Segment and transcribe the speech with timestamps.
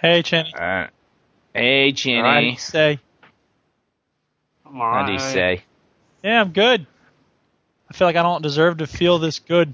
[0.00, 0.52] Hey, Chinny.
[0.54, 0.88] Uh,
[1.54, 2.20] hey, Chinny.
[2.22, 2.98] How do you say?
[4.64, 5.64] How do you say?
[6.22, 6.86] Yeah, I'm good.
[7.88, 9.72] I feel like I don't deserve to feel this good.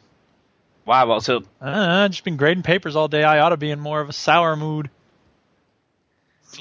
[0.84, 1.04] Why?
[1.04, 1.44] What's up?
[1.60, 1.66] Uh,
[2.04, 3.22] I've just been grading papers all day.
[3.22, 4.90] I ought to be in more of a sour mood.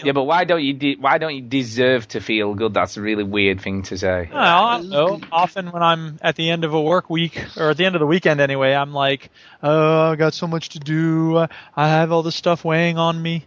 [0.03, 2.73] Yeah, but why don't you de- why don't you deserve to feel good?
[2.73, 4.29] That's a really weird thing to say.
[4.31, 5.19] Well, I know.
[5.33, 7.99] Often when I'm at the end of a work week, or at the end of
[7.99, 9.29] the weekend anyway, I'm like,
[9.61, 11.37] oh, I got so much to do.
[11.75, 13.43] I have all this stuff weighing on me.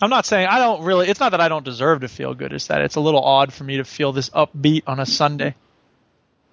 [0.00, 1.08] I'm not saying I don't really.
[1.08, 2.52] It's not that I don't deserve to feel good.
[2.52, 5.54] It's that it's a little odd for me to feel this upbeat on a Sunday.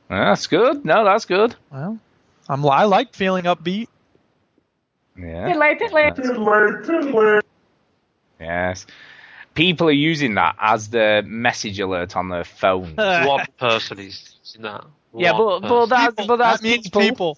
[0.10, 0.86] That's good.
[0.86, 1.56] No, that's good.
[1.72, 2.00] Well,
[2.50, 2.66] I'm.
[2.66, 3.88] I like feeling upbeat.
[5.18, 5.54] Yeah.
[5.54, 7.42] Diddly,
[8.40, 8.86] Yes.
[9.56, 12.94] People are using that as the message alert on their phone.
[12.96, 14.86] One person is using that.
[15.16, 15.90] yeah, but but person.
[15.90, 17.02] that's but that's that means people.
[17.02, 17.38] people.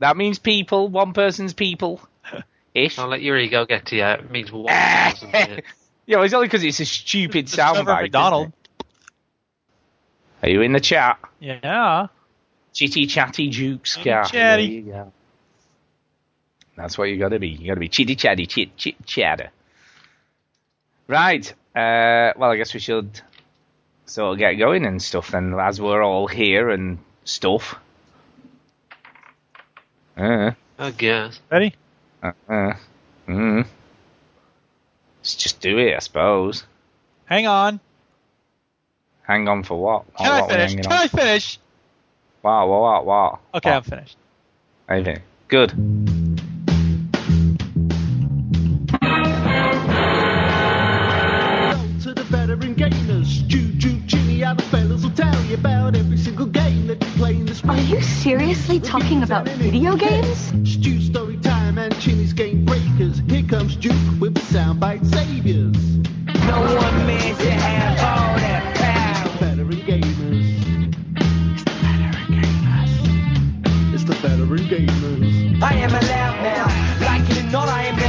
[0.00, 0.88] That means people.
[0.88, 2.00] One person's people.
[2.74, 2.96] Ish.
[2.96, 4.04] Don't let your ego get to you.
[4.04, 5.30] It means one person.
[5.32, 5.60] yeah.
[6.06, 8.02] Yeah, well, it's only because it's a stupid Trevor soundbite.
[8.02, 8.52] McDonald.
[10.42, 11.18] Are you in the chat?
[11.38, 12.08] Yeah.
[12.72, 14.22] Chitty chatty jukes Chitty guy.
[14.24, 14.66] chatty.
[14.66, 15.12] There you go.
[16.76, 17.48] That's what you got to be.
[17.48, 19.50] You got to be chitty chatty chit chit chatter.
[21.06, 21.48] Right.
[21.76, 23.20] Uh, well, I guess we should
[24.06, 27.76] sort of get going and stuff then, as we're all here and stuff.
[30.16, 31.40] Uh, I guess.
[31.50, 31.74] Ready?
[32.22, 32.72] Uh, uh,
[33.28, 33.66] mm.
[35.20, 36.64] Let's just do it, I suppose.
[37.26, 37.80] Hang on.
[39.22, 40.16] Hang on for what?
[40.16, 40.74] Can Oh, I what finish?
[40.74, 40.92] Can on?
[40.92, 41.58] I finish?
[42.42, 43.40] Wow, wow, wow, What?
[43.54, 43.76] Okay, What?
[43.76, 44.16] I'm finished.
[44.88, 45.22] Anything?
[45.48, 45.72] Good.
[54.92, 57.78] Jimmy, will tell you about every single game that you play in the spring.
[57.78, 60.52] Are you seriously talking about video games?
[60.70, 63.22] Stu story time and Chinny's game breakers.
[63.28, 65.76] Here comes Duke with the soundbite saviors.
[66.46, 69.38] No one man should have all that power.
[69.38, 70.52] Veteran gamers.
[73.94, 75.62] It's the veteran gamers.
[75.62, 77.06] I am a loud now.
[77.06, 78.01] Like it or not, I am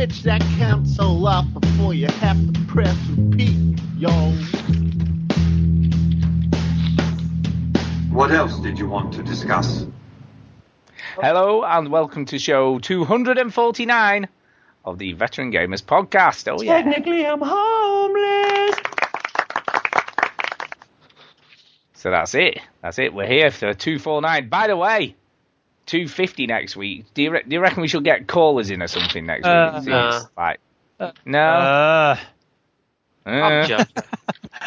[0.00, 4.32] Switch that console off before you have to press repeat, y'all.
[8.10, 9.84] What else did you want to discuss?
[11.16, 14.28] Hello and welcome to show 249
[14.86, 16.50] of the Veteran Gamers Podcast.
[16.50, 16.80] Oh yeah.
[16.80, 18.76] Technically, I'm homeless.
[21.92, 22.58] So that's it.
[22.80, 23.12] That's it.
[23.12, 24.48] We're here for 249.
[24.48, 25.14] By the way,
[25.90, 27.04] 250 next week.
[27.14, 29.80] Do you, re- do you reckon we should get callers in or something next Uh,
[29.80, 29.88] week?
[29.88, 30.20] no.
[30.36, 30.60] Like,
[31.24, 31.38] no.
[31.40, 32.16] Uh,
[33.26, 33.70] I'm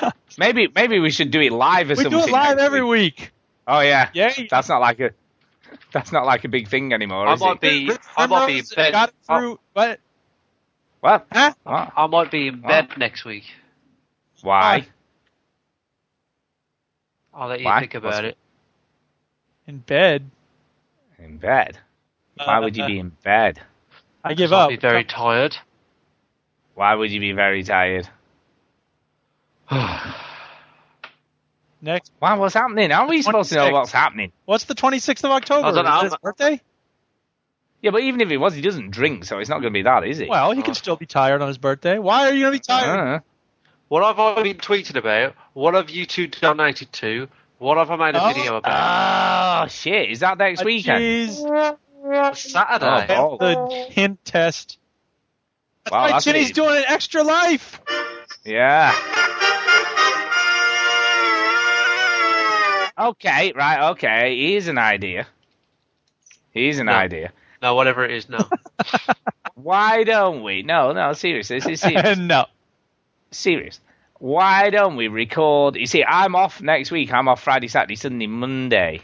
[0.02, 2.14] Uh, maybe maybe we should do it live or we something.
[2.20, 3.32] We do it live every week.
[3.68, 4.10] Oh yeah.
[4.14, 4.48] Yay.
[4.50, 5.12] That's not like a
[5.92, 7.28] that's not like a big thing anymore.
[7.28, 7.62] I is might it?
[7.62, 7.92] be.
[8.18, 8.92] I might be in bed.
[8.92, 9.60] Got it I, through.
[9.74, 10.00] What?
[11.00, 11.28] What?
[11.32, 11.54] Huh?
[11.64, 11.92] What?
[11.96, 13.46] I might be in bed next week.
[14.42, 14.86] Why?
[17.34, 17.80] I'll let you Why?
[17.80, 18.38] think about What's- it.
[19.68, 20.30] In bed.
[21.24, 21.78] In bed.
[22.36, 23.62] Why would you be in bed?
[24.24, 24.70] I give I'll up.
[24.70, 25.56] be very tired.
[26.76, 28.10] Why would you be very tired?
[31.82, 32.12] Next.
[32.20, 32.34] Why?
[32.36, 32.90] What's happening?
[32.90, 33.74] How are we supposed to know 26th.
[33.74, 34.32] what's happening?
[34.46, 35.68] What's the 26th of October?
[35.68, 35.98] I don't know.
[36.00, 36.62] Is it his birthday?
[37.82, 39.84] Yeah, but even if it was, he doesn't drink, so it's not going to be
[39.84, 40.30] that, is it?
[40.30, 42.00] Well, he can still be tired on his birthday.
[42.00, 43.16] Why are you going to be tired?
[43.16, 43.20] Uh,
[43.90, 45.36] What have I been tweeting about?
[45.52, 47.28] What have you two donated to?
[47.64, 48.28] What have I made a Oh.
[48.28, 49.64] video about?
[49.64, 50.10] oh shit!
[50.12, 51.30] Is that next Ah, weekend?
[51.30, 52.36] Jeez.
[52.36, 53.16] Saturday.
[53.18, 54.78] Oh, The hint test.
[55.86, 56.56] That's Wow, why that's Chinny's it.
[56.56, 57.80] doing an extra life.
[58.44, 58.92] Yeah.
[63.00, 64.38] Okay, right, okay.
[64.50, 65.26] Here's an idea.
[66.52, 66.92] Here's an No.
[66.94, 67.32] idea.
[67.62, 68.28] No, whatever it is.
[68.28, 68.46] No.
[69.56, 70.64] Why don't we?
[70.64, 72.18] No, no, seriously, this is serious.
[72.18, 72.46] no.
[73.32, 73.80] serious.
[74.24, 75.76] Why don't we record?
[75.76, 77.12] You see, I'm off next week.
[77.12, 79.02] I'm off Friday, Saturday, Sunday, Monday.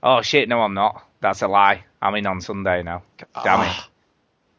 [0.00, 0.48] Oh shit!
[0.48, 1.04] No, I'm not.
[1.20, 1.82] That's a lie.
[2.00, 3.02] I'm in on Sunday now.
[3.42, 3.76] Damn it!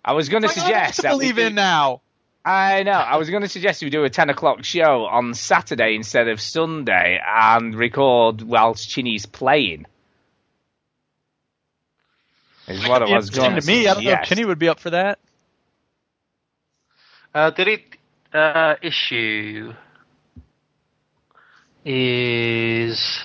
[0.03, 2.01] I was going to What am I suggest to that we do- in now.
[2.43, 2.91] I know.
[2.91, 6.41] I was going to suggest we do a 10 o'clock show on Saturday instead of
[6.41, 9.85] Sunday and record whilst Chinny's playing.
[12.67, 13.88] Is what I was going to me.
[13.88, 14.27] I don't know if suggest.
[14.27, 15.19] Chinny would be up for that.
[17.33, 17.85] Uh, the only
[18.33, 19.74] uh, issue
[21.85, 23.24] is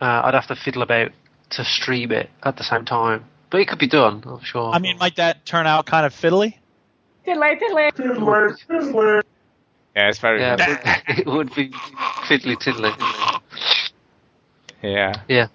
[0.00, 1.12] uh, I'd have to fiddle about
[1.50, 4.22] to stream it at the same time, but it could be done.
[4.26, 4.72] I'm sure.
[4.72, 6.54] I mean, might that turn out kind of fiddly?
[7.26, 7.92] Diddly, diddly.
[7.92, 9.22] Diddly, diddly.
[9.96, 10.78] Yeah, it's very yeah, good.
[11.18, 11.70] it would be
[12.28, 12.90] fiddly tiddly.
[14.82, 15.22] Yeah.
[15.28, 15.46] Yeah.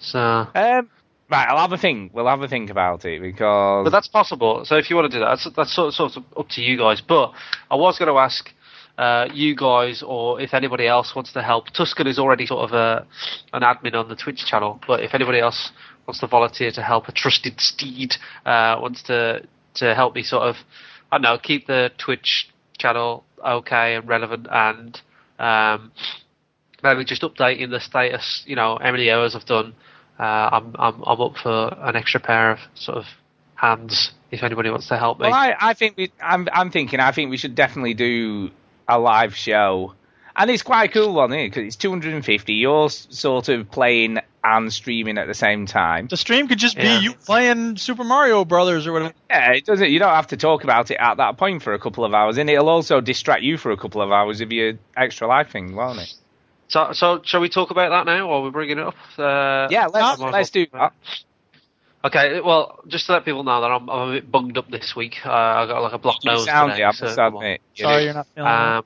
[0.00, 0.90] So Um,
[1.30, 2.14] Right, I'll have a think.
[2.14, 3.84] We'll have a think about it because.
[3.84, 4.64] But that's possible.
[4.64, 6.62] So if you want to do that, that's, that's sort of, sort of up to
[6.62, 7.02] you guys.
[7.06, 7.32] But
[7.70, 8.50] I was going to ask
[8.98, 11.70] uh, you guys, or if anybody else wants to help.
[11.70, 13.06] Tuscan is already sort of a,
[13.52, 15.70] an admin on the Twitch channel, but if anybody else
[16.06, 18.14] wants to volunteer to help, a trusted steed
[18.44, 20.56] uh, wants to to help me sort of,
[21.12, 22.48] I don't know, keep the Twitch
[22.78, 25.00] channel okay and relevant, and
[25.38, 25.92] um,
[26.82, 28.42] maybe just updating the status.
[28.46, 29.74] You know, how many hours I've done.
[30.18, 30.22] Uh,
[30.52, 33.04] I'm I'm I'm up for an extra pair of sort of
[33.54, 35.24] hands if anybody wants to help me.
[35.26, 36.12] Well, I, I think we.
[36.20, 37.00] I'm, I'm thinking.
[37.00, 38.50] I think we should definitely do
[38.88, 39.94] a live show,
[40.36, 41.48] and it's quite a cool one, isn't it?
[41.50, 42.52] Because it's 250.
[42.54, 46.06] You're sort of playing and streaming at the same time.
[46.08, 47.00] The stream could just be Yeah.
[47.00, 49.12] you playing Super Mario Brothers or whatever.
[49.28, 49.90] Yeah, it doesn't.
[49.90, 52.38] You don't have to talk about it at that point for a couple of hours,
[52.38, 55.74] and it'll also distract you for a couple of hours of your extra life thing,
[55.74, 56.14] won't it?
[56.68, 58.94] So so shall we talk about that now, or we're bringing it up?
[59.18, 60.92] Uh, Yeah, let's might as let's do that.
[62.04, 64.94] Okay, well, just to let people know that I'm, I'm a bit bunged up this
[64.96, 65.16] week.
[65.26, 66.84] Uh, I got like a blocked You nose sound today.
[66.84, 67.44] it, I so must come on.
[67.44, 68.04] You Sorry, do.
[68.04, 68.78] you're not feeling well.
[68.78, 68.84] Um,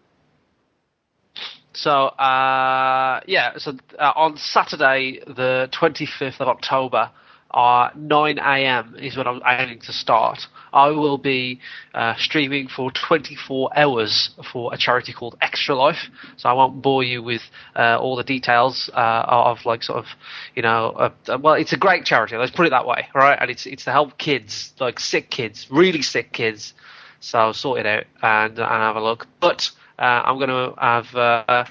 [1.74, 7.10] so uh, yeah, so uh, on Saturday, the 25th of October,
[7.52, 8.96] uh, 9 a.m.
[8.98, 10.46] is when I'm aiming to start.
[10.72, 11.60] I will be
[11.94, 16.08] uh, streaming for 24 hours for a charity called Extra Life.
[16.36, 17.42] So I won't bore you with
[17.76, 20.06] uh, all the details uh, of like sort of,
[20.54, 20.90] you know,
[21.28, 22.36] uh, well, it's a great charity.
[22.36, 23.38] Let's put it that way, right?
[23.40, 26.72] And it's it's to help kids, like sick kids, really sick kids.
[27.20, 29.26] So sort it out and and have a look.
[29.40, 31.64] But uh, I'm going to have uh,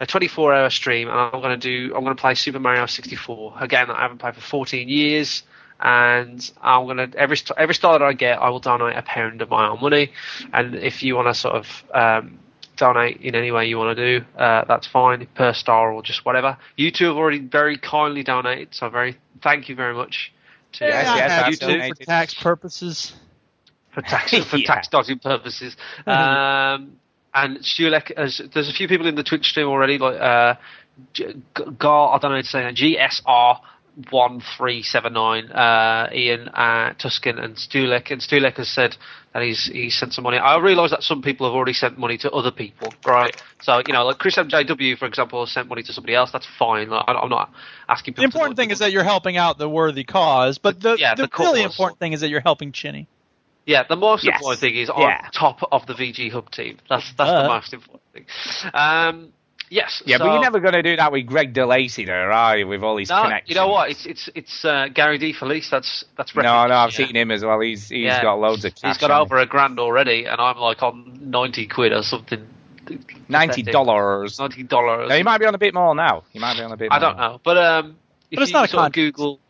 [0.00, 2.86] a 24 hour stream and I'm going to do I'm going to play Super Mario
[2.86, 3.90] 64 again.
[3.90, 5.42] I haven't played for 14 years.
[5.78, 9.50] And I'm gonna every every star that I get, I will donate a pound of
[9.50, 10.10] my own money.
[10.54, 12.38] And if you want to sort of um,
[12.78, 16.24] donate in any way you want to do, uh, that's fine per star or just
[16.24, 16.56] whatever.
[16.76, 20.32] You two have already very kindly donated, so very thank you very much.
[20.72, 21.98] To Yes, I yes, have that's to donated.
[21.98, 23.12] for tax purposes.
[23.92, 24.66] for tax for Yeah.
[24.66, 25.76] tax dodging purposes.
[26.06, 26.98] Um,
[27.36, 30.54] and Stulek, has, there's a few people in the Twitch stream already, like uh,
[31.12, 31.42] G-
[31.78, 33.58] Gar, I don't know how to say that, GSR.
[34.10, 35.50] One three seven nine.
[35.50, 38.10] Uh, Ian, uh, Tuscan, and Stulek.
[38.10, 38.94] And Stulek has said
[39.32, 40.36] that he's he's sent some money.
[40.36, 43.34] I realise that some people have already sent money to other people, right?
[43.62, 46.30] So you know, like Chris MJW, for example, has sent money to somebody else.
[46.30, 46.90] That's fine.
[46.90, 47.50] Like, I- I'm not
[47.88, 48.12] asking.
[48.12, 51.14] People The important thing is that you're helping out the worthy cause, but the, Yeah,
[51.14, 53.08] the, the really important thing is that you're helping Chinny.
[53.66, 54.36] Yeah, the most Yes.
[54.36, 55.22] important thing is Yeah.
[55.24, 56.78] on top of the VG Hub team.
[56.88, 57.42] That's that's Uh.
[57.42, 58.26] the most important thing.
[58.72, 59.32] Um,
[59.70, 60.02] yes.
[60.06, 62.68] Yeah, so, but you're never going to do that with Greg DeLacy, there, are you?
[62.68, 63.48] With all his No, connections.
[63.50, 63.90] you know what?
[63.90, 65.32] It's it's it's uh, Gary D.
[65.32, 65.68] Felice.
[65.68, 66.34] That's that's.
[66.34, 67.06] No, no, I've yeah.
[67.06, 67.58] seen him as well.
[67.60, 68.22] He's he's Yeah.
[68.22, 68.92] got loads of cash.
[68.94, 72.46] He's got over a grand already, and I'm like on ninety quid or something.
[73.28, 74.38] ninety dollars.
[74.38, 75.08] Ninety dollars.
[75.08, 76.22] No, he might be on a bit more now.
[76.32, 76.88] He might be on a bit.
[76.92, 77.08] I more.
[77.10, 77.96] don't know, but um,
[78.32, 78.92] But it's not a of.
[78.92, 79.40] Google,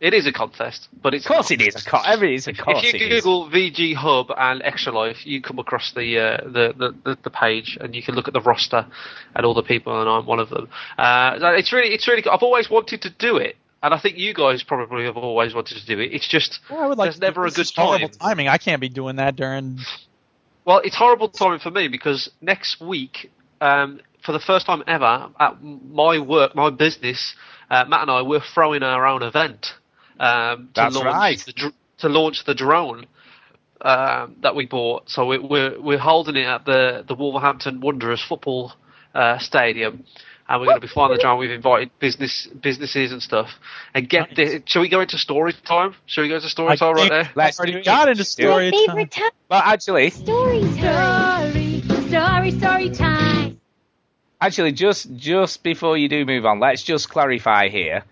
[0.00, 1.84] it is a contest, but it's Of course it is.
[1.84, 2.48] Course, every is.
[2.48, 3.08] Of course if you.
[3.10, 7.30] Google VG Hub and Extra Life, you come across the, uh, the, the, the the
[7.30, 8.86] page, and you can look at the roster
[9.34, 10.68] and all the people, and I'm one of them.
[10.96, 12.24] Uh, it's really, it's really.
[12.30, 15.76] I've always wanted to do it, and I think you guys probably have always wanted
[15.76, 16.14] to do it.
[16.14, 18.08] It's just Well, I would like there's never a good time.
[18.08, 18.48] timing.
[18.48, 19.80] I can't be doing that during.
[20.64, 23.30] Well, it's horrible timing for me because next week,
[23.60, 27.34] um, for the first time ever, at my work, my business,
[27.70, 29.74] uh, Matt and I, we're throwing our own event
[30.20, 31.38] um, to That's launch right.
[31.44, 33.06] the, dr- to launch the drone
[33.80, 35.08] um, that we bought.
[35.10, 38.72] So we're, we're we're holding it at the the Wolverhampton Wanderers football
[39.14, 40.04] uh, stadium.
[40.48, 41.38] And we're going to be flying the drone.
[41.38, 43.50] We've invited business businesses and stuff.
[43.94, 44.60] And get the.
[44.66, 45.94] Shall we go into story time?
[46.06, 47.30] Shall we go into story I time right think there?
[47.36, 48.26] Let's already got into Do it.
[48.26, 48.80] story time.
[48.88, 49.30] favorite time.
[49.48, 51.52] Well, actually, Story time.
[51.52, 53.60] Story, story, story time.
[54.40, 58.02] actually, just just before you do move on, let's just clarify here.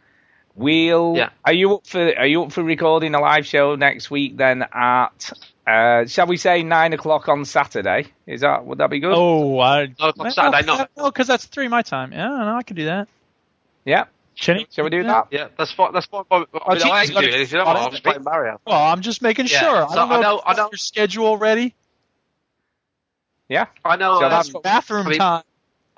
[0.59, 1.15] We'll.
[1.17, 1.31] Yeah.
[1.45, 4.37] Are you up for Are you up for recording a live show next week?
[4.37, 5.33] Then at
[5.65, 8.09] uh, shall we say nine o'clock on Saturday?
[8.27, 9.12] Is that would that be good?
[9.15, 9.87] Oh, I.
[9.87, 10.88] Nine o'clock Saturday night.
[10.97, 12.12] No, because that's three my time.
[12.12, 13.09] Yeah, no, I can do that.
[13.85, 14.07] Yeah.
[14.35, 15.29] Chinny, Shall we do that?
[15.31, 15.93] Yeah, that's fine.
[15.93, 16.25] That's fine.
[16.31, 17.41] I mean, I geez, ain't you gotta- doing it.
[17.43, 18.61] If you don't want, I'll just play Mario.
[18.67, 19.85] Well, I'm just making Yeah, sure.
[19.91, 21.75] I don't know, I know- if I know- your schedule ready.
[23.49, 23.67] Yeah.
[23.85, 24.19] I know.
[24.21, 25.43] So um, that's Bathroom I mean- time.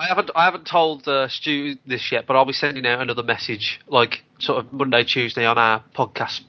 [0.00, 0.30] I haven't.
[0.35, 4.25] I haven't told uh, Stu this yet, but I'll be sending out another message, like
[4.38, 6.40] sort of Monday, Tuesday on our podcast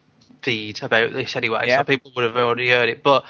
[0.42, 1.66] feed about this anyway.
[1.68, 1.80] Yeah.
[1.80, 3.04] So people would have already heard it.
[3.04, 3.26] But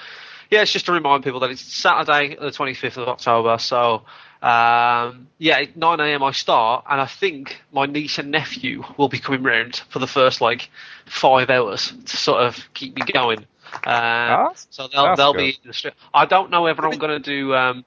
[0.48, 3.58] yeah, it's just to remind people that it's Saturday, the 25th of October.
[3.58, 4.04] So
[4.42, 6.22] um, yeah, 9 a.m.
[6.22, 10.06] I start, and I think my niece and nephew will be coming round for the
[10.06, 10.70] first like
[11.04, 13.38] five hours to sort of keep me going.
[13.38, 13.44] Um,
[13.86, 15.38] Ah, so they'll that's they'll good.
[15.38, 15.94] be in the street.
[16.14, 17.54] I don't know whether I'm going to do.
[17.56, 17.84] Um,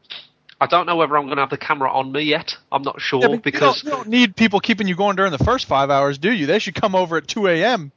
[0.59, 2.55] I don't know whether I'm going to have the camera on me yet.
[2.71, 5.31] I'm not sure Yeah, because you don't, you don't need people keeping you going during
[5.31, 6.45] the first five hours, do you?
[6.45, 7.91] They should come over at 2 a.m.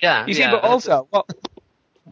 [0.00, 0.26] Yeah.
[0.26, 1.26] You see, yeah, but also, what,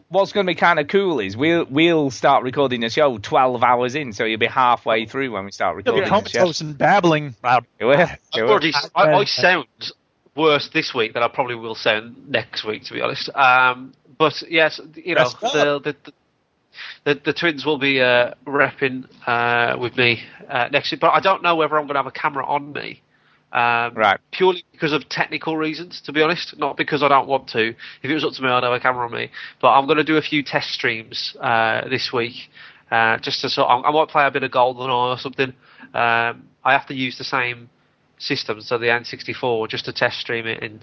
[0.09, 3.63] what's going to be kind of cool is we'll we'll start recording the show 12
[3.63, 6.65] hours in, so you'll be halfway through when we start You'll be recording the show.
[6.65, 7.35] and babbling.
[7.79, 8.51] You will, I've you will.
[8.51, 9.67] already, I, I sound
[10.35, 13.29] worse this week than I probably will sound next week, to be honest.
[13.33, 16.13] Um, but yes, you know, Rest the, the,
[17.03, 21.19] the, the twins will be uh, repping uh, with me uh, next week, but I
[21.19, 23.01] don't know whether I'm going to have a camera on me.
[23.51, 24.19] Um, Right.
[24.31, 27.69] Purely because of technical reasons, to be honest, not because I don't want to.
[27.69, 29.31] If it was up to me, I'd have a camera on me.
[29.61, 32.35] But I'm going to do a few test streams uh, this week,
[32.91, 33.69] uh, just to sort.
[33.69, 35.53] I might play a bit of GoldenEye or something.
[35.93, 37.69] Um, I have to use the same
[38.17, 40.81] system, so the N64, just to test stream it and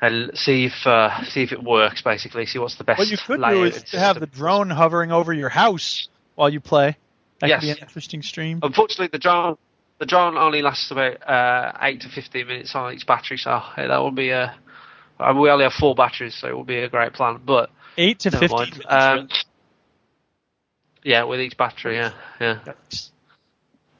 [0.00, 2.02] and see if uh, see if it works.
[2.02, 2.98] Basically, see what's the best.
[2.98, 6.60] What you could do is to have the drone hovering over your house while you
[6.60, 6.96] play.
[7.40, 7.60] That Yes.
[7.60, 8.60] could be an interesting stream.
[8.62, 9.56] Unfortunately, the drone
[9.98, 14.02] the drone only lasts about uh, eight to fifteen minutes on each battery, so that
[14.02, 14.54] would be a.
[15.18, 17.40] I mean, we only have four batteries, so it would be a great plan.
[17.44, 18.82] But Eight to fifteen.
[18.86, 19.28] Um,
[21.02, 22.58] yeah, with each battery, yeah, yeah,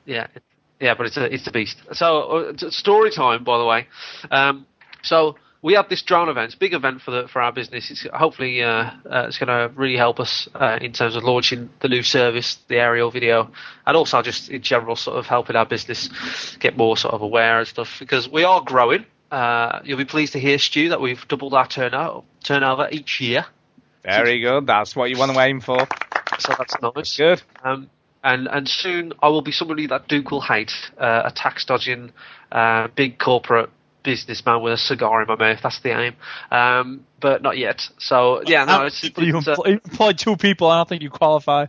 [0.04, 0.26] yeah,
[0.80, 0.94] yeah.
[0.94, 1.78] But it's a it's a beast.
[1.92, 3.86] So uh, story time, by the way.
[4.30, 4.66] Um,
[5.02, 7.90] so we have this drone event, it's a big event for the for our business.
[7.90, 11.70] It's hopefully uh, uh, it's going to really help us uh, in terms of launching
[11.80, 13.50] the new service, the aerial video,
[13.84, 16.08] and also just in general sort of helping our business
[16.60, 19.04] get more sort of aware and stuff because we are growing.
[19.32, 23.44] Uh, you'll be pleased to hear, Stu, that we've doubled our turnover turnover each year.
[24.04, 24.68] Very good.
[24.68, 25.84] That's what you want to aim for.
[26.38, 27.16] So that's nice.
[27.16, 27.42] Good.
[27.64, 27.90] Um,
[28.22, 32.12] and and soon I will be somebody that Duke will hate, uh, a tax dodging,
[32.52, 33.70] uh, big corporate
[34.06, 35.58] businessman with a cigar in my mouth.
[35.62, 36.14] That's the aim.
[36.50, 37.82] Um, but not yet.
[37.98, 40.68] So yeah, no, How it's, you, uh, employ, you employ two people.
[40.68, 41.66] I don't think you qualify.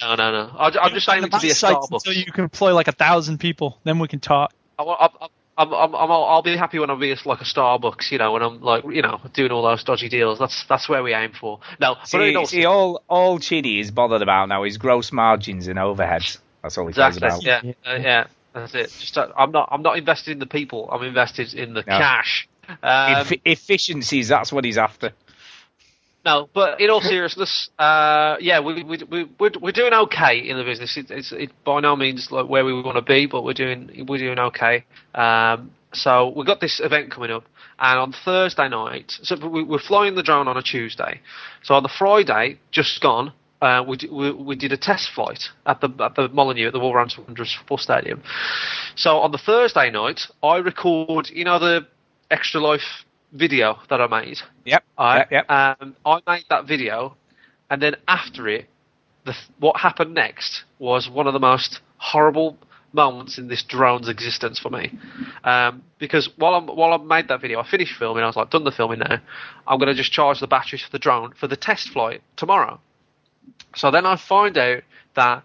[0.00, 0.50] no, no, no.
[0.58, 2.06] I, I'm just aiming to be a Sites Starbucks.
[2.06, 4.52] Until you can employ like a thousand people, then we can talk.
[4.78, 8.10] I, I, I, I'm, I'm, I'm, I'll be happy when I'm being like a Starbucks,
[8.10, 10.38] you know, when I'm like, you know, doing all those dodgy deals.
[10.38, 11.60] That's that's where we aim for.
[11.78, 15.12] No, but in See, all- see, all all Chinny is bothered about now is gross
[15.12, 16.38] margins and overheads.
[16.62, 17.50] That's all he cares Exactly.
[17.50, 17.64] about.
[17.64, 18.24] Yeah, uh, yeah.
[18.54, 18.90] That's it.
[19.00, 19.68] Just uh, I'm not.
[19.72, 20.88] I'm not invested in the people.
[20.92, 21.98] I'm invested in the No.
[21.98, 22.48] cash.
[22.68, 25.12] Um, Effi- efficiencies, that's what he's after.
[26.24, 30.56] no, but in all seriousness, uh, yeah, we, we, we, we're, we're doing okay in
[30.56, 30.96] the business.
[30.96, 34.06] It, it's it, by no means like where we want to be, but we're doing
[34.08, 34.84] we're doing okay.
[35.14, 37.44] Um, so we've got this event coming up,
[37.80, 41.20] and on Thursday night, so we, we're flying the drone on a Tuesday.
[41.64, 43.32] So on the Friday, just gone,
[43.62, 46.80] uh, we, we we did a test flight at the at the Molyneux at the
[46.80, 48.22] Wolverhampton Wanderers football stadium.
[48.96, 51.86] So on the Thursday night, I record, you know, the
[52.30, 54.38] extra life video that I made.
[54.64, 54.84] Yep.
[54.98, 55.28] I, yep.
[55.30, 55.50] Yep.
[55.50, 57.16] Um, I made that video,
[57.70, 58.66] and then after it,
[59.24, 62.58] the, what happened next was one of the most horrible
[62.92, 64.92] moments in this drone's existence for me.
[65.44, 68.24] Um, because while I'm while I made that video, I finished filming.
[68.24, 69.20] I was like, done the filming now.
[69.68, 72.80] I'm going to just charge the batteries for the drone for the test flight tomorrow.
[73.76, 74.82] So then I find out
[75.14, 75.42] that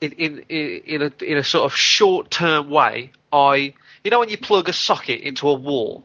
[0.00, 3.74] in in in a in a sort of short term way, I
[4.04, 6.04] you know when you plug a socket into a wall,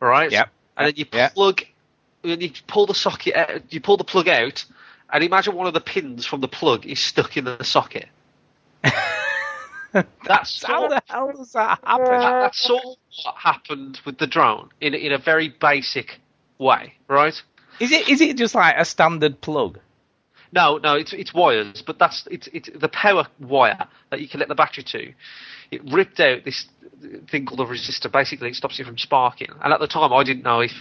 [0.00, 0.30] right?
[0.30, 0.50] Yep.
[0.76, 1.34] And then you Yep.
[1.34, 1.62] plug,
[2.22, 4.64] when you pull the socket, out, you pull the plug out,
[5.12, 8.08] and imagine one of the pins from the plug is stuck in the socket.
[9.92, 12.20] That's How the hell does that happen?
[12.20, 16.20] that, that's sort of what happened with the drone in in a very basic
[16.58, 17.42] way, right?
[17.80, 19.78] Is it is it just like a standard plug?
[20.52, 24.48] No, no, it's it's wires, but that's it's it's the power wire that you connect
[24.48, 25.12] the battery to.
[25.70, 26.66] It ripped out this
[27.30, 28.10] thing called a resistor.
[28.10, 29.50] Basically, it stops it from sparking.
[29.62, 30.72] And at the time, I didn't know if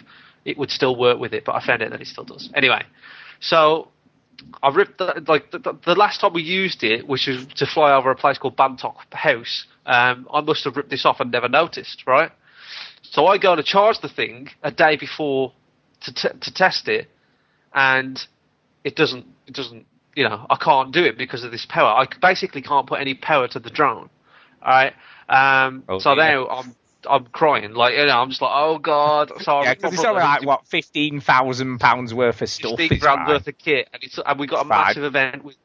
[0.46, 2.50] it would still work with it, but I found out that it still does.
[2.56, 2.84] Anyway,
[3.40, 3.90] so
[4.64, 7.66] I ripped the, like the, the, the last time we used it, which was to
[7.68, 9.66] fly over a place called Bantock House.
[9.86, 12.32] Um, I must have ripped this off and never noticed, right?
[13.04, 15.54] So I go to charge the thing a day before
[16.02, 17.10] to t- to test it,
[17.74, 18.20] and
[18.84, 21.88] it doesn't it doesn't you know I can't do it because of this power.
[21.90, 24.10] I basically can't put any power to the drone.
[24.62, 24.94] All right.
[25.30, 26.76] Um, Oh, so now I'm
[27.10, 29.32] I'm crying like you know I'm just like oh god.
[29.42, 32.78] So Yeah, because it's only like what fifteen thousand pounds worth of stuff.
[32.78, 35.56] fifteen grand worth of kit, and it's and we got a massive event with.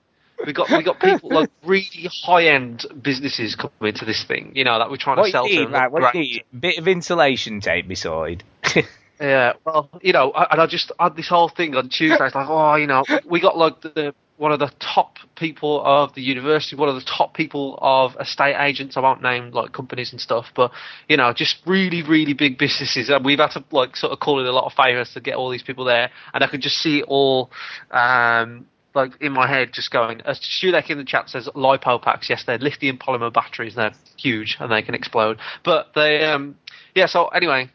[0.45, 4.65] We got we got people like really high end businesses coming to this thing, you
[4.65, 5.55] know, that we're trying What to sell to.
[5.57, 5.73] them.
[5.73, 5.91] right?
[5.91, 6.45] What you need?
[6.59, 8.43] Bit of insulation tape beside.
[9.21, 12.27] Yeah, well, you know, and I just had this whole thing on Tuesday.
[12.27, 16.13] It's like, oh, you know, we got like the one of the top people of
[16.15, 18.97] the university, one of the top people of estate agents.
[18.97, 20.73] I won't name like companies and stuff, but
[21.09, 23.09] you know, just really, really big businesses.
[23.09, 25.37] And we've had to like sort of call in a lot of favors to get
[25.37, 26.11] all these people there.
[26.33, 27.51] And I could just see it all,
[27.93, 30.21] um, like in my head, just going.
[30.23, 32.29] As Shulek in the chat says, lipo packs.
[32.29, 33.77] Yes, they're lithium polymer batteries.
[33.77, 35.39] They're huge and they can explode.
[35.65, 36.57] But they, um,
[36.95, 37.07] yeah.
[37.07, 37.71] So anyway,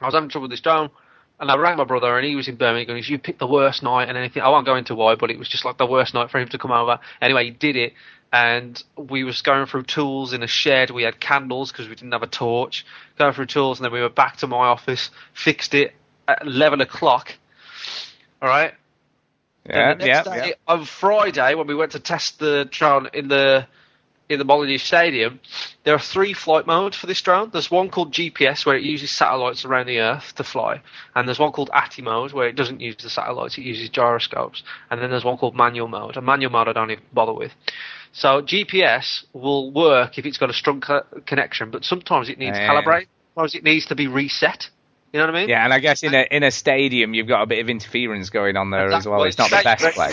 [0.00, 0.90] I was having trouble with this drone.
[1.38, 2.96] and I rang my brother, and he was in Birmingham.
[2.96, 5.30] He said, "You picked the worst night and anything." I won't go into why, but
[5.30, 6.98] it was just like the worst night for him to come over.
[7.22, 7.94] Anyway, he did it,
[8.30, 10.90] and we was going through tools in a shed.
[10.90, 12.84] We had candles because we didn't have a torch.
[13.16, 15.94] Going through tools, and then we were back to my office, fixed it
[16.28, 17.32] at eleven o'clock.
[18.42, 18.74] All right.
[19.66, 20.54] Yeah, Then the next yeah, day, yeah.
[20.74, 23.66] On Friday, when we went to test the drone in the
[24.30, 25.40] in the Molyneux Stadium,
[25.82, 27.50] there are three flight modes for this drone.
[27.52, 30.80] There's one called GPS, where it uses satellites around the Earth to fly,
[31.16, 34.62] and there's one called ATTI mode, where it doesn't use the satellites, it uses gyroscopes,
[34.90, 36.16] and then there's one called manual mode.
[36.16, 37.52] A manual mode I don't even bother with.
[38.12, 42.56] So GPS will work if it's got a strong co- connection, but sometimes it needs
[42.56, 42.68] Yeah.
[42.68, 43.06] calibrate.
[43.34, 44.70] Sometimes it needs to be reset.
[45.12, 45.48] You know what I mean?
[45.48, 48.30] Yeah, and I guess in a in a stadium you've got a bit of interference
[48.30, 49.24] going on there as well.
[49.24, 50.12] It's not the best place.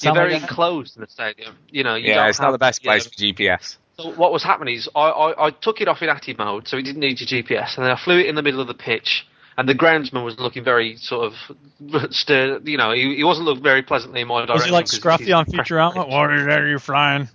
[0.00, 0.14] Very.
[0.14, 0.50] You're very like that?
[0.50, 1.56] enclosed in the stadium.
[1.70, 3.76] You know, you Yeah, don't it's not the best place for GPS.
[3.98, 6.76] So what was happening is I, I, I took it off in ATTI mode, so
[6.76, 8.74] it didn't need your GPS, and then I flew it in the middle of the
[8.74, 9.26] pitch,
[9.56, 13.64] and the groundsman was looking very sort of stir, you know, he, he wasn't looking
[13.64, 14.54] very pleasantly in my direction.
[14.54, 15.94] Was he like 'cause Scruffy he's on pressure Futurama?
[16.04, 16.12] pitch.
[16.12, 17.28] What is that you're flying?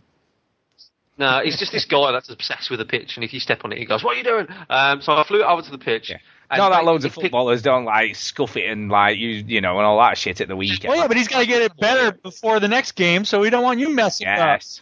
[1.17, 3.71] No, he's just this guy that's obsessed with the pitch, and if you step on
[3.71, 5.77] it, he goes, "What are you doing?" Um, so I flew it over to the
[5.77, 6.09] pitch.
[6.09, 6.17] Yeah.
[6.53, 9.29] And Not that loads of basically picked- footballers don't like scuff it and like you
[9.47, 10.89] you know and all that shit at the weekend.
[10.89, 13.49] Well, yeah, but he's got to get it better before the next game, so we
[13.49, 14.37] don't want you messing up.
[14.37, 14.81] yes.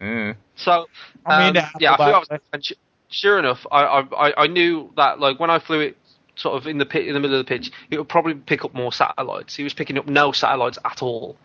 [0.00, 0.36] Mm.
[0.56, 0.86] So
[1.24, 2.38] I mean, um, uh, yeah, I by flew the out, way.
[2.52, 2.72] and
[3.08, 5.96] sure enough, I, I I- I knew that like when I flew it
[6.36, 8.64] sort of in the pit in the middle of the pitch, it would probably pick
[8.64, 9.54] up more satellites.
[9.54, 11.36] He was picking up no satellites at all,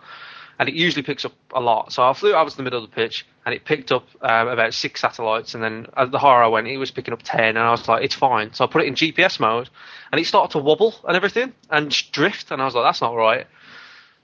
[0.60, 1.94] and it usually picks up a lot.
[1.94, 4.50] So I flew out to the middle of the pitch, and it picked up um,
[4.50, 5.56] about six satellites.
[5.56, 7.88] And then as the higher I went, it was picking up ten, and I was
[7.88, 8.54] like, it's fine.
[8.54, 9.70] So I put it in GPS mode,
[10.12, 13.16] and it started to wobble and everything and drift, and I was like, that's not
[13.16, 13.48] right.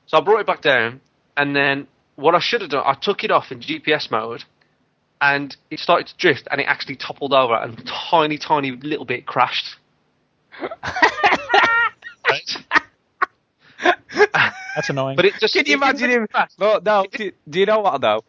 [0.07, 0.99] So I brought it back down,
[1.37, 4.43] and then what I should have done, I took it off in GPS mode,
[5.21, 9.25] and it started to drift, and it actually toppled over, and tiny, tiny little bit
[9.25, 9.77] crashed.
[12.29, 12.57] right?
[14.75, 15.15] That's annoying.
[15.15, 16.27] But it just Can you imagine him?
[16.27, 16.51] crash.
[16.59, 18.23] No, do, do you know what though?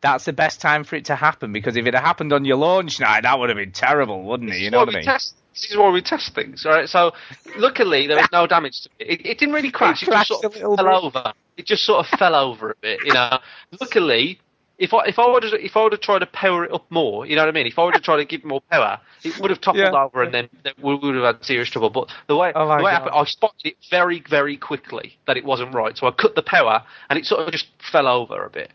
[0.00, 2.56] That's the best time for it to happen because if it had happened on your
[2.56, 4.58] launch night, that would have been terrible, wouldn't it?
[4.58, 5.04] You know why what I mean?
[5.04, 6.88] Test, this is where we test things, right?
[6.88, 7.12] So,
[7.56, 9.20] luckily there was no damage to it.
[9.20, 10.02] It, it didn't really crash.
[10.02, 11.04] It, crashed just sort of fell bit.
[11.04, 11.32] over.
[11.56, 13.38] It just sort of fell over a bit, you know.
[13.80, 14.40] Luckily,
[14.82, 16.84] if I if I would have if I would have tried to power it up
[16.90, 17.68] more, you know what I mean?
[17.68, 20.02] If I would have tried to give it more power, it would have toppled Yeah.
[20.04, 21.90] over, and then, then we would have had serious trouble.
[21.90, 25.36] But the way Oh the way it happened, I spotted it very very quickly that
[25.36, 25.96] it wasn't right.
[25.96, 28.72] So I cut the power, and it sort of just fell over a bit.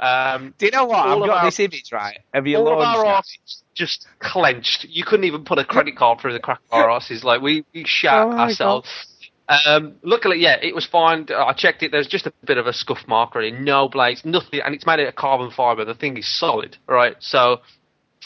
[0.00, 1.08] Um, Do you know what?
[1.08, 4.84] I've got our- this image right of your all of our asses just clenched.
[4.88, 7.24] You couldn't even put a credit card through the crack of our asses.
[7.24, 8.88] Like we, we shat Oh ourselves.
[9.48, 11.26] Um, luckily, yeah, it was fine.
[11.34, 11.90] I checked it.
[11.90, 13.50] There's just a bit of a scuff mark, really.
[13.50, 15.84] No blades, nothing, and it's made out of carbon fibre.
[15.86, 17.16] The thing is solid, right?
[17.20, 17.60] So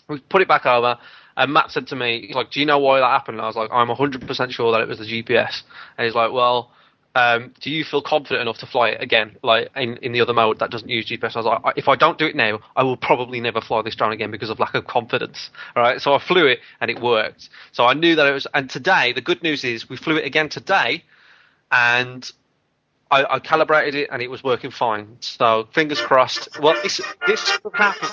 [0.09, 0.99] we put it back over.
[1.37, 3.47] And Matt said to me, he's like, "Do you know why that happened?" And I
[3.47, 5.63] was like, "I'm 100% sure that it was the GPS."
[5.97, 6.71] And he's like, "Well,
[7.15, 10.35] um, do you feel confident enough to fly it again, like in, in the other
[10.35, 12.59] mode that doesn't use GPS?" I was like, "I- "If I don't do it now,
[12.77, 16.03] I will probably never fly this drone again because of lack of confidence." All right,
[16.03, 17.49] so I flew it and it worked.
[17.73, 18.47] So I knew that it was.
[18.53, 21.03] And today, the good news is we flew it again today,
[21.73, 22.31] and
[23.11, 25.17] I, I calibrated it and it was working fine.
[25.21, 26.61] So fingers crossed.
[26.61, 28.09] Well, this this could happen.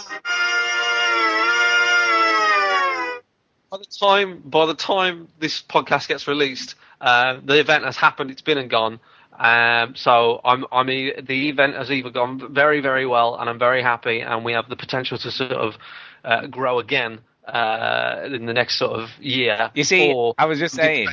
[3.69, 8.31] By the time by the time this podcast gets released, uh, the event has happened.
[8.31, 8.99] It's been and gone.
[9.37, 13.59] Um, so I'm I'm e- the event has either gone very very well, and I'm
[13.59, 15.77] very happy, and we have the potential to sort of
[16.25, 19.71] uh, grow again uh, in the next sort of year.
[19.75, 21.07] You see, I was just saying,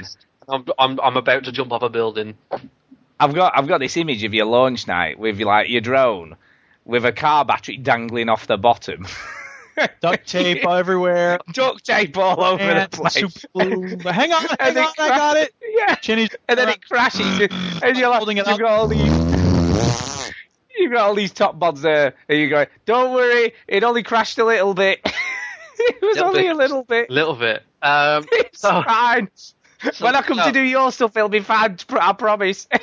[0.49, 2.35] I'm, I'm I'm about to jump off a building.
[3.19, 6.37] I've got I've got this image of your launch night with like your drone
[6.85, 9.07] with a car battery dangling off the bottom.
[10.01, 11.39] Duct tape everywhere.
[11.53, 13.13] Duct tape all over and the place.
[13.13, 14.13] super.
[14.13, 15.55] Hang on, hang And on, it I got it.
[15.77, 15.95] Yeah.
[15.97, 17.49] Chinny's and then it crashes,
[17.83, 18.61] and you're like, Holding it you've up.
[18.61, 20.33] got all these,
[20.79, 24.39] you've got all these top mods there, and you're going, don't worry, it only crashed
[24.39, 25.01] a little bit.
[25.79, 26.53] it was Little only bit.
[26.53, 27.11] a little bit.
[27.11, 27.63] A little bit.
[27.83, 29.29] Um, It's so, fine.
[29.93, 30.47] So- when I come no.
[30.47, 31.77] to do your stuff, it'll be fine.
[31.91, 32.69] I promise.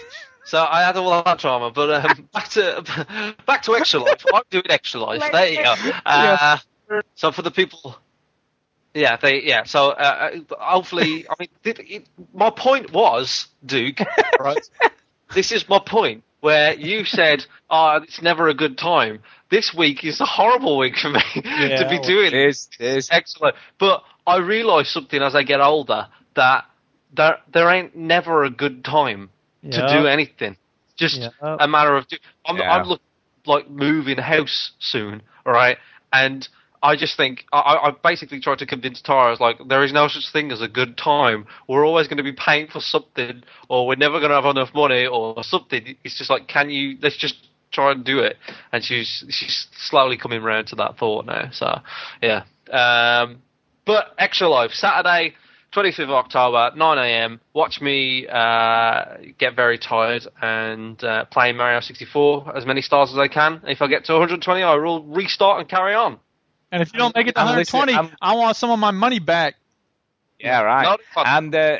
[0.45, 4.25] So I had all that drama, but um, back to back to extra life.
[4.33, 5.23] I'm doing extra life.
[5.31, 5.75] There you go.
[6.05, 6.57] Uh,
[7.15, 7.97] So for the people,
[8.93, 9.63] yeah, they yeah.
[9.63, 13.99] So uh, uh, hopefully, I mean, it, it, my point was, Duke,
[14.39, 14.69] right?
[15.33, 16.23] this is my point.
[16.41, 20.97] Where you said, "Oh, it's never a good time." This week is a horrible week
[20.97, 22.67] for me to be doing it is.
[22.79, 23.09] It is.
[23.11, 23.55] excellent.
[23.79, 26.65] But I realise something as I get older that
[27.13, 29.29] there there ain't never a good time
[29.63, 30.01] to Yeah.
[30.01, 30.57] do anything.
[30.95, 31.29] Just Yeah.
[31.41, 32.07] a matter of.
[32.07, 32.71] Do- I'm, Yeah.
[32.73, 33.01] I'm look,
[33.45, 35.77] like moving house soon, all right?
[36.11, 36.47] And
[36.81, 39.27] I just think I, I I basically tried to convince Tara.
[39.27, 41.45] I was like, there is no such thing as a good time.
[41.67, 44.73] We're always going to be paying for something, or we're never going to have enough
[44.73, 45.95] money, or something.
[46.03, 46.97] It's just like, can you?
[47.01, 47.35] Let's just
[47.71, 48.37] try and do it.
[48.71, 51.49] And she's she's slowly coming around to that thought now.
[51.51, 51.79] So
[52.21, 52.43] yeah.
[52.71, 53.41] Um,
[53.85, 55.35] but extra life Saturday.
[55.75, 57.41] 25th of October, 9 a.m.
[57.53, 59.05] Watch me uh,
[59.37, 63.61] get very tired and uh, play Mario 64 as many stars as I can.
[63.67, 66.19] If I get to 120, I will restart and carry on.
[66.71, 69.19] And if you don't make it to 120, I'm- I want some of my money
[69.19, 69.55] back.
[70.39, 70.99] Yeah, right.
[71.15, 71.77] And uh,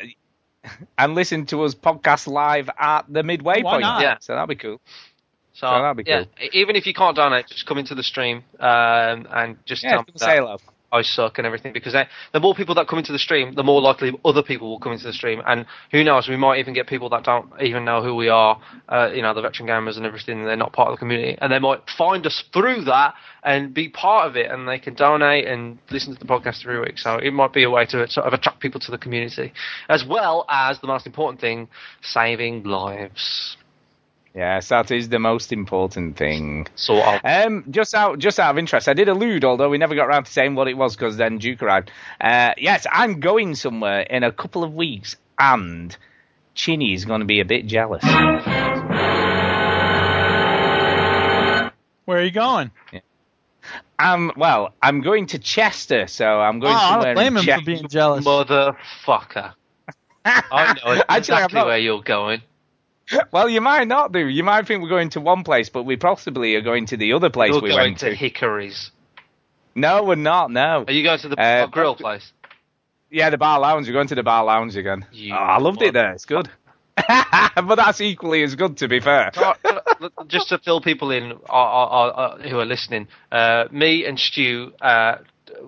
[0.96, 3.82] and listen to us podcast live at the midway Why point.
[3.82, 4.00] not?
[4.02, 4.16] Yeah.
[4.20, 4.80] So that'd be cool.
[5.52, 8.02] So, So that'd be yeah, e- even if you can't donate, just come into the
[8.02, 10.56] stream um, and just Yeah, tell me say that hello.
[10.94, 11.72] I suck and everything.
[11.72, 11.94] Because
[12.32, 14.92] the more people that come into the stream, the more likely other people will come
[14.92, 15.42] into the stream.
[15.46, 18.60] And who knows, we might even get people that don't even know who we are.
[18.88, 20.44] Uh, you know, the veteran gamers and everything.
[20.44, 23.88] They're not part of the community, and they might find us through that and be
[23.88, 24.50] part of it.
[24.50, 26.98] And they can donate and listen to the podcast every week.
[26.98, 29.52] So it might be a way to sort of attract people to the community,
[29.88, 31.68] as well as the most important thing,
[32.02, 33.56] saving lives.
[34.34, 36.66] Yes, that is the most important thing.
[36.74, 37.20] Sort of.
[37.22, 40.24] Um, just out, just out of interest, I did allude, although we never got around
[40.24, 41.92] to saying what it was because then Duke arrived.
[42.20, 45.96] Uh, yes, I'm going somewhere in a couple of weeks, and
[46.56, 48.02] Chinny's going to be a bit jealous.
[52.06, 52.70] Where are you going?
[53.98, 57.38] Um, well, I'm going to Chester, so I'm Oh, going I somewhere don't blame in
[57.38, 57.60] him Chester.
[57.60, 58.24] for being jealous.
[58.24, 59.54] Motherfucker.
[60.24, 60.40] I
[60.84, 62.42] know Actually, exactly not- where you're going.
[63.32, 64.26] Well, you might not do.
[64.26, 67.12] You might think we're going to one place, but we possibly are going to the
[67.12, 68.16] other place You're we going went to to.
[68.16, 68.90] Hickories.
[69.74, 70.50] No, we're not.
[70.50, 70.84] No.
[70.86, 72.32] Are you going to the Uh, grill place?
[73.10, 73.86] Yeah, the bar lounge.
[73.86, 75.06] We're going to the bar lounge again.
[75.30, 76.12] Oh, I loved it there.
[76.12, 76.48] It's good.
[76.96, 79.30] but that's equally as good, to be fair.
[79.34, 79.54] Uh,
[80.26, 84.72] just to fill people in uh, uh, uh, who are listening, uh, me and Stu,
[84.80, 85.16] uh,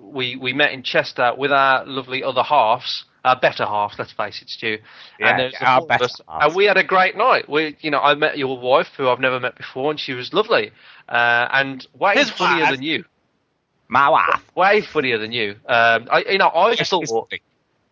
[0.01, 3.95] we we met in Chester with our lovely other halves, our better halves.
[3.99, 4.79] Let's face it, Stu.
[5.19, 7.49] Yeah, our better us, and we had a great night.
[7.49, 10.33] We, you know, I met your wife, who I've never met before, and she was
[10.33, 10.71] lovely,
[11.09, 12.71] uh, and way His funnier wife.
[12.71, 13.05] than you.
[13.89, 14.41] My wife.
[14.55, 15.55] Way funnier than you.
[15.67, 17.29] Um, I, you know, I Yes, thought.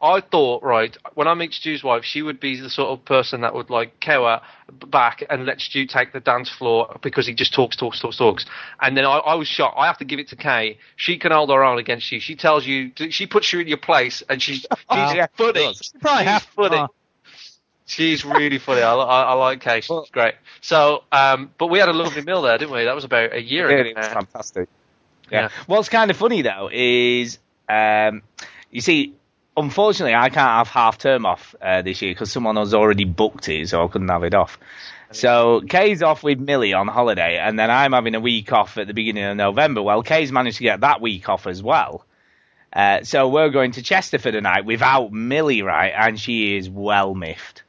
[0.05, 3.41] I thought, right, when I meet Stu's wife, she would be the sort of person
[3.41, 4.41] that would like cower
[4.87, 8.45] back and let Stu take the dance floor because he just talks, talks, talks, talks.
[8.79, 9.75] And then I, I was shocked.
[9.77, 10.77] I have to give it to Kay.
[10.95, 12.19] She can hold her own against you.
[12.19, 14.59] She tells you, she puts you in your place, and she's,
[14.91, 15.53] she's Yeah, funny.
[15.53, 15.91] does.
[16.01, 16.77] Probably She's half funny.
[16.77, 16.87] uh,
[17.87, 18.81] She's really funny.
[18.81, 19.81] I, I, I like Kay.
[19.81, 20.33] She's great.
[20.61, 22.83] So, um, but we had a lovely meal there, didn't we?
[22.85, 23.89] That was about a year ago.
[23.89, 24.69] it was fantastic.
[25.31, 25.41] Yeah.
[25.41, 25.49] Yeah.
[25.67, 27.37] What's kind of funny though is,
[27.69, 28.23] um,
[28.71, 29.13] you see,
[29.57, 33.49] unfortunately, I can't have half term off uh, this year because someone has already booked
[33.49, 34.57] it, so I couldn't have it off.
[35.11, 38.87] So Kay's off with Millie on holiday, and then I'm having a week off at
[38.87, 39.81] the beginning of November.
[39.81, 42.05] Well, Kay's managed to get that week off as well.
[42.73, 45.93] Uh, so we're going to Chester for the night without Millie, right?
[45.95, 47.63] And she is well miffed.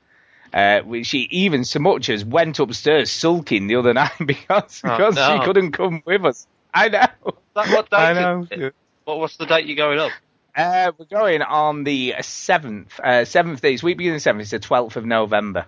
[0.53, 5.15] Uh, she even so much as went upstairs sulking the other night because, Oh, because
[5.15, 5.39] no.
[5.39, 6.47] she couldn't come with us.
[6.75, 7.07] I know.
[7.55, 8.71] That, what date I know.
[9.05, 10.11] What, what's the date you're going up?
[10.57, 12.99] Uh, we're going on the seventh.
[12.99, 13.75] Uh, seventh day.
[13.75, 14.43] It's week beginning seventh.
[14.43, 15.67] It's the twelfth of November.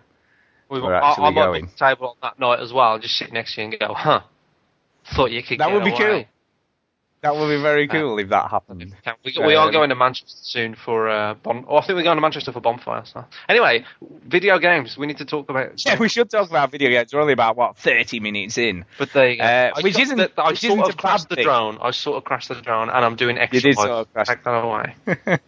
[0.70, 1.64] We, We're I, actually I might going.
[1.64, 3.78] be at the table on that night as well, just sit next to you and
[3.78, 4.20] go, huh?
[5.14, 6.28] Thought you could That would be away.
[7.20, 8.94] That would be very Uh, cool if that happened.
[9.24, 12.04] We, we are Um, going to Manchester soon for uh, bon- oh, I think we're
[12.04, 13.02] going to Manchester for bonfire.
[13.06, 13.84] So anyway,
[14.24, 14.96] video games.
[14.96, 15.84] We need to talk about.
[15.84, 17.12] Yeah, we should talk about video games.
[17.12, 18.84] We're only about what thirty minutes in.
[18.98, 19.42] But you go.
[19.44, 21.78] Uh, which isn't- the- I which sort isn't of crashed the drone.
[21.82, 23.60] I sort of crashed the drone, and I'm doing extra.
[23.62, 24.94] did sort of crash- that away.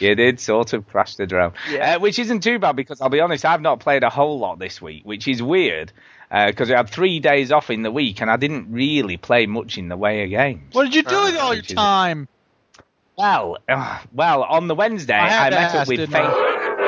[0.00, 1.94] You did sort of crash the drone, Yeah.
[1.94, 4.58] uh, which isn't too bad because I'll be honest, I've not played a whole lot
[4.58, 5.92] this week, which is weird
[6.30, 9.78] because I had three days off in the week and I didn't really play much
[9.78, 10.72] in the way of games.
[10.74, 12.28] What did you do with all your time?
[13.16, 16.26] Well, uh, well, on the Wednesday, I I, to met up with Feng.
[16.26, 16.30] I?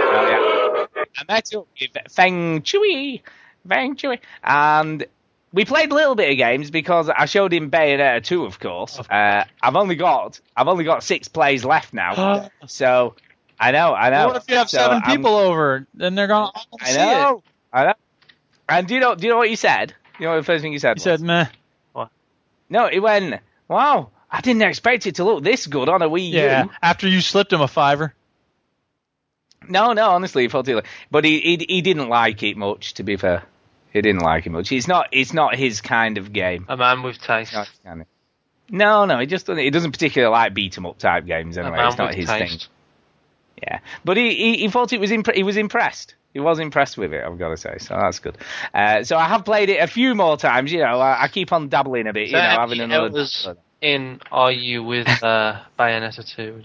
[0.08, 1.04] Oh, yeah.
[1.18, 3.22] I met up with Feng Chui,
[3.68, 5.06] Feng Chui, and
[5.52, 8.98] we played a little bit of games because I showed him Bayonetta 2, of course.
[8.98, 13.14] Uh, I've only got I've only got six plays left now, so
[13.60, 14.26] I know, I know.
[14.26, 15.86] What if you have So seven I'm- people over?
[15.94, 17.44] Then they're gonna all I see know, it.
[17.72, 17.94] I know.
[18.68, 19.14] And do you know?
[19.14, 19.94] Do you know what you said?
[20.18, 20.96] You know what the first thing you said?
[20.96, 21.02] He was?
[21.02, 21.46] said, "Meh."
[21.92, 22.10] What?
[22.68, 22.88] No.
[22.88, 26.38] He went, "Wow, I didn't expect it to look this good on a Wii U."
[26.40, 26.64] Yeah.
[26.82, 28.14] After you slipped him a fiver.
[29.68, 30.84] No, no, honestly, he felt it.
[31.10, 32.94] But he, he he didn't like it much.
[32.94, 33.42] To be fair,
[33.92, 34.70] he didn't like it much.
[34.70, 36.66] It's not it's not his kind of game.
[36.68, 37.52] A man with taste.
[37.52, 38.06] Not his kind of-
[38.70, 39.62] No, no, he just doesn't.
[39.62, 41.78] He doesn't particularly like beat 'em up type games A anyway.
[41.78, 42.50] man It's not with his taste.
[42.62, 42.70] thing.
[43.62, 46.14] Yeah, but he, he he thought it was impre- he was impressed.
[46.36, 47.24] He was impressed with it.
[47.24, 48.36] I've got to say, so that's good.
[48.74, 50.70] Uh, so I have played it a few more times.
[50.70, 52.26] You know, I, I keep on dabbling a bit.
[52.28, 53.24] You So know, having another.
[53.80, 56.60] in are you with uh, Bayonetta 2?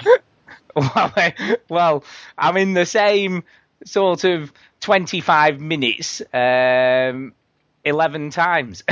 [0.75, 2.03] well, I- well,
[2.37, 3.45] I'm in the same
[3.85, 7.33] sort of 25 minutes, um,
[7.83, 8.83] 11 times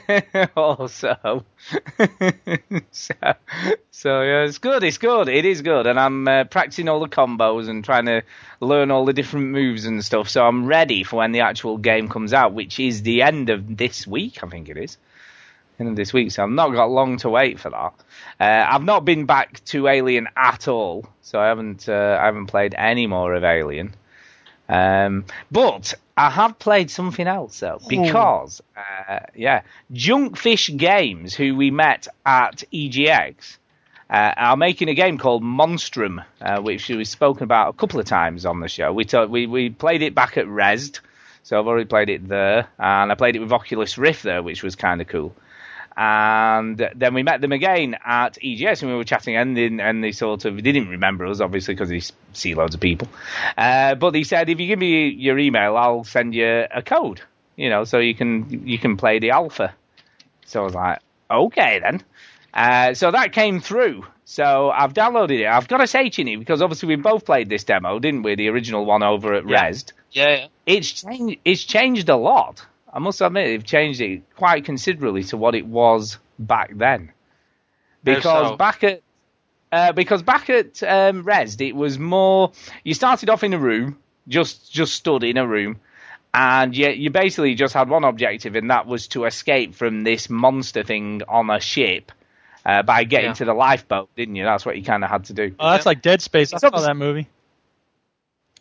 [0.56, 1.44] also
[2.90, 3.34] so.
[3.90, 4.22] so.
[4.22, 4.84] Yeah, it's good.
[4.84, 5.28] It's good.
[5.28, 8.22] It is good, and I'm uh, practicing all the combos and trying to
[8.60, 10.28] learn all the different moves and stuff.
[10.28, 13.76] So I'm ready for when the actual game comes out, which is the end of
[13.76, 14.42] this week.
[14.42, 14.98] I think it is
[15.80, 16.30] end of this week.
[16.30, 17.94] So I've not got long to wait for that.
[18.40, 22.46] Uh, I've not been back to Alien at all, so I haven't uh, I haven't
[22.46, 23.94] played any more of Alien.
[24.68, 31.70] Um, but I have played something else though, because uh, yeah, Junkfish Games, who we
[31.70, 33.58] met at EGX,
[34.10, 38.06] uh, are making a game called Monstrum, uh, which we've spoken about a couple of
[38.06, 38.92] times on the show.
[38.92, 41.00] We ta- we we played it back at Rezzed,
[41.42, 44.62] so I've already played it there, and I played it with Oculus Rift there, which
[44.62, 45.34] was kind of cool.
[45.96, 50.02] And then we met them again at EGX, and we were chatting, and then, and
[50.02, 52.02] they sort of they didn't remember us, obviously, because they
[52.32, 53.08] see loads of people.
[53.56, 57.20] Uh, but they said, if you give me your email, I'll send you a code,
[57.56, 59.74] you know, so you can you can play the alpha.
[60.46, 60.98] So I was like,
[61.30, 62.02] okay then.
[62.52, 64.04] Uh, so that came through.
[64.24, 65.46] So I've downloaded it.
[65.46, 68.36] I've got to say, Chinny, because obviously we both played this demo, didn't we?
[68.36, 69.70] The original one over at Yeah.
[69.70, 69.92] Rezzed.
[70.12, 70.46] Yeah, yeah.
[70.66, 71.40] It's changed.
[71.44, 72.64] It's changed a lot.
[72.94, 77.10] I must admit, they've changed it quite considerably to what it was back then.
[78.04, 78.56] Because so?
[78.56, 79.02] back at
[79.72, 82.52] uh, because back at um, Rezzed, it was more.
[82.84, 85.80] You started off in a room, just just stood in a room,
[86.32, 90.30] and you you basically just had one objective, and that was to escape from this
[90.30, 92.12] monster thing on a ship.
[92.66, 93.34] Uh, by getting Yeah.
[93.34, 94.44] to the lifeboat, didn't you?
[94.44, 95.54] That's what you kind of had to do.
[95.58, 96.50] Oh, that's like Dead Space.
[96.50, 97.28] I It's saw that movie.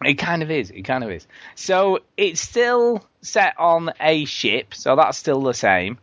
[0.03, 0.69] It kind of is.
[0.71, 1.27] It kind of is.
[1.55, 5.97] So it's still set on a ship, so that's still the same.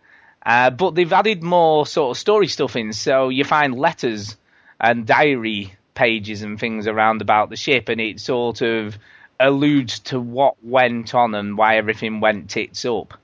[0.44, 4.37] Uh, but they've added more sort of story stuff in, so you find letters
[4.81, 8.96] and diary pages and things around about the ship, and it sort of
[9.38, 13.14] alludes to what went on and why everything went tits up.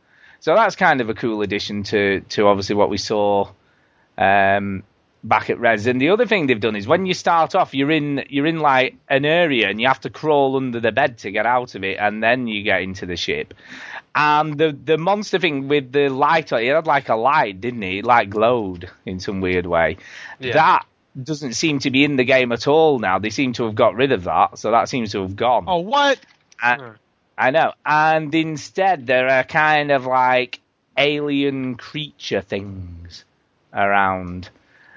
[0.40, 3.50] So that's kind of a cool addition to to obviously what we saw
[4.18, 4.83] um,
[5.29, 5.87] back at Res.
[5.87, 8.61] And the other thing they've done is when you start off, you're in you're in
[8.61, 11.85] like an area and you have to crawl under the bed to get out of
[11.85, 13.55] it, and then you get into the ship.
[14.15, 17.83] And the the monster thing with the light, on it had like a light, didn't
[17.83, 17.99] it?
[17.99, 19.99] It like glowed in some weird way.
[20.39, 20.55] Yeah.
[20.55, 20.87] That
[21.23, 23.19] doesn't seem to be in the game at all now.
[23.19, 25.65] They seem to have got rid of that, so that seems to have gone.
[25.67, 26.19] Oh, what?
[26.62, 26.93] Uh,
[27.39, 27.73] I, I know.
[27.85, 30.61] And instead, there are kind of like
[30.97, 33.25] alien creature things
[33.73, 34.49] around.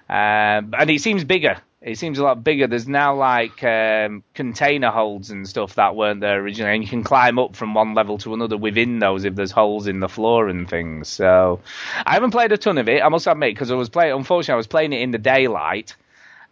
[0.10, 1.62] Um, and it seems bigger.
[1.82, 2.68] It seems a lot bigger.
[2.68, 7.04] There's now like um, container holds and stuff that weren't there originally, and you can
[7.04, 10.50] climb up from one level to another within those if there's holes in the floor
[10.50, 11.08] and things.
[11.08, 11.62] So
[12.06, 14.14] I haven't played a ton of it, I must admit, because I was playing.
[14.14, 15.96] Unfortunately, I was playing it in the daylight,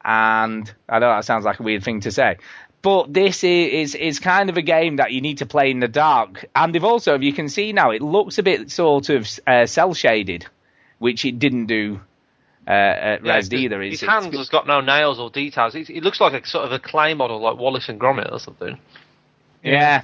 [0.06, 2.38] and I know that sounds like a weird thing to say,
[2.82, 5.82] but this is, is is kind of a game that you need to play in
[5.82, 6.46] the dark.
[6.56, 9.65] And they've also, if you can see now, it looks a bit sort of uh,
[9.65, 10.46] cell shaded,
[11.00, 12.00] which it didn't do
[12.67, 13.82] uh, at Yeah, Res either.
[13.82, 15.73] His It's- it's- hands has got no nails or details.
[15.75, 18.39] It, it looks like a sort of a clay model, like Wallace and Gromit or
[18.39, 18.77] something.
[19.63, 20.03] Yeah.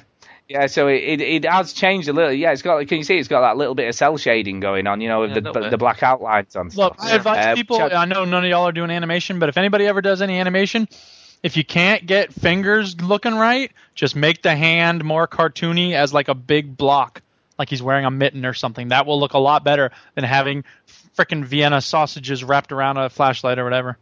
[0.49, 2.31] Yeah, so it, it it has changed a little.
[2.33, 2.85] Yeah, it's got.
[2.87, 3.17] Can you see?
[3.17, 4.99] It's got that little bit of cell shading going on.
[4.99, 6.97] You know, with Yeah, the little the black outlines on Look, stuff.
[6.99, 7.81] I advise Uh, people.
[7.81, 10.21] which I- I know none of y'all are doing animation, but if anybody ever does
[10.21, 10.89] any animation,
[11.43, 16.27] if you can't get fingers looking right, just make the hand more cartoony as like
[16.27, 17.21] a big block,
[17.57, 18.89] like he's wearing a mitten or something.
[18.89, 20.65] That will look a lot better than having
[21.17, 23.97] frickin' Vienna sausages wrapped around a flashlight or whatever.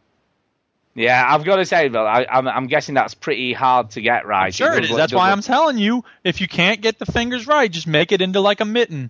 [0.96, 4.26] yeah, I've got to say though, I, I'm I'm guessing that's pretty hard to get
[4.26, 4.54] right.
[4.54, 4.96] Sure it does is.
[4.96, 8.12] That's why look- I'm telling you, if you can't get the fingers right, just make
[8.12, 9.10] it into like a mitten.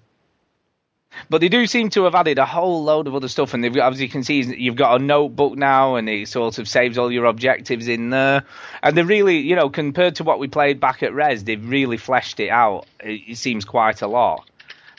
[1.29, 3.73] But they do seem to have added a whole load of other stuff, and they've
[3.73, 6.97] got, as you can see, you've got a notebook now, and it sort of saves
[6.97, 8.43] all your objectives in there.
[8.81, 11.97] And they really, you know, compared to what we played back at Res, they've really
[11.97, 12.85] fleshed it out.
[13.01, 14.49] It, it seems quite a lot.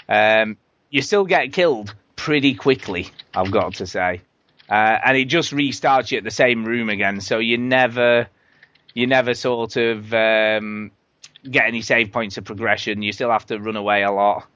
[0.07, 0.59] Um,
[0.91, 4.21] you still get killed pretty quickly, I've got to say,
[4.71, 8.29] uh, and it just restarts you at the same room again, so you never,
[8.95, 10.93] you never sort of um,
[11.51, 13.03] get any save points of progression.
[13.03, 14.47] You still have to run away a lot.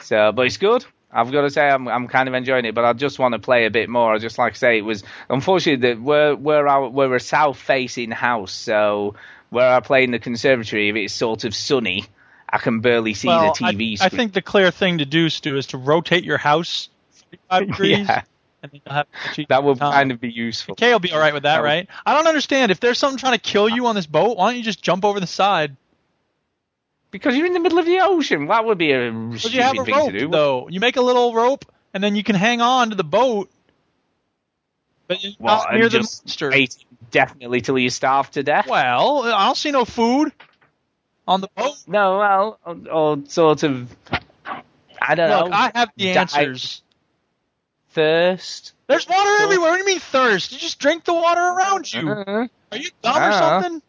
[0.00, 0.84] So, but it's good.
[1.12, 3.38] I've got to say, I'm I'm kind of enjoying it, but I just want to
[3.38, 4.12] play a bit more.
[4.12, 7.56] I just like I say, it was unfortunately that we're we're our, we're a south
[7.56, 9.14] facing house, so
[9.50, 12.04] where I play in the conservatory, if it's sort of sunny,
[12.50, 15.30] I can barely see well, the TV I, I think the clear thing to do,
[15.30, 16.88] Stu, is to rotate your house
[17.48, 17.98] 45 degrees.
[18.08, 18.22] yeah,
[18.62, 19.06] And then you'll have
[19.38, 20.74] a that would kind of be useful.
[20.74, 21.88] Kay will be all right with that, That would- right?
[22.04, 22.70] I don't understand.
[22.72, 25.04] If there's something trying to kill you on this boat, why don't you just jump
[25.04, 25.76] over the side?
[27.10, 29.78] Because you're in the middle of the ocean, that would be a stupid you have
[29.78, 30.28] a thing rope, to do.
[30.28, 30.68] though.
[30.68, 33.48] You make a little rope, and then you can hang on to the boat.
[35.08, 36.52] But you're What, not near the just monster.
[37.12, 38.66] definitely till you starve to death?
[38.66, 40.32] Well, I don't see no food
[41.28, 41.76] on the boat.
[41.86, 43.88] No, well, or, or sort of.
[45.00, 45.40] I don't know.
[45.42, 45.56] Look, know.
[45.56, 46.82] I have the answers.
[47.96, 48.74] Thirst.
[48.88, 49.70] There's water everywhere.
[49.70, 50.52] What do you mean thirst?
[50.52, 52.10] You just drink the water around you.
[52.10, 53.32] Uh, Are you dumb or Uh,
[53.62, 53.82] something?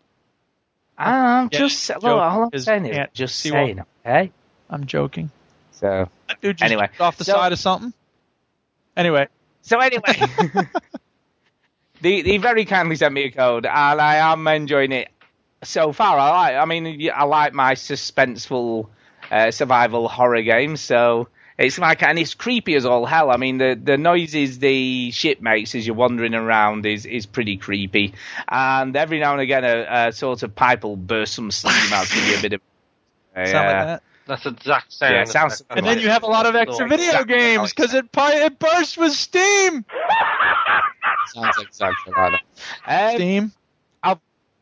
[0.97, 4.31] I'm Yeah, just joke look, all I'm saying is can't just see saying, okay?
[4.69, 5.29] I'm joking.
[5.71, 7.91] So That dude just Anyway, off the so- side of something.
[8.95, 9.27] Anyway,
[9.61, 10.13] so anyway,
[12.01, 15.09] they they very kindly sent me a code, and I am enjoying it
[15.63, 16.17] so far.
[16.17, 16.55] I like.
[16.55, 18.87] I mean, I like my suspenseful
[19.29, 21.27] uh, survival horror games, so.
[21.57, 23.31] It's like, and it's creepy as all hell.
[23.31, 27.57] I mean, the, the noises the ship makes as you're wandering around is, is pretty
[27.57, 28.13] creepy.
[28.47, 32.07] And every now and again, a, a sort of pipe will burst some steam out,
[32.09, 32.61] give you a bit of.
[33.35, 33.61] sound Yeah.
[33.61, 34.03] like that.
[34.27, 35.13] That's the exact sound.
[35.15, 38.11] Yeah, sounds- And then you have a lot of extra video Exactly games because it
[38.11, 39.85] pi- it bursts with steam.
[41.33, 42.41] Sounds exactly like
[42.85, 43.11] that.
[43.11, 43.51] Um, Steam.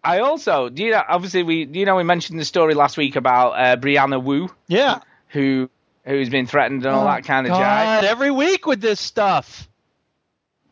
[0.03, 2.95] I also, do you know, obviously we, do you know, we mentioned the story last
[2.95, 4.99] week about uh, Brianna Wu, Yeah.
[5.29, 5.67] who
[6.05, 8.07] who's been threatened and all oh, that kind of Oh, God, jive.
[8.07, 9.67] every week with this stuff.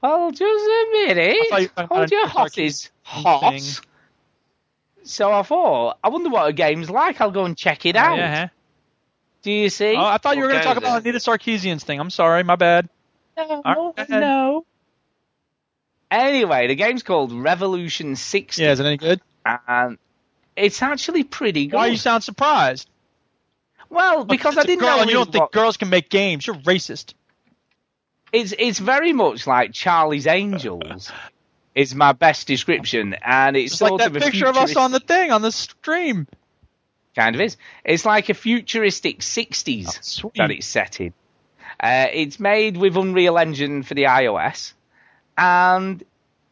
[0.02, 1.38] Well, just a minute.
[1.40, 3.52] I thought you were talking Hold your a horses hot.
[3.54, 3.62] thing.
[5.06, 7.20] So I thought, I wonder what a game's like.
[7.22, 8.14] I'll go and check it out.
[8.14, 8.50] Oh, yeah.
[9.42, 9.96] Do you see?
[9.96, 11.14] Oh, I thought you were going to Okay, talk about then.
[11.14, 12.00] Anita Sarkeesian's thing.
[12.00, 12.88] I'm sorry, my bad.
[13.38, 14.10] no, All right.
[14.10, 14.66] no.
[16.12, 19.20] Anyway, the game's called Revolution 60, Yeah, is it any good?
[19.46, 19.98] and
[20.56, 21.76] it's actually pretty good.
[21.78, 22.88] Why you sound surprised?
[23.94, 26.46] Well, because I didn't girl know and you don't think was- girls can make games.
[26.48, 27.14] You're racist.
[28.32, 31.12] it's it's very much like Charlie's Angels.
[31.76, 34.76] is my best description, and it's It's sort like that of a picture of us
[34.76, 36.28] on the thing on the stream.
[37.16, 37.58] kind of is.
[37.84, 41.14] It's like a futuristic 60s Oh, that it's set in.
[41.80, 44.74] Uh, it's made with Unreal Engine for the iOS,
[45.38, 46.04] and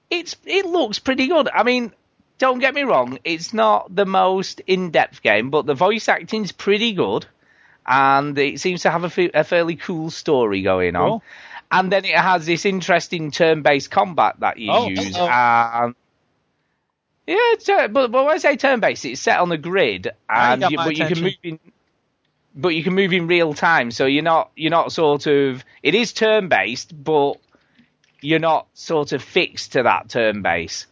[0.10, 1.48] it's it looks pretty good.
[1.54, 1.94] I mean,
[2.42, 6.94] don't get me wrong, it's not the most in-depth game, but the voice acting's pretty
[6.94, 7.28] good,
[7.86, 11.10] and it seems to have a, fairly cool story going on.
[11.10, 11.24] Cool.
[11.72, 15.28] And then it has this interesting turn-based combat that you Oh, use, uh-oh.
[15.28, 15.96] and
[17.28, 20.78] yeah, uh, but, but when I say turn-based, it's set on the grid, and you,
[20.78, 21.60] but you can move in.
[22.54, 25.96] But you can move in real time, so you're not you're not sort of it
[25.96, 27.36] is turn based, but
[28.20, 30.88] you're not sort of fixed to that turn base.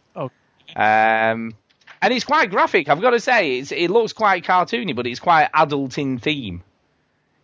[0.76, 1.54] Um,
[2.02, 2.88] and it's quite graphic.
[2.88, 6.62] I've got to say, it's, it looks quite cartoony, but it's quite adult in theme.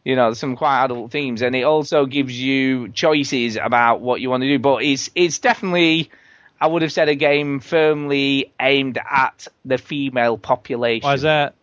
[0.04, 4.20] You know, there's some quite adult themes, and it also gives you choices about what
[4.20, 4.58] you want to do.
[4.58, 6.10] But it's it's definitely,
[6.60, 11.06] I would have said, a game firmly aimed at the female population.
[11.06, 11.54] Why is that?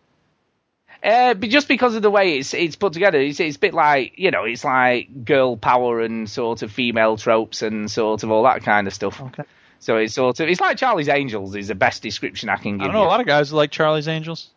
[1.02, 3.72] Uh, but just because of the way it's it's put together, it's, it's a bit
[3.72, 8.30] like you know, it's like girl power and sort of female tropes and sort of
[8.30, 9.22] all that kind of stuff.
[9.22, 9.44] Okay.
[9.84, 12.86] So it's sort of it's like Charlie's Angels is the best description I can give
[12.86, 12.88] you.
[12.88, 13.02] I don't know.
[13.02, 13.08] you.
[13.08, 14.48] A lot of guys like Charlie's Angels.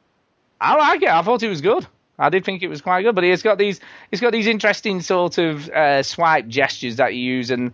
[0.62, 1.10] I like it.
[1.10, 1.86] I thought it was good.
[2.18, 5.02] I did think it was quite good, but it's got these it's got these interesting
[5.02, 7.74] sort of uh, swipe gestures that you use, and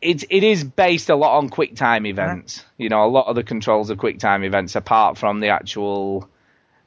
[0.00, 2.64] it it is based a lot on QuickTime events.
[2.78, 6.28] You know, a lot of the controls are QuickTime events, apart from the actual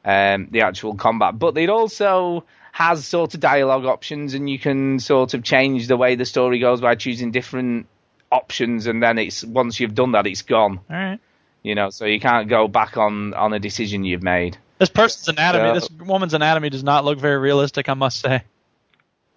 [0.04, 1.38] um, the actual combat.
[1.38, 5.98] But it also has sort of dialogue options, and you can sort of change the
[5.98, 7.86] way the story goes by choosing different
[8.32, 10.80] options, and then it's once you've done that, it's gone.
[10.90, 11.20] All right.
[11.64, 14.58] You know, so you can't go back on on a decision you've made.
[14.78, 18.44] This person's anatomy, So- this woman's anatomy does not look very realistic, I must say.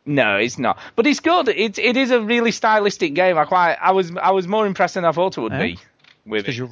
[0.04, 0.78] No, it's not.
[0.96, 1.48] But it's good.
[1.48, 3.38] It it is a really stylistic game.
[3.38, 5.62] I quite I was I was more impressed than I thought it would Eh?
[5.62, 5.78] be
[6.26, 6.56] with it.
[6.56, 6.68] you're.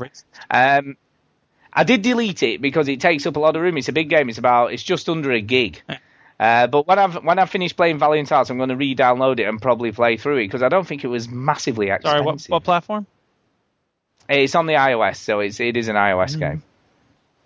[0.51, 0.97] Um,
[1.73, 3.77] I did delete it because it takes up a lot of room.
[3.79, 4.29] It's a big game.
[4.29, 5.81] It's about it's just under a gig.
[5.89, 5.97] Eh.
[6.41, 9.45] Uh, but when I've when I've finished playing Valiant Hearts, I'm going to re-download it
[9.47, 12.11] and probably play through it because I don't think it was massively expensive.
[12.11, 13.07] Sorry, what, what platform?
[14.27, 16.39] It's on the iOS, so it's it is an iOS Mm.
[16.39, 16.63] game.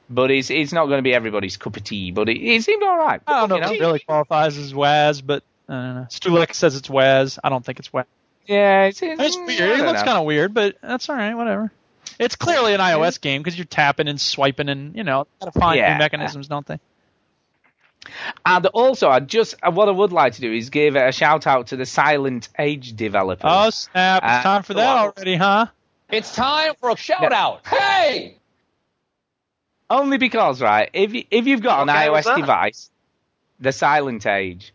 [0.08, 2.12] But it's it's not going to be everybody's cup of tea.
[2.12, 3.20] But it, it seemed all right.
[3.26, 6.06] I don't know You if it really qualifies as WAS, but I don't know.
[6.10, 7.38] Stulek says it's WAS.
[7.42, 8.06] I don't think it's WAS.
[8.46, 9.80] Yeah, it's, it's, It's weird.
[9.80, 11.34] It looks kind of weird, but that's all right.
[11.34, 11.72] Whatever.
[12.20, 15.58] It's clearly an iOS game because you're tapping and swiping and you know, got to
[15.58, 15.94] find Yeah.
[15.94, 16.78] new mechanisms, don't they?
[18.44, 21.46] And also, I just uh, what I would like to do is give a shout
[21.46, 23.50] out to the Silent Age developers.
[23.52, 24.22] Oh snap!
[24.24, 25.66] It's Uh, time for that already, huh?
[26.10, 27.66] It's time for a shout out.
[27.66, 28.36] Hey!
[29.90, 30.88] Only because, right?
[30.92, 32.90] If you, if you've got an Okay, what's iOS device,
[33.60, 34.72] the Silent Age,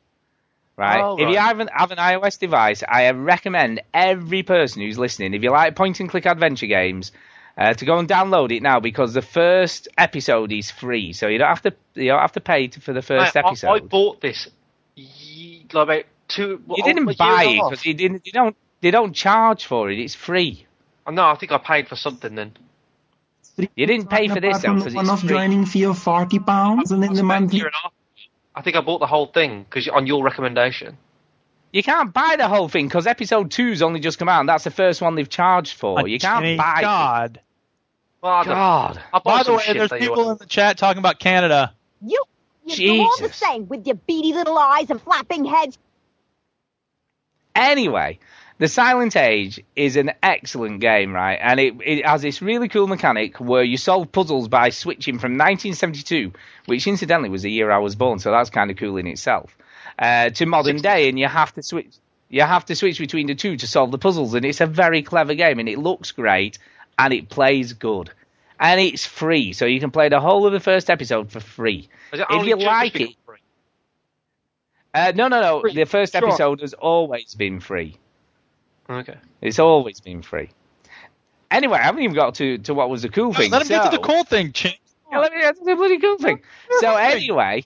[0.78, 1.02] right?
[1.02, 5.34] Oh, If you have an, have an iOS device, I recommend every person who's listening,
[5.34, 7.12] if you like point and click adventure games,
[7.60, 11.38] uh, to go and download it now because the first episode is free, so you
[11.38, 13.68] don't have to you don't have to pay to, for the first I- episode.
[13.68, 14.48] I, bought this
[15.74, 16.62] like about two.
[16.76, 18.24] you didn't buy it because you didn't.
[18.24, 18.56] They don't.
[18.82, 20.00] They don't charge for it.
[20.00, 20.66] It's free.
[21.06, 22.54] Oh, no, I think I paid for something then.
[23.76, 25.30] You didn't pay for this Apart though because it's one-off free.
[25.30, 27.58] joining fee of forty pounds, and then the monthly.
[27.58, 27.94] Year and a half.
[28.56, 30.98] I think I bought the whole thing because on your recommendation.
[31.72, 34.64] You can't buy the whole thing because episode two's only just come out, and that's
[34.64, 36.08] the first one they've charged for.
[36.08, 37.26] You can't Thank buy.
[37.26, 37.38] it.
[38.22, 38.48] God.
[38.48, 39.24] Well, God.
[39.24, 41.74] By the way, shit there's people in the chat talking about Canada.
[42.02, 42.24] You,
[42.66, 45.78] you're all the same with your beady little eyes and flapping heads.
[47.56, 48.20] Anyway,
[48.60, 51.40] The Silent Age is an excellent game, right?
[51.42, 55.34] And it, it has this really cool mechanic where you solve puzzles by switching from
[55.34, 56.32] 1972,
[56.68, 59.58] which incidentally was the year I was born, so that's kind of cool in itself,
[59.98, 61.88] uh, to modern day, and you have to switch.
[62.32, 65.02] You have to switch between the two to solve the puzzles, and it's a very
[65.02, 66.60] clever game, and it looks great,
[67.00, 68.12] and it plays good,
[68.60, 71.88] and it's free, so you can play the whole of the first episode for free.
[72.14, 73.40] If you like it, free?
[74.94, 75.62] uh, no, no, no.
[75.62, 76.28] Free, The first sure.
[76.28, 77.96] episode has always been free.
[78.90, 79.18] Okay.
[79.42, 80.50] It's always been free.
[81.50, 83.50] Anyway, I haven't even got to, to what was the cool thing.
[83.52, 84.74] Let him get to the cool thing, Chin.
[85.12, 86.42] Yeah, let me get to the bloody cool thing.
[86.80, 87.66] So anyway,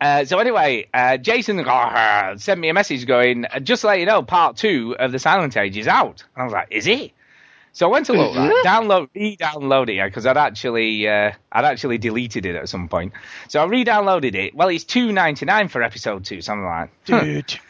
[0.00, 4.00] uh, so anyway, uh, Jason uh, sent me a message going, uh, just to let
[4.00, 6.24] you know, part two of the Silent Age is out.
[6.34, 7.12] And I was like, is it?
[7.76, 8.64] So I went to look, Is right, it?
[8.64, 13.12] download, re-download it because I'd actually, uh, I'd actually deleted it at some point.
[13.48, 14.54] So I re-downloaded it.
[14.54, 16.40] Well, it's two ninety nine for episode two.
[16.40, 17.20] So I'm like, huh.
[17.20, 17.60] Dude,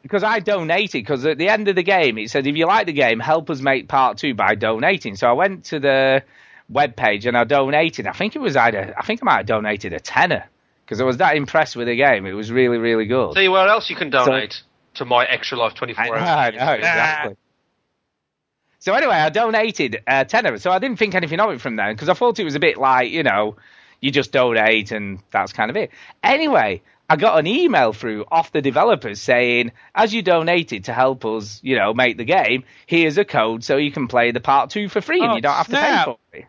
[0.00, 2.86] because I donated because at the end of the game it said if you like
[2.86, 6.22] the game help us make part two by donating so I went to the
[6.70, 9.46] web page and I donated I think it was either I think I might have
[9.46, 10.44] donated a tenner
[10.84, 13.50] because I was that impressed with the game it was really really good Tell you
[13.50, 14.62] where else you can donate
[14.94, 16.24] to my Extra Life 24 I know, hours.
[16.24, 17.36] I know, exactly.
[18.84, 21.76] So anyway, I donated uh, a tenner, so I didn't think anything of it from
[21.76, 23.56] then because I thought it was a bit like you know,
[23.98, 25.90] you just donate and that's kind of it.
[26.22, 31.24] Anyway, I got an email through off the developers saying, as you donated to help
[31.24, 34.68] us, you know, make the game, here's a code so you can play the part
[34.68, 36.04] two for free and Oh, you don't have snap.
[36.04, 36.44] to pay for it.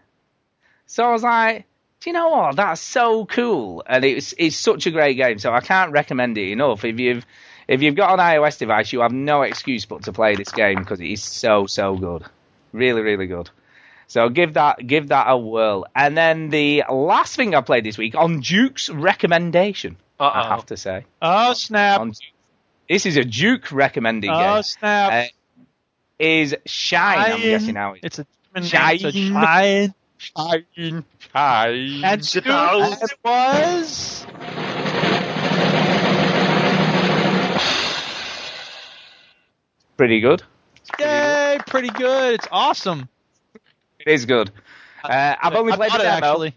[0.87, 1.65] So I was like,
[2.01, 2.57] do you know what?
[2.57, 5.39] That's so cool, and it's it's such a great game.
[5.39, 6.83] So I can't recommend it enough.
[6.83, 7.25] If you've
[7.67, 10.79] if you've got an iOS device, you have no excuse but to play this game
[10.79, 12.23] because it is so so good,
[12.71, 13.49] really really good.
[14.07, 15.85] So give that give that a whirl.
[15.95, 20.49] And then the last thing I played this week on Duke's recommendation, I Uh-oh.
[20.49, 21.99] have to say, Oh snap!
[22.01, 22.13] on
[22.87, 24.49] this is a Duke recommended Oh game.
[24.57, 25.27] Oh snap!
[25.27, 25.63] Uh,
[26.19, 27.31] is Schein?
[27.33, 27.95] I'm guessing now.
[28.01, 28.99] It's a it's a Shine.
[29.11, 29.93] shine.
[30.17, 31.03] Shine.
[31.33, 32.03] Shine.
[32.05, 34.25] And Stu, it was.
[39.97, 40.43] Pretty good.
[40.99, 41.57] Yay!
[41.67, 42.35] Pretty good.
[42.35, 43.09] It's awesome.
[43.99, 44.51] It is good.
[45.03, 46.55] Uh, I've only played it, actually.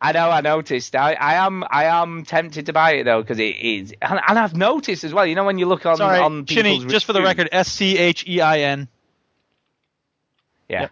[0.00, 0.94] I know, I noticed.
[0.94, 4.38] I, I am, I am tempted to buy it though because it is, and, and
[4.38, 5.26] I've noticed as well.
[5.26, 6.86] You know, when you look on Sorry, on Chinny.
[6.86, 8.86] Just for the record, S C H E I N.
[10.68, 10.90] yeah, Yep.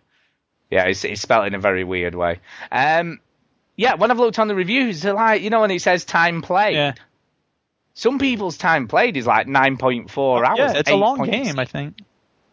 [0.70, 2.40] yeah, it's, it's spelled in a very weird way.
[2.72, 3.20] Um,
[3.76, 6.42] yeah, when I've looked on the reviews, they're like, you know, when it says time
[6.42, 6.94] played, Yeah.
[7.98, 10.58] Some people's time played is like nine point four hours.
[10.58, 11.30] Yeah, it's a long 8.6.
[11.32, 11.58] game.
[11.58, 11.96] I think.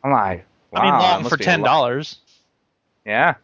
[0.04, 2.18] I'm like, I mean, wow, long for ten dollars.
[3.06, 3.36] Yeah.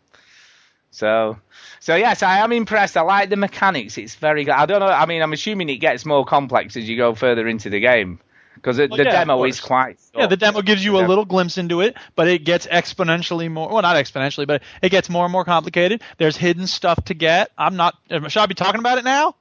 [0.92, 1.38] So,
[1.80, 2.98] so yes, I am impressed.
[2.98, 3.98] I like the mechanics.
[3.98, 4.54] It's very good.
[4.54, 4.88] I don't know.
[4.88, 8.20] I mean, I'm assuming it gets more complex as you go further into the game
[8.56, 9.68] because the, Well, the yeah, demo is course.
[9.68, 10.00] quite.
[10.16, 12.66] Yeah, the demo gives you The a demo- little glimpse into it, but it gets
[12.66, 13.70] exponentially more.
[13.70, 16.02] Well, not exponentially, but it gets more and more complicated.
[16.18, 17.52] There's hidden stuff to get.
[17.58, 17.96] I'm not.
[18.10, 19.36] Uh, should I be talking about it now?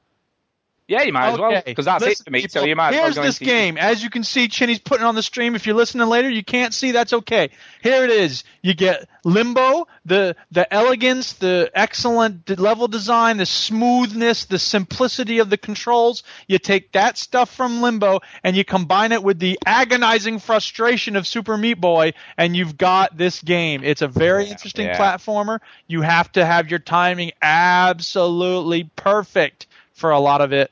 [0.89, 2.49] Yeah, you might as well because that's Listen, it for me.
[2.49, 3.77] So you might as well Here's this game.
[3.77, 5.55] As you can see, Chinny's putting it on the stream.
[5.55, 6.93] If you're listening later, you can't see.
[6.93, 7.51] That's okay.
[7.83, 8.43] Here it is.
[8.63, 15.51] You get Limbo, the the elegance, the excellent level design, the smoothness, the simplicity of
[15.51, 16.23] the controls.
[16.47, 21.27] You take that stuff from Limbo and you combine it with the agonizing frustration of
[21.27, 23.85] Super Meat Boy, and you've got this game.
[23.85, 24.97] It's a very interesting yeah.
[24.97, 25.59] platformer.
[25.87, 30.71] You have to have your timing absolutely perfect for a lot of it.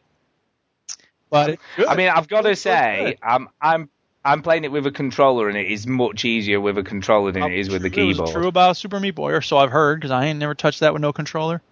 [1.31, 1.87] But it's good.
[1.87, 3.17] I mean, I've got to say.
[3.23, 3.89] I'm I'm
[4.25, 7.45] I'm playing it with a controller, and it is much easier with a controller than
[7.45, 8.31] it is with the It keyboard.
[8.33, 10.93] true about Super Meat Boy, or so I've heard, because I ain't never touched that
[10.93, 11.63] with no controller.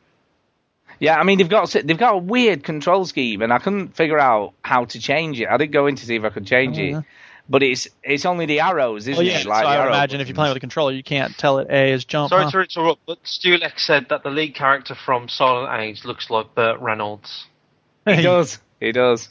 [1.01, 4.19] Yeah, I mean they've got they've got a weird control scheme, and I couldn't figure
[4.19, 5.49] out how to change it.
[5.49, 6.99] I did go in to see if I could change Oh, yeah.
[7.01, 7.05] it,
[7.49, 9.43] but it's it's only the arrows, isn't oh, Well, yeah, it?
[9.43, 11.37] so Like the I would arrow imagine if you're playing with a controller, you can't
[11.37, 12.31] tell it A is jump.
[12.31, 12.51] Sorry huh?
[12.53, 16.81] to interrupt, but Stulek said that the lead character from Silent Age looks like Burt
[16.81, 17.47] Reynolds.
[18.07, 18.59] He does.
[18.81, 19.29] He does.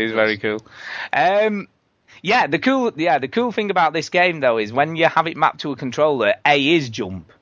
[0.00, 0.60] He's very cool.
[1.12, 1.68] Um,
[2.22, 5.26] yeah, the cool yeah the cool thing about this game though is when you have
[5.26, 7.32] it mapped to a controller, A is jump.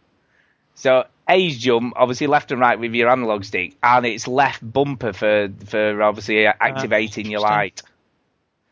[0.75, 4.61] So A is jump, obviously left and right with your analog stick, and it's left
[4.63, 7.83] bumper for for obviously activating your light.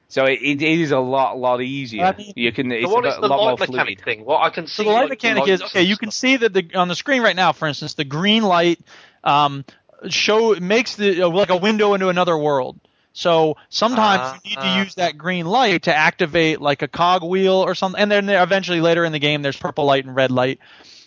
[0.08, 2.04] So it, it is a lot, lot easier.
[2.04, 2.70] I mean, you can.
[2.70, 3.70] It's So what a is the lot more light fluid.
[3.72, 4.24] mechanic thing?
[4.24, 4.84] What I can see.
[4.84, 5.82] So the light like, mechanic lights is okay.
[5.82, 6.20] You can stuff.
[6.20, 8.78] see that the on the screen right now, for instance, the green light
[9.24, 9.64] um,
[10.08, 12.78] show makes the uh, like a window into another world.
[13.14, 14.82] So sometimes you need to Ah.
[14.82, 18.80] use that green light to activate like a cog wheel or something, and then eventually
[18.80, 20.58] later in the game there's purple light and red light,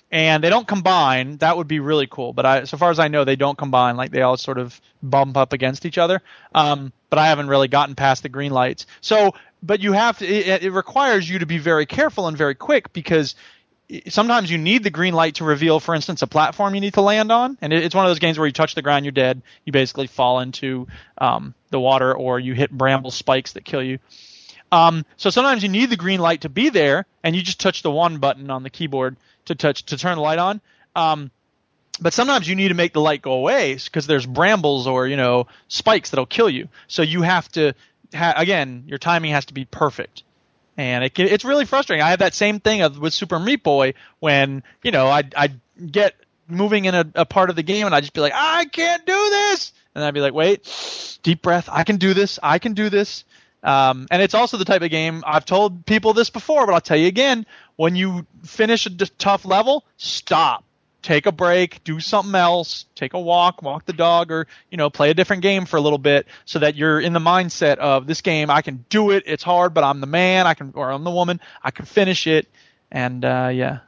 [0.10, 1.38] and they don't combine.
[1.39, 3.97] That would be really cool, but I, so far as I know, they don't combine.
[3.97, 6.22] Like they all sort of bump up against each other.
[6.55, 8.86] Um, but I haven't really gotten past the green lights.
[9.01, 10.26] So, but you have to.
[10.26, 13.36] It, it requires you to be very careful and very quick because
[14.10, 17.02] sometimes you need the green light to reveal, for instance, a platform you need to
[17.02, 19.12] land on, and it, it's one of those games where you touch the ground, you're
[19.12, 19.42] dead.
[19.66, 24.00] You basically fall into um, the water, or you hit bramble spikes that kill you.
[24.72, 27.82] Um, so sometimes you need the green light to be there, and you just touch
[27.82, 29.16] the one button on the keyboard
[29.46, 30.62] to touch to turn the light on.
[30.96, 31.32] Um,
[32.00, 35.18] but sometimes you need to make the light go away because there's brambles or you
[35.18, 36.68] know spikes that'll kill you.
[36.88, 37.74] So you have to
[38.14, 40.24] ha- again, your timing has to be perfect
[40.78, 42.03] and it, can- it's really frustrating.
[42.03, 45.49] I have that same thing of, with Super Meat Boy when you know I I
[45.86, 46.15] get
[46.47, 49.05] moving in a, a part of the game and I'd just be like I can't
[49.05, 52.73] do this, and I'd be like wait, deep breath, I can do this, I can
[52.73, 53.25] do this.
[53.63, 56.80] Um, and it's also the type of game I've told people this before, but I'll
[56.82, 60.63] tell you again: when you finish a tough level, stop.
[61.08, 64.89] Take a break, do something else, take a walk, walk the dog, or you know,
[64.89, 68.08] play a different game for a little bit, so that you're in the mindset of
[68.08, 68.49] this game.
[68.49, 69.24] I can do it.
[69.26, 70.47] It's hard, but I'm the man.
[70.47, 71.39] I can, or I'm the woman.
[71.64, 72.49] I can finish it.
[72.91, 73.80] And uh, yeah,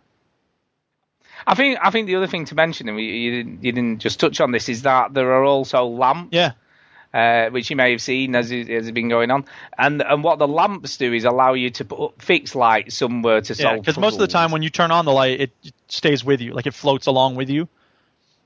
[1.45, 1.78] I think.
[1.82, 4.39] I think the other thing to mention, and we, you didn't, you didn't just touch
[4.39, 6.30] on this, is that there are also lamps.
[6.32, 6.53] yeah,
[7.14, 9.45] uh, which you may have seen as it has been going on.
[9.78, 13.53] And and what the lamps do is allow you to put fixed light somewhere to
[13.53, 13.62] yeah.
[13.62, 13.80] solve.
[13.80, 15.51] Because most of the time when you turn on the light, it
[15.88, 17.68] stays with you, like it floats along with you.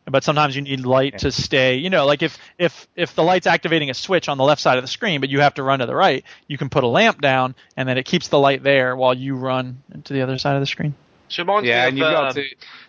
[0.06, 1.76] But sometimes you need light to stay.
[1.76, 4.78] You know, like if if if the light's activating a switch on the left side
[4.78, 6.88] of the screen, but you have to run to the right, you can put a
[6.88, 10.38] lamp down, and then it keeps the light there while you run to the other
[10.38, 10.94] side of the screen.
[11.28, 12.44] Which reminds Yeah, me and of, you've got um, to.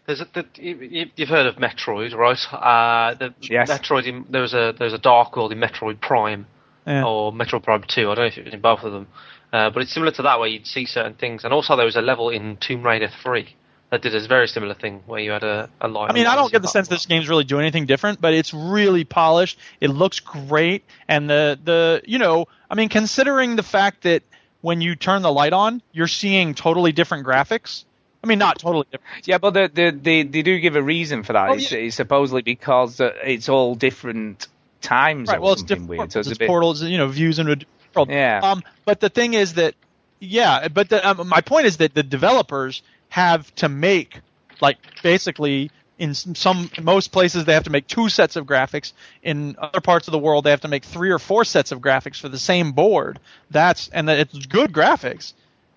[0.07, 2.53] There's a, the, you, you've heard of Metroid, right?
[2.53, 3.71] Uh, the Yes.
[3.71, 4.07] Metroid.
[4.07, 6.47] In, there was a there was a dark world in Metroid Prime
[6.87, 7.05] Yeah.
[7.05, 8.11] or Metroid Prime Two.
[8.11, 9.07] I don't know if it was in both of them,
[9.53, 11.45] uh, but it's similar to that where you'd see certain things.
[11.45, 13.55] And also there was a level in Tomb Raider Three
[13.91, 16.11] that did a very similar thing where you had a, a light.
[16.11, 18.53] I mean, I don't get the sense this game's really doing anything different, but it's
[18.53, 19.59] really polished.
[19.81, 24.23] It looks great, and the the you know, I mean, considering the fact that
[24.61, 27.85] when you turn the light on, you're seeing totally different graphics.
[28.25, 29.29] I mean, not totally different.
[29.29, 31.51] Yeah, but the, the, they they do give a reason for that.
[31.51, 31.79] Oh, it's, yeah.
[31.79, 34.49] it's supposedly because uh, it's all different
[34.81, 35.29] times.
[35.29, 35.41] Right.
[35.41, 35.89] Well, it's different.
[35.91, 35.99] weird.
[35.99, 36.13] Portals.
[36.15, 36.49] So it's a It's bit.
[36.49, 37.57] portals, you know, views into a
[37.95, 38.09] world.
[38.11, 38.41] Yeah.
[38.43, 39.75] Um, but the thing is that,
[40.21, 44.21] yeah, but the, um, my point is that the developers have to make,
[44.61, 48.47] like, basically in s- some in most places they have to make two sets of
[48.47, 48.93] graphics.
[49.23, 51.81] In other parts of the world, they have to make three or four sets of
[51.81, 53.21] graphics for the same board.
[53.51, 55.35] That's and that it's good graphics.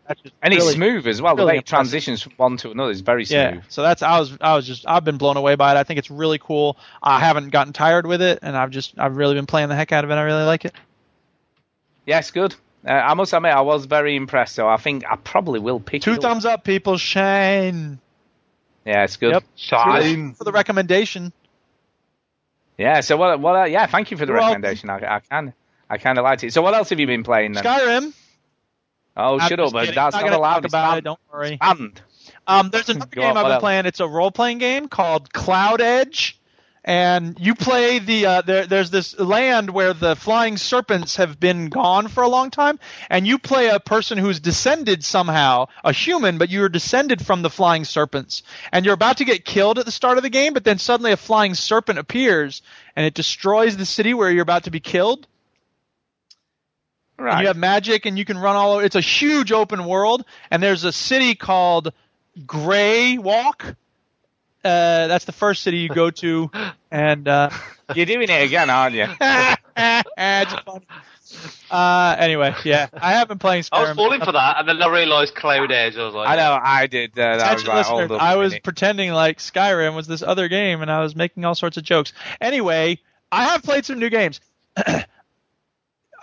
[0.07, 1.35] That's just and it's smooth as well.
[1.35, 3.55] really the way it transitions from one to another is very smooth.
[3.55, 3.61] Yeah.
[3.67, 5.77] So that's I was I was just I've been blown away by it.
[5.77, 6.77] I think it's really cool.
[7.03, 9.91] I haven't gotten tired with it, and I've just I've really been playing the heck
[9.91, 10.13] out of it.
[10.13, 10.73] I really like it.
[12.05, 12.55] Yes, good.
[12.87, 14.55] Uh, I must admit, I was very impressed.
[14.55, 16.97] So I think I probably will pick Two it thumbs up, people.
[16.97, 17.99] Shane.
[18.85, 19.33] Yeah, it's good.
[19.33, 19.43] Yep.
[19.57, 20.33] Schein.
[20.35, 21.33] For the recommendation.
[22.77, 23.01] Yeah.
[23.01, 23.41] So what?
[23.41, 23.55] What?
[23.57, 23.87] Uh, yeah.
[23.87, 24.89] Thank you for the You're recommendation.
[24.89, 25.51] I, I kind
[25.89, 26.53] I kind of liked it.
[26.53, 27.63] So what else have you been playing then?
[27.65, 28.13] Skyrim.
[29.17, 29.73] Oh, I'm just up!
[29.73, 29.95] but kidding.
[29.95, 30.53] That's not not allowed.
[30.61, 31.03] talk about it.
[31.03, 31.57] Don't worry.
[31.57, 32.01] Banned.
[32.45, 33.61] Um, there's another game on, I've been else?
[33.61, 33.85] playing.
[33.85, 36.39] It's a role playing game called Cloud Edge,
[36.87, 41.67] and you play the uh, there, there's this land where the flying serpents have been
[41.67, 46.37] gone for a long time, and you play a person who's descended somehow, a human,
[46.37, 49.91] but you're descended from the flying serpents, and you're about to get killed at the
[49.91, 52.61] start of the game, but then suddenly a flying serpent appears
[52.95, 55.27] and it destroys the city where you're about to be killed.
[57.17, 58.83] And you have magic and you can run all over.
[58.83, 61.91] It's a huge open world, and there's a city called
[62.45, 63.75] Grey Walk.
[64.63, 66.51] Uh, that's the first city you go to,
[66.91, 67.49] and uh,
[67.95, 69.05] You're doing it again, aren't you?
[69.77, 70.85] it's funny.
[71.69, 74.87] Uh, anyway, yeah, I have been playing I was falling for that, and then I
[74.87, 75.97] realised Cloud Edge.
[75.97, 76.57] I was like, I know.
[76.61, 77.11] I did.
[77.11, 77.85] Uh, that was Attention right.
[77.85, 78.63] Hold listeners, up was minute.
[78.63, 82.13] pretending like Skyrim was this other game, and I was making all sorts of jokes.
[82.39, 82.99] Anyway,
[83.31, 84.39] I have played some new games.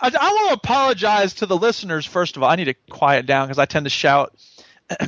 [0.01, 2.49] I, I want to apologize to the listeners first of all.
[2.49, 4.35] I need to quiet down because I tend to shout.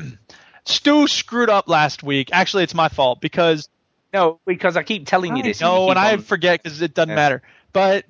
[0.66, 2.30] Stu screwed up last week.
[2.34, 3.70] Actually, it's my fault because
[4.14, 5.62] No, because I keep telling you this.
[5.62, 7.16] no, and keep I forget because it doesn't Yeah.
[7.16, 7.42] matter.
[7.74, 8.06] But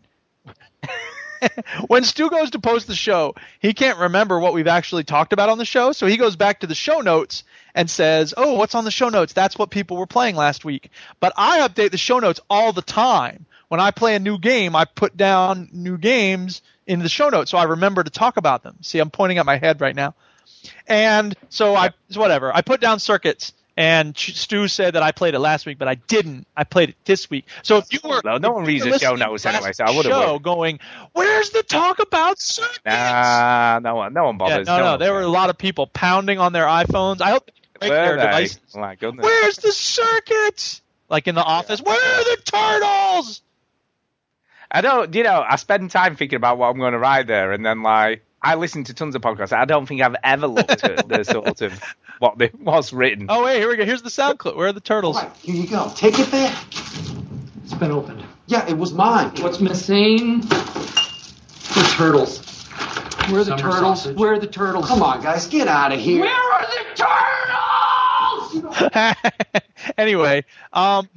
[1.88, 5.50] when Stu goes to post the show, he can't remember what we've actually talked about
[5.50, 7.44] on the show, so he goes back to the show notes
[7.76, 9.34] and says, "Oh, what's on the show notes?
[9.34, 12.82] That's what people were playing last week." But I update the show notes all the
[12.82, 17.30] time when I play a new game, I put down new games in the show
[17.30, 18.78] notes so I remember to talk about them.
[18.82, 20.16] See, I'm pointing at my head right now.
[20.88, 22.56] And so I, so whatever.
[22.56, 25.96] I put down circuits, and Stu said that I played it last week, but I
[25.96, 26.48] didn't.
[26.56, 27.46] I played it this week.
[27.62, 30.12] So if you were, No, no one reads the show notes anyway, so I would've
[30.12, 30.44] show worried.
[30.44, 30.80] going,
[31.14, 32.82] where's the talk about circuits?
[32.86, 34.68] Nah, no one, no one yeah, bothers.
[34.68, 37.22] no, no, one there were a lot of people pounding on their iPhones.
[37.22, 38.24] I hope they break their they?
[38.24, 38.60] devices.
[38.76, 39.24] My goodness.
[39.24, 40.82] Where's the circuits?
[41.10, 43.42] Like in the office, where are the turtles?
[44.78, 47.52] I don't, you know, I spend time thinking about what I'm going to write there,
[47.52, 49.52] and then like I listen to tons of podcasts.
[49.52, 51.82] I don't think I've ever looked at the sort of
[52.20, 53.26] what they, what's written.
[53.28, 53.86] Oh wait, here we go.
[53.86, 54.56] Here's the sound clip.
[54.56, 55.20] Where are the turtles?
[55.42, 55.92] Here you go.
[55.96, 56.56] Take it there.
[57.64, 58.24] It's been opened.
[58.46, 59.32] Yeah, it was mine.
[59.40, 60.42] What's missing?
[60.42, 62.68] The turtles.
[63.32, 64.04] Where are the Summer turtles?
[64.04, 64.16] sausage.
[64.16, 64.88] Where are the turtles?
[64.88, 66.22] Come on, guys, get out of here.
[66.22, 66.86] Where are the
[68.54, 69.56] turtles?
[69.98, 71.10] anyway, um,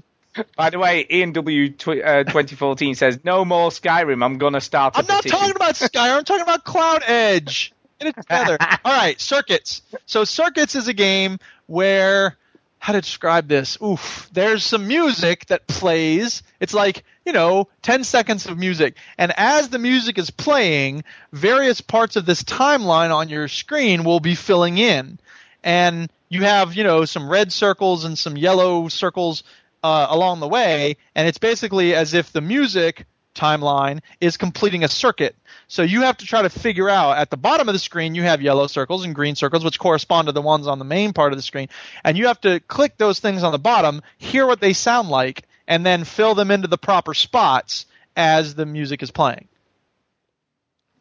[0.56, 4.24] By the way, Ian W tw- uh, 2014 says no more Skyrim.
[4.24, 4.96] I'm going to start.
[4.96, 6.18] i I'm not talking about Skyrim.
[6.18, 7.72] I'm talking about Cloud Edge.
[7.98, 8.58] Get it together.
[8.84, 9.82] All right, circuits.
[10.06, 12.36] So circuits is a game where
[12.78, 13.76] how to describe this?
[13.82, 14.30] Oof.
[14.32, 16.42] There's some music that plays.
[16.60, 21.80] It's like you know, 10 seconds of music, and as the music is playing, various
[21.80, 25.18] parts of this timeline on your screen will be filling in,
[25.62, 29.44] and you have you know some red circles and some yellow circles
[29.82, 34.88] uh, along the way, and it's basically as if the music timeline is completing a
[34.88, 35.36] circuit.
[35.68, 38.22] So you have to try to figure out at the bottom of the screen you
[38.22, 41.32] have yellow circles and green circles which correspond to the ones on the main part
[41.32, 41.68] of the screen
[42.04, 45.44] and you have to click those things on the bottom, hear what they sound like
[45.68, 49.46] and then fill them into the proper spots as the music is playing.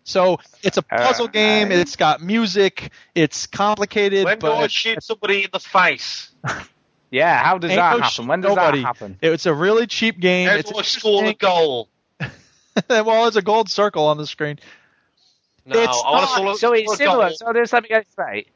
[0.04, 5.44] So it's a puzzle game, it's got music, it's complicated When do I shoot somebody
[5.44, 6.32] in the face?
[7.12, 8.28] Yeah, how does Ain't that no happen?
[8.28, 8.80] When does nobody.
[8.82, 9.18] that happen?
[9.22, 10.48] It's a really cheap game.
[10.48, 11.90] How it's do I score the goal?
[12.90, 14.60] well, it's a gold circle on the screen.
[15.66, 17.28] No, It's I not- to score, So it's similar.
[17.30, 17.36] goal.
[17.38, 18.48] So just let me get it straight.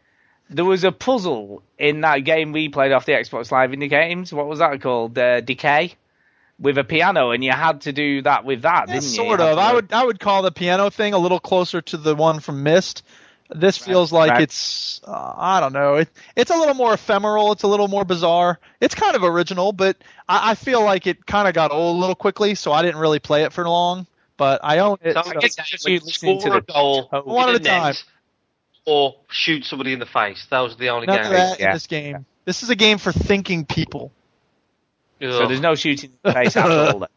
[0.50, 4.32] There was a puzzle in that game we played off the Xbox Live Indie Games.
[4.34, 5.18] What was that called?
[5.18, 5.94] Uh, Decay,
[6.60, 9.46] with a piano, and you had to do that with that, Yeah, didn't sort You
[9.46, 9.58] had of.
[9.58, 12.62] I would I would call the piano thing a little closer to the one from
[12.62, 13.04] Myst.
[13.56, 14.42] This feels like right.
[14.42, 15.96] it's uh, I don't know.
[15.96, 17.52] It, it's a little more ephemeral.
[17.52, 18.60] It's a little more bizarre.
[18.82, 19.98] It's kind of original, but
[20.28, 23.00] I, I feel like it kind of got old a little quickly, so I didn't
[23.00, 24.08] really play it for long.
[24.38, 25.14] But I own it.
[25.14, 27.60] So so- I guess just just you you listening to the- goal One at a
[27.60, 27.96] time.
[28.86, 30.46] or shoot somebody in the face.
[30.50, 31.58] Those are the only None of games.
[31.58, 32.26] that in this game.
[32.46, 34.12] This is a game for thinking people.
[35.22, 37.08] So there's no shooting in the face at all.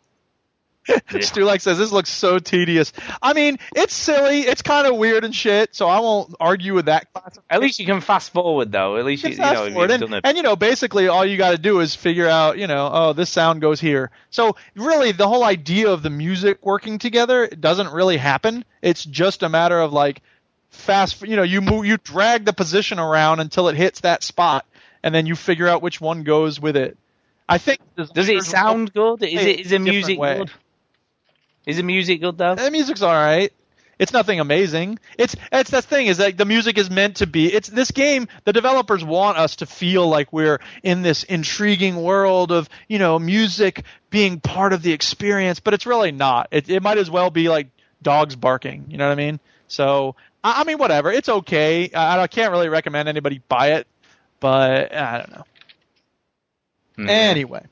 [1.21, 2.93] Stu like says this looks so tedious.
[3.23, 4.41] I mean, it's silly.
[4.41, 5.75] It's kind of weird and shit.
[5.75, 7.09] So I won't argue with that.
[7.51, 8.97] At least you can fast forward though.
[8.97, 9.91] At least you, It's you know forward.
[9.91, 12.91] And, and you know, basically all you got to do is figure out, you know,
[12.93, 14.11] oh, this sound goes here.
[14.31, 18.65] So really, the whole idea of the music working together doesn't really happen.
[18.83, 20.23] It's just a matter of like
[20.71, 21.23] fast.
[21.23, 24.67] You know, you move, you drag the position around until it hits that spot,
[25.03, 26.97] and then you figure out which one goes with it.
[27.49, 27.81] I think.
[27.97, 29.23] Does it sound good?
[29.23, 30.39] Is it is the music way.
[30.39, 30.51] good?
[31.67, 32.55] Is the music good though?
[32.55, 33.53] The music's all right.
[33.99, 34.99] It's nothing amazing.
[35.19, 37.53] It's it's that thing is that the music is meant to be.
[37.53, 38.29] It's this game.
[38.45, 43.19] The developers want us to feel like we're in this intriguing world of you know
[43.19, 46.49] music being part of the experience, but it's really not.
[46.51, 47.69] It it might as well be like
[48.03, 48.85] dogs barking.
[48.91, 49.41] You know what I mean?
[49.67, 50.15] So
[50.45, 51.11] I, I mean, whatever.
[51.11, 51.91] It's okay.
[51.91, 53.87] I, I can't really recommend anybody buy it,
[54.41, 55.45] but I don't know.
[56.97, 57.09] Hmm.
[57.09, 57.65] Anyway,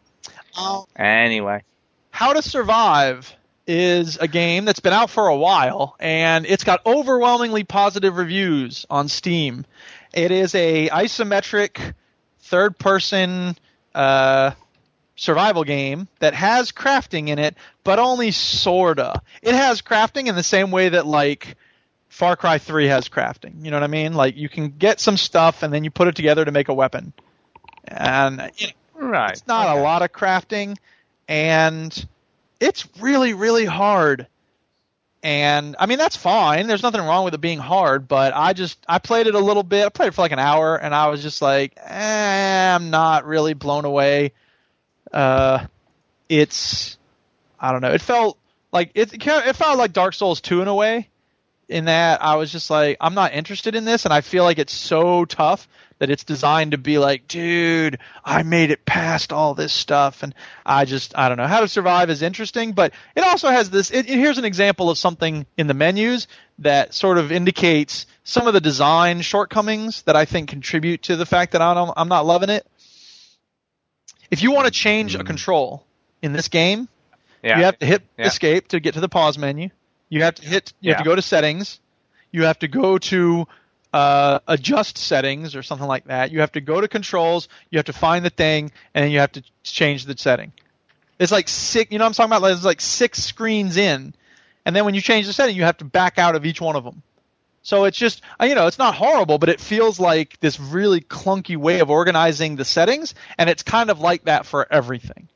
[0.57, 1.63] um, Anyway,
[2.11, 3.35] how to Survive
[3.67, 8.85] is a game that's been out for a while and it's got overwhelmingly positive reviews
[8.91, 9.65] on Steam.
[10.13, 11.95] It is a isometric
[12.41, 13.57] third person
[13.95, 14.53] uh,
[15.17, 19.23] survival game that has crafting in it, but only sorta.
[19.43, 21.57] It has crafting in the same way that like
[22.09, 23.65] Far Cry 3 has crafting.
[23.65, 24.15] You know what I mean?
[24.15, 26.75] Like you can get some stuff and then you put it together to make a
[26.75, 27.13] weapon.
[27.89, 28.69] And you
[29.01, 29.33] know, right.
[29.33, 30.77] it's not a lot of crafting,
[31.29, 32.07] and
[32.61, 34.27] it's really, really hard.
[35.23, 36.67] And I mean that's fine.
[36.67, 39.63] There's nothing wrong with it being hard, but I just I played it a little
[39.63, 39.87] bit.
[39.87, 43.25] I played it for like an hour, and I was just like, eh, I'm not
[43.25, 44.33] really blown away.
[45.11, 45.67] Uh,
[46.29, 46.99] it's
[47.59, 47.93] I don't know.
[47.93, 48.39] It felt
[48.71, 49.15] like it.
[49.15, 51.09] It felt like Dark Souls 2 in a way.
[51.67, 54.59] In that I was just like, I'm not interested in this, and I feel like
[54.59, 55.67] it's so tough
[55.99, 60.35] that it's designed to be like, dude, I made it past all this stuff, and
[60.67, 61.47] I just, I don't know.
[61.47, 63.91] How to Survive is interesting, but it also has this.
[63.91, 66.27] It, it- here's an example of something in the menus
[66.59, 71.27] that sort of indicates some of the design shortcomings that I think contribute to the
[71.27, 72.67] fact that I don't, I'm not loving it.
[74.31, 75.27] If you want to change a mm.
[75.27, 75.87] control
[76.23, 76.89] in this game,
[77.43, 77.59] Yeah.
[77.59, 78.27] You have to hit Yeah.
[78.27, 79.69] escape to get to the pause menu.
[80.09, 80.73] You have to hit.
[80.81, 81.81] You have to go to settings.
[82.33, 83.47] You have to go to
[83.95, 86.33] uh, adjust settings or something like that.
[86.33, 87.49] You have to go to controls.
[87.71, 90.53] You have to find the thing, and you have to change the setting.
[91.21, 91.93] It's like six.
[91.93, 92.51] You know what I'm talking about?
[92.51, 94.13] It's like six screens in,
[94.67, 96.75] and then when you change the setting, you have to back out of each one
[96.75, 97.03] of them.
[97.63, 101.01] So it's just, uh, you know, it's not horrible, but it feels like this really
[101.01, 105.29] clunky way of organizing the settings, and it's kind of like that for everything.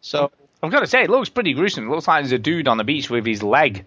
[0.00, 1.86] So, I've got to say, it looks pretty gruesome.
[1.86, 3.86] It looks like there's a dude on the beach with his leg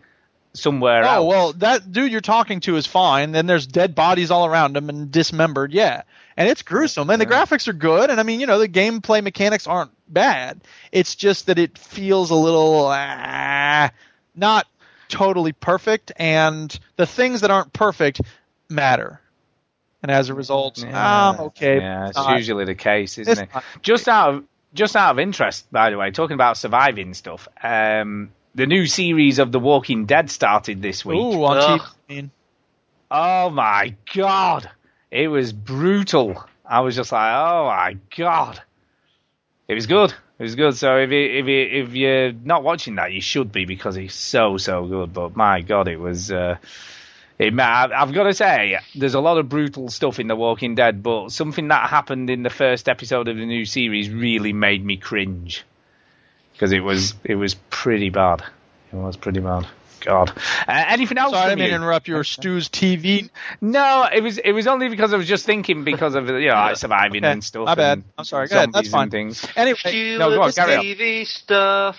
[0.53, 1.27] somewhere oh else.
[1.29, 3.31] well, that dude you're talking to is fine.
[3.31, 6.03] Then there's dead bodies all around him and dismembered, yeah,
[6.37, 7.09] and it's gruesome.
[7.09, 10.61] And the graphics are good, and I mean, you know, the gameplay mechanics aren't bad.
[10.91, 13.91] It's just that it feels a little ah,
[14.35, 14.67] not
[15.07, 18.21] totally perfect, and the things that aren't perfect
[18.69, 19.19] matter.
[20.03, 21.77] And as a result, I'm okay.
[21.79, 23.49] Yeah, it's Uh, usually the case, isn't it?
[23.53, 24.43] not- Just out of
[24.73, 27.47] just out of interest, by the way, talking about surviving stuff.
[27.61, 31.19] Um, the new series of The Walking Dead started this week.
[31.19, 31.79] Ooh, on Ugh.
[31.79, 31.85] TV.
[32.09, 32.31] I mean,
[33.13, 34.71] Oh my god,
[35.11, 36.41] it was brutal.
[36.65, 38.61] I was just like, oh my god,
[39.67, 40.13] it was good.
[40.39, 40.77] It was good.
[40.77, 44.15] So if you, if you, if you're not watching that, you should be because it's
[44.15, 45.11] so so good.
[45.13, 46.31] But my god, it was.
[46.31, 46.55] Uh,
[47.37, 51.03] it, I've got to say, there's a lot of brutal stuff in The Walking Dead,
[51.03, 54.95] but something that happened in the first episode of the new series really made me
[54.95, 55.65] cringe
[56.61, 58.43] because it was it was pretty bad.
[58.93, 59.65] It was pretty bad.
[60.01, 60.29] God.
[60.67, 61.31] Uh, anything else?
[61.31, 61.77] sorry, I from didn't you?
[61.77, 63.31] to interrupt your Stu's TV.
[63.61, 66.53] No, it was it was only because I was just thinking because of you know
[66.53, 67.65] like surviving Okay, and stuff.
[67.65, 67.93] my bad.
[67.99, 68.47] and I'm sorry.
[68.47, 68.73] Go ahead.
[68.73, 69.03] That's fine.
[69.03, 69.47] and Things.
[69.55, 70.83] Anyway, You No, go on, and carry on.
[70.85, 71.97] TV stuff.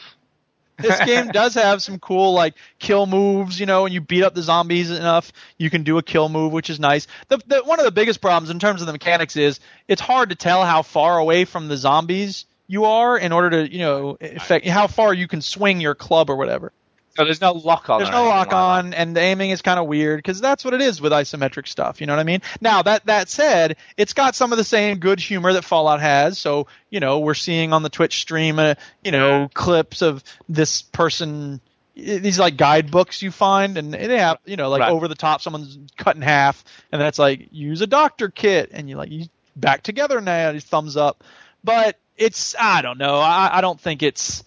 [0.79, 3.59] this game does have some cool like kill moves.
[3.59, 6.53] You know, when you beat up the zombies enough, you can do a kill move,
[6.53, 7.09] which is nice.
[7.29, 9.59] The, the one of the biggest problems in terms of the mechanics is
[9.89, 13.71] it's hard to tell how far away from the zombies you are in order to
[13.71, 16.73] you know affect how far you can swing your club or whatever.
[17.15, 17.99] So there's no lock on.
[17.99, 18.57] There's no lock like that.
[18.57, 21.69] on, and the aiming is kind of weird because that's what it is with isometric
[21.69, 22.01] stuff.
[22.01, 22.41] You know what I mean?
[22.63, 26.39] Now that that said, it's got some of the same good humor that Fallout has.
[26.39, 30.81] So you know, we're seeing on the Twitch stream, uh, you know, clips of this
[30.81, 31.61] person.
[31.95, 34.91] These like guidebooks you find, and they have you know like Right.
[34.91, 38.89] over the top, someone's cut in half, and that's like use a doctor kit, and
[38.89, 41.23] you like you back together now, thumbs up.
[41.63, 43.17] But it's I don't know.
[43.17, 44.45] I, I don't think it's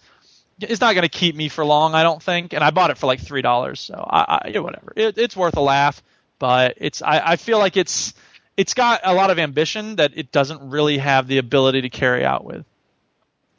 [0.60, 2.52] it's not going to keep me for long, I don't think.
[2.54, 4.92] And I bought it for like three dollars, so I, I yeah, whatever.
[4.96, 6.02] It, it's worth a laugh,
[6.38, 8.14] but it's I, I feel like it's
[8.56, 12.24] it's got a lot of ambition that it doesn't really have the ability to carry
[12.24, 12.64] out with.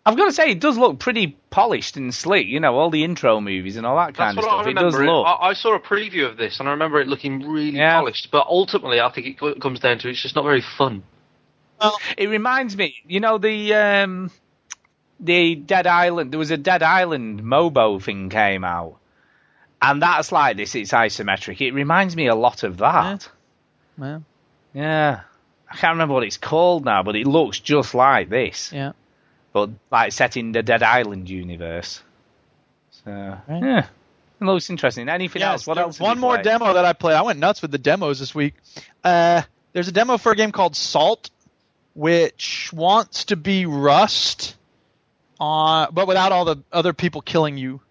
[0.08, 2.48] I've got to say, it does look pretty polished and slick.
[2.48, 4.72] You know, all the intro movies and all that That's kind of what I stuff.
[4.72, 5.04] It does remember.
[5.04, 5.28] It look.
[5.28, 8.00] I, I saw a preview of this, and I remember it looking really Yeah.
[8.00, 8.30] polished.
[8.32, 11.04] But ultimately, I think it comes down to it's just not very fun.
[12.18, 14.32] It reminds me, you know, the um,
[15.20, 16.32] the Dead Island.
[16.32, 18.98] There was a Dead Island MOBA thing came out,
[19.82, 20.76] and that's like this.
[20.76, 21.62] It's isometric.
[21.62, 23.30] It reminds me a lot of that.
[23.98, 24.24] Well,
[24.74, 25.22] Yeah,
[25.72, 28.72] I can't remember what it's called now, but it looks just like this.
[28.74, 28.92] yeah.
[29.54, 32.02] but like set in the Dead Island universe.
[33.04, 33.12] So
[33.50, 33.86] yeah,
[34.40, 35.10] it looks interesting.
[35.10, 35.68] Anything Yes, else?
[35.68, 36.00] What else?
[36.00, 36.44] one more play?
[36.44, 37.16] demo that I played.
[37.16, 38.54] I went nuts with the demos this week.
[39.04, 39.42] Uh,
[39.74, 41.30] there's a demo for a game called Salt,
[41.98, 44.56] which wants to be Rust,
[45.40, 47.82] on but without all the other people killing you.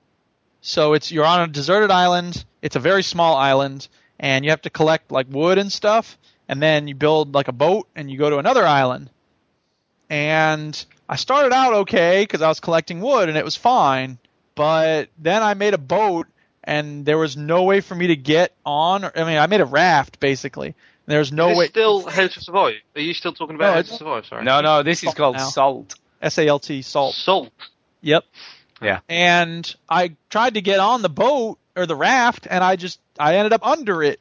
[0.60, 2.44] So it's you're on a deserted island.
[2.62, 3.88] It's a very small island,
[4.20, 6.16] and you have to collect like wood and stuff,
[6.48, 9.10] and then you build like a boat, and you go to another island.
[10.08, 14.18] And I started out okay because I was collecting wood, and it was fine.
[14.54, 16.28] But then I made a boat,
[16.62, 19.04] and there was no way for me to get on.
[19.04, 20.76] I mean, I made a raft basically.
[21.06, 21.68] And there's no Is way.
[21.68, 22.74] still How to Survive?
[22.94, 24.26] Are you still talking about No, How to Survive?
[24.26, 24.44] Sorry.
[24.44, 25.48] No, no, this is called now.
[25.48, 25.94] Salt.
[26.20, 27.14] S A L T salt.
[27.14, 27.52] Salt.
[28.00, 28.24] Yep.
[28.82, 29.00] Yeah.
[29.08, 33.36] And I tried to get on the boat or the raft, and I just I
[33.36, 34.20] ended up under it.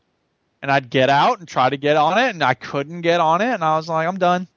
[0.61, 3.41] And I'd get out and try to get on it, and I couldn't get on
[3.41, 4.47] it, and I was like, I'm done.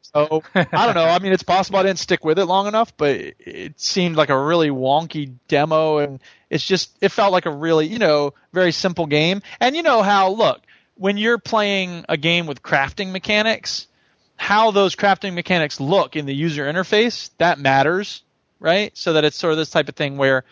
[0.00, 1.04] So I don't know.
[1.04, 4.16] I mean, it's possible I didn't stick with it long enough, but it, it seemed
[4.16, 8.34] like a really wonky demo, and it's just it felt like a really you know
[8.52, 9.42] very simple game.
[9.60, 10.62] And you know how look
[11.02, 13.88] when you're playing a game with crafting mechanics,
[14.36, 18.22] how those crafting mechanics look in the user interface that matters,
[18.60, 18.96] right?
[18.96, 20.44] So that it's sort of this type of thing where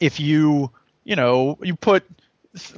[0.00, 0.70] if you
[1.04, 2.04] you know you put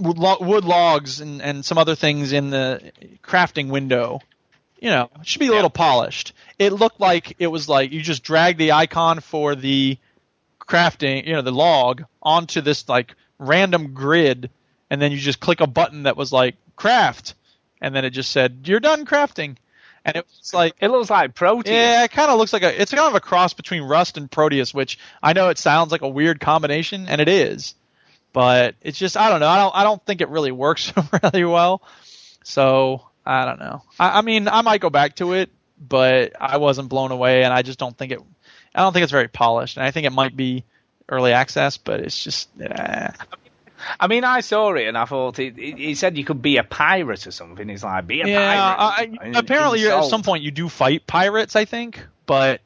[0.01, 2.91] wood logs and, and some other things in the
[3.23, 4.21] crafting window
[4.81, 6.35] you know, it should be a little polished.
[6.59, 9.97] It looked like it was like you just drag the icon for the
[10.61, 14.51] crafting, you know, the log onto this like random grid,
[14.91, 17.35] and then you just click a button that was like craft,
[17.81, 19.57] and then it just said you're done crafting.
[20.05, 21.73] and it was like it looks like Proteus.
[21.73, 22.81] Yeah, it kind of looks like a.
[22.81, 26.03] It's kind of a cross between Rust and Proteus, which I know it sounds like
[26.03, 27.75] a weird combination, and it is,
[28.33, 29.49] but it's just I don't know.
[29.49, 31.83] I don't I don't think it really works really well.
[32.45, 33.83] So I don't know.
[33.99, 37.53] I, I mean, I might go back to it, but I wasn't blown away, and
[37.53, 38.21] I just don't think it.
[38.75, 40.65] I don't think it's very polished, and I think it might be
[41.09, 42.49] early access, but it's just.
[42.61, 43.09] Eh.
[43.99, 46.57] I mean, I saw it and I thought it, it, it said you could be
[46.57, 47.69] a pirate or something.
[47.71, 49.19] It's like be a yeah, pirate.
[49.21, 52.61] I, apparently at some point you do fight pirates, I think, but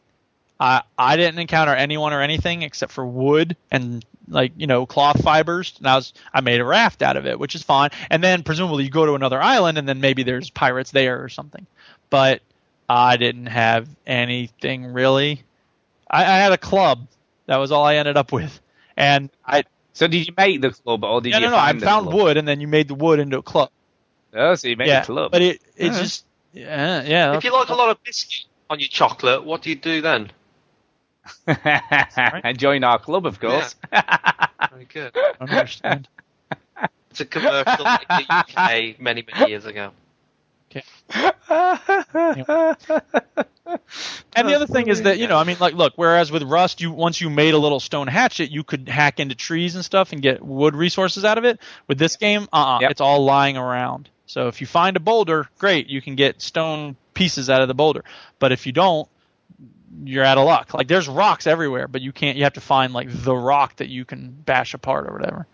[0.58, 5.22] I I didn't encounter anyone or anything except for wood and like you know cloth
[5.22, 5.74] fibers.
[5.78, 7.90] And I was I made a raft out of it, which is fine.
[8.11, 11.28] And then presumably you go to another island and then maybe there's pirates there or
[11.28, 11.66] something.
[12.11, 12.42] But
[12.88, 15.42] I didn't have anything really.
[16.11, 17.06] I, I had a club.
[17.46, 18.61] That was all I ended up with.
[18.96, 19.64] And I
[20.01, 21.84] So did you make the club or did yeah, you no, no, I find the
[21.84, 22.14] found club?
[22.16, 23.68] wood and then you made the wood into a club.
[24.32, 25.30] Oh, so you made yeah, a club.
[25.30, 25.98] but it it Yeah.
[26.01, 26.24] just
[26.55, 27.36] yeah yeah.
[27.36, 30.32] If you like a lot of biscuit on your chocolate, what do you do then?
[31.46, 33.74] and join our club, of course.
[33.92, 35.12] Very good.
[35.14, 36.09] I understand.
[37.11, 39.90] It's a commercial in the UK many, many years ago.
[44.35, 46.81] And the other thing is that you know, I mean, like, look, whereas with Rust,
[46.81, 50.12] you once you made a little stone hatchet, you could hack into trees and stuff
[50.12, 51.61] and get wood resources out of it.
[51.87, 52.91] With this game, uh, uh Yep.
[52.93, 54.09] it's all lying around.
[54.27, 57.75] So if you find a boulder, great, you can get stone pieces out of the
[57.75, 58.05] boulder.
[58.39, 59.09] But if you don't,
[60.05, 60.73] you're out of luck.
[60.73, 62.39] Like there's rocks everywhere, but you can't.
[62.39, 65.47] You have to find like the rock that you can bash apart or whatever.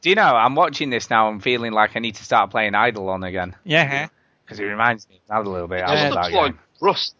[0.00, 2.74] Do you know, I'm watching this now, I'm feeling like I need to start playing
[2.74, 3.54] Eidolon again.
[3.64, 4.08] Yeah.
[4.44, 5.80] Because it reminds me of that a little bit.
[5.80, 6.58] It I just love looks that like game.
[6.80, 7.14] Rust.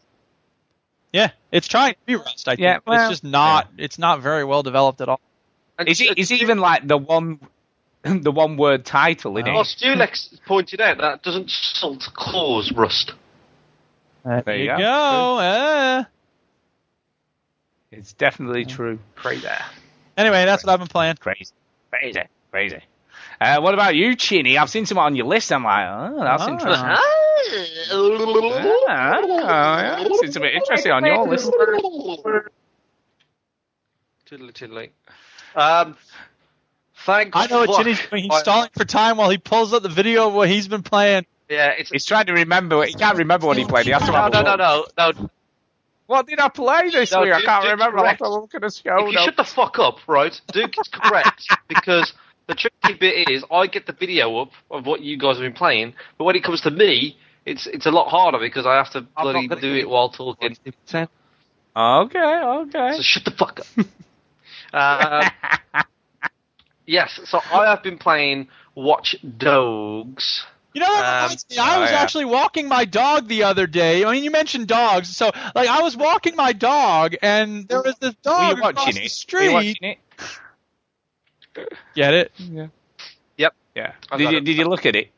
[1.12, 2.48] Yeah, it's trying to be Rust.
[2.48, 3.68] I think, Yeah, but it's just not.
[3.76, 5.20] It's not very well developed at all.
[5.78, 7.40] And Is it, is it even like the one
[8.02, 9.64] the one word title, isn't Well.
[9.64, 13.12] Stulex pointed out that doesn't salt cause rust.
[14.24, 14.76] There, you you go.
[14.78, 15.38] go.
[15.38, 16.04] eh.
[17.90, 18.98] It's definitely true.
[19.16, 19.46] Crazy.
[20.16, 21.16] Anyway, that's what I've been playing.
[21.16, 21.52] Crazy.
[21.90, 22.20] Crazy.
[22.50, 22.80] Crazy.
[23.40, 24.58] Uh, what about you, Chinny?
[24.58, 25.50] I've seen someone on your list.
[25.52, 26.48] I'm like, oh, that's Ah.
[26.48, 26.88] interesting.
[28.88, 30.08] Ah, yeah.
[30.20, 31.50] Seems a bit interesting on your list.
[34.26, 34.90] Tiddly tiddly.
[35.56, 35.96] Um,
[37.04, 37.36] thanks.
[37.36, 38.22] I know what fuck Chinny's doing.
[38.24, 40.82] He's I- stalling for time while he pulls up the video of what he's been
[40.82, 41.26] playing.
[41.48, 42.84] Yeah, it's He's trying to remember.
[42.84, 43.86] He can't remember what he played.
[43.86, 45.30] He has to no, have a no, no, no, no.
[46.06, 47.32] What did I play this No, week?
[47.32, 47.98] I can't Duke's remember.
[47.98, 49.24] I'll have to look at the show If you notes.
[49.24, 50.40] shut the fuck up, right?
[50.52, 52.12] Duke is correct because
[52.50, 55.52] the tricky bit is I get the video up of what you guys have been
[55.52, 58.90] playing, but when it comes to me, it's it's a lot harder because I have
[58.90, 60.56] to bloody not gonna do it while talking.
[61.76, 62.92] Okay, okay.
[62.96, 63.86] So shut the fuck up.
[65.74, 65.84] um,
[66.86, 70.44] yes, so I have been playing Watch Dogs.
[70.72, 71.58] You know what Um, reminds me?
[71.58, 71.98] I oh, was yeah.
[72.02, 74.04] actually walking my dog the other day.
[74.04, 77.96] I mean, you mentioned dogs, so like I was walking my dog, and there was
[78.00, 78.94] this dog you watching across it?
[78.94, 79.02] the
[79.54, 79.98] Were street.
[81.56, 81.64] You
[81.96, 82.32] watching it?
[82.38, 82.66] Yeah.
[83.36, 83.54] Yep.
[83.74, 83.92] Yeah.
[84.10, 85.10] I Did you, did you look at it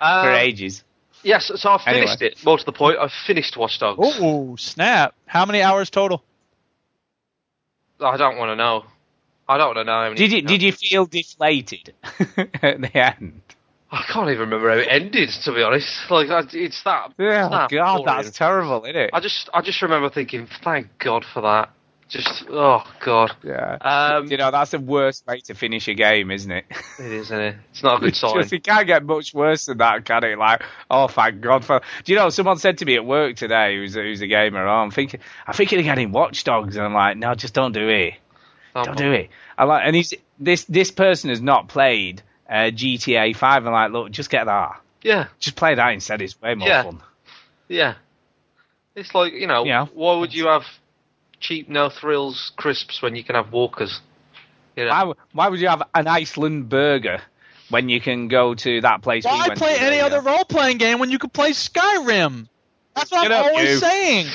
[0.00, 0.82] Um, for ages?
[1.22, 2.34] Yes, so I finished Anyway.
[2.38, 2.44] it.
[2.44, 3.98] More to the point, I finished Watch Dogs.
[4.00, 5.14] Oh snap!
[5.26, 6.22] How many hours total?
[8.00, 8.84] I don't want to know.
[9.48, 9.92] I don't want to know.
[9.92, 11.94] How many, Did you did you feel deflated
[12.62, 13.40] at the end?
[13.90, 15.30] I can't even remember how it ended.
[15.44, 17.12] To be honest, like it's that.
[17.18, 18.04] Yeah, it's that God, boring.
[18.22, 19.10] that's terrible, isn't it?
[19.12, 21.70] I just, I just remember thinking, thank God for that.
[22.08, 23.34] Just, oh God.
[23.42, 23.78] Yeah.
[23.80, 26.64] Um, you know, that's the worst way to finish a game, isn't it?
[27.00, 27.56] it is, isn't it?
[27.72, 28.34] It's not a good sign.
[28.40, 30.38] just- it can't get much worse than that, can it?
[30.38, 31.80] Like, oh, thank God for.
[32.04, 32.28] Do you know?
[32.30, 34.66] Someone said to me at work today, who's a, who's a gamer.
[34.68, 37.72] Oh, I'm thinking, I'm thinking of getting Watch Dogs, and I'm like, no, just don't
[37.72, 38.14] do it.
[38.74, 39.30] Don't do it.
[39.58, 43.66] I like, and he's this this person has not played uh, GTA Five.
[43.66, 44.80] I'm like, look, just get that.
[45.02, 46.20] Yeah, Just play that instead.
[46.20, 46.82] It's way more Yeah.
[46.82, 47.00] fun.
[47.68, 47.94] yeah.
[48.94, 49.86] It's like you know, Yeah.
[49.94, 50.64] why would you have
[51.46, 54.00] cheap no thrills crisps when you can have Walkers?
[54.76, 57.20] You know, Why, why would you have an Iceland burger
[57.70, 59.24] when you can go to that place?
[59.24, 62.48] we Why went play to any other role playing game when you could play Skyrim?
[62.94, 63.76] That's what Get I'm up, always you.
[63.78, 64.26] saying.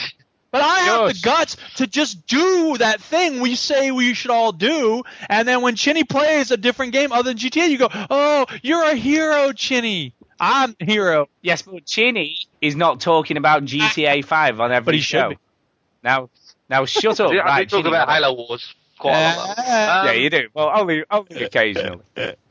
[0.52, 4.52] But I have the guts to just do that thing we say we should all
[4.52, 8.46] do, and then when Chinny plays a different game other than GTA, you go, "Oh,
[8.62, 10.14] you're a hero, Chinny.
[10.42, 14.96] I'm a hero." Yes, but Chinny is not talking about GTA Five on every But
[14.96, 15.30] he should show.
[15.30, 15.38] be.
[16.04, 16.30] Now,
[16.72, 17.32] now shut I up.
[17.32, 19.60] do, I do right, talk about Halo Wars quite a lot.
[19.60, 19.66] Um,
[20.08, 20.48] yeah, you do.
[20.54, 22.02] Well, only only occasionally.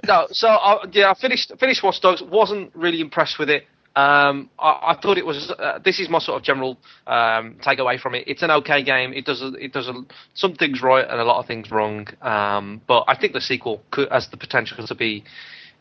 [0.07, 2.23] No, so I, yeah, I finished finished Watch Dogs.
[2.23, 3.67] wasn't really impressed with it.
[3.97, 5.51] Um, I, I thought it was.
[5.51, 8.25] Uh, this is my sort of general um, takeaway from it.
[8.29, 9.13] It's an okay game.
[9.13, 9.43] It does.
[9.43, 9.95] a- It does a,
[10.35, 12.07] some things right and a lot of things wrong.
[12.23, 15.25] Um, but I think the sequel could, has the potential to be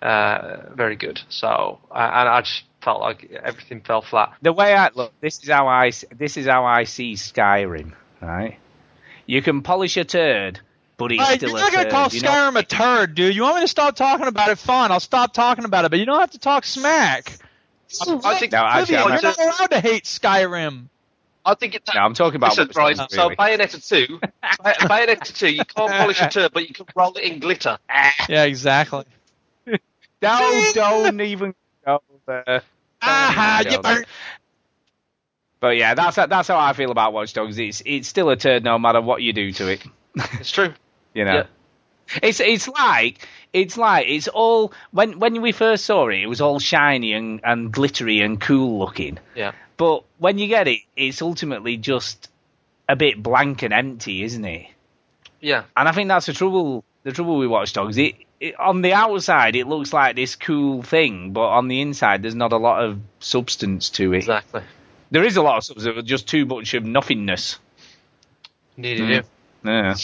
[0.01, 1.19] uh, very good.
[1.29, 4.33] So, uh, and I just felt like everything fell flat.
[4.41, 7.93] The way I look, this is how I s- this is how I see Skyrim.
[8.21, 8.57] Right?
[9.25, 10.59] You can polish a turd,
[10.97, 11.91] but it's Hey, still you're a not gonna turd.
[11.91, 12.29] call you know?
[12.31, 13.35] Skyrim a turd, dude.
[13.35, 14.57] You want me to stop talking about it?
[14.57, 17.37] Fine, I'll stop talking about it, but you don't have to talk smack.
[18.23, 20.85] I think No, actually, Olivia, I'm you're not allowed to hate Skyrim.
[21.45, 21.91] I think it's.
[21.93, 23.35] No, I'm talking about Listen, Watch right, Dogs, so really.
[23.37, 24.27] Bayonetta 2, Bay-
[24.61, 27.77] Bayonetta 2, you can't polish a turd, but you can roll it in glitter.
[28.29, 29.05] Yeah, exactly.
[30.21, 31.55] No, don't even
[31.85, 32.61] go there.
[33.01, 34.05] Aha, Don't you burnt.
[35.59, 37.57] But yeah, that's that's how I feel about Watch Dogs.
[37.57, 39.83] It's it's still a turd no matter what you do to it.
[40.39, 40.73] It's true.
[41.13, 41.45] You know, Yeah.
[42.23, 46.41] it's it's like it's like it's all when when we first saw it, it was
[46.41, 49.19] all shiny and, and glittery and cool looking.
[49.35, 49.51] Yeah.
[49.77, 52.29] But when you get it, it's ultimately just
[52.87, 54.67] a bit blank and empty, isn't it?
[55.41, 55.63] Yeah.
[55.75, 56.83] And I think that's the trouble.
[57.03, 57.97] The trouble with Watch Dogs.
[57.97, 62.23] It, it on the outside it looks like this cool thing, but on the inside
[62.23, 64.17] there's not a lot of substance to it.
[64.17, 64.61] Exactly.
[65.11, 67.57] There is a lot of substance, but just too much of nothingness.
[68.77, 69.07] Indeed, Mm.
[69.07, 69.69] do.
[69.69, 69.95] Yeah.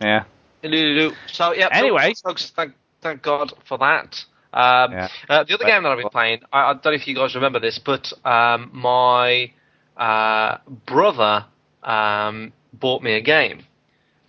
[0.00, 0.24] Yeah.
[0.62, 1.12] Indeed, do.
[1.26, 1.68] So, yeah.
[1.70, 2.14] Anyway.
[2.22, 2.72] folks, thank,
[3.02, 4.24] thank God for that.
[4.52, 5.08] Um, Yeah.
[5.28, 7.34] uh, the other game that I've been playing, I, I don't know if you guys
[7.34, 9.52] remember this, but um, my
[9.96, 11.44] uh, brother
[11.82, 13.64] um, bought me a game.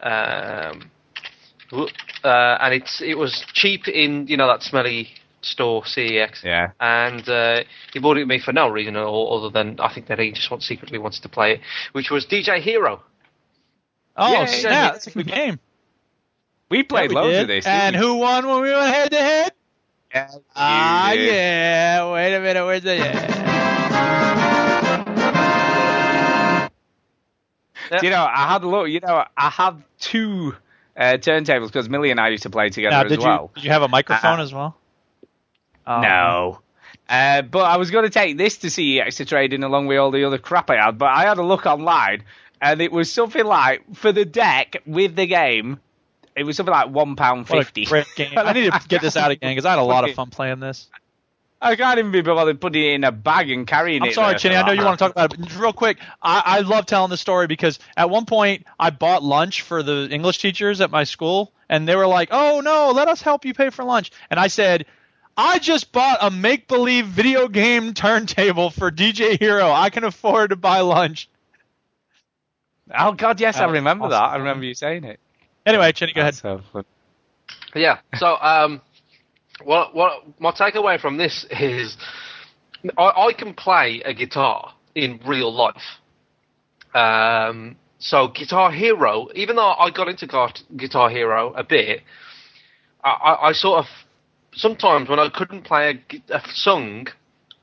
[0.01, 0.89] Um,
[1.71, 5.09] uh, and it's it was cheap in you know that smelly
[5.41, 6.43] store CEX.
[6.43, 6.71] Yeah.
[6.79, 7.63] And uh,
[7.93, 10.19] he bought it to me for no reason at all, other than I think that
[10.19, 11.59] he just want, secretly wanted to play it,
[11.91, 13.01] which was DJ Hero.
[14.17, 14.91] Oh, Yeah, snap, yeah.
[14.91, 15.59] that's a good game.
[16.69, 17.41] We played Yeah, we loads did.
[17.43, 17.65] of this.
[17.65, 19.51] And who won when we went head to head?
[20.13, 21.27] Yeah, Ah, did.
[21.33, 22.11] yeah.
[22.13, 23.37] Wait a minute, where's the yeah?
[27.99, 28.87] Do you know, I had a look.
[28.87, 30.55] You know, I have two
[30.95, 33.51] uh, turntables because Millie and I used to play together Now, as did well.
[33.55, 34.77] you did you have a microphone Uh, as well?
[35.87, 36.01] Oh.
[36.01, 36.59] No.
[37.09, 39.97] Uh, but I was going to take this to CEX to trade in along with
[39.97, 40.97] all the other crap I had.
[40.97, 42.23] But I had a look online,
[42.61, 45.79] and it was something like for the deck with the game,
[46.35, 47.85] it was something like one pound fifty.
[47.91, 50.61] I need to get this out again because I had a lot of fun playing
[50.61, 50.87] this.
[51.61, 54.15] I can't even be bothered putting it in a bag and carrying I'm it.
[54.15, 54.55] sorry, there Chinny.
[54.55, 57.11] I know you want to talk about it, but real quick, I, I love telling
[57.11, 61.03] this story because at one point I bought lunch for the English teachers at my
[61.03, 64.39] school, and they were like, "Oh no, let us help you pay for lunch," and
[64.39, 64.85] I said.
[65.37, 69.71] I just bought a make believe video game turntable for DJ Hero.
[69.71, 71.29] I can afford to buy lunch.
[72.97, 74.11] Oh God, yes, I Uh, remember awesome.
[74.11, 74.23] that.
[74.33, 75.19] I remember you saying it.
[75.65, 76.35] Anyway, Chinny, go ahead.
[76.35, 76.61] So.
[77.75, 77.99] Yeah.
[78.17, 78.81] So, um,
[79.63, 81.95] what what my takeaway from this is,
[82.97, 85.99] I, I can play a guitar in real life.
[86.93, 92.01] Um, so Guitar Hero, even though I got into Guitar, Guitar Hero a bit,
[93.03, 93.85] I, I, I sort of
[94.53, 97.07] sometimes when I couldn't play a, a song,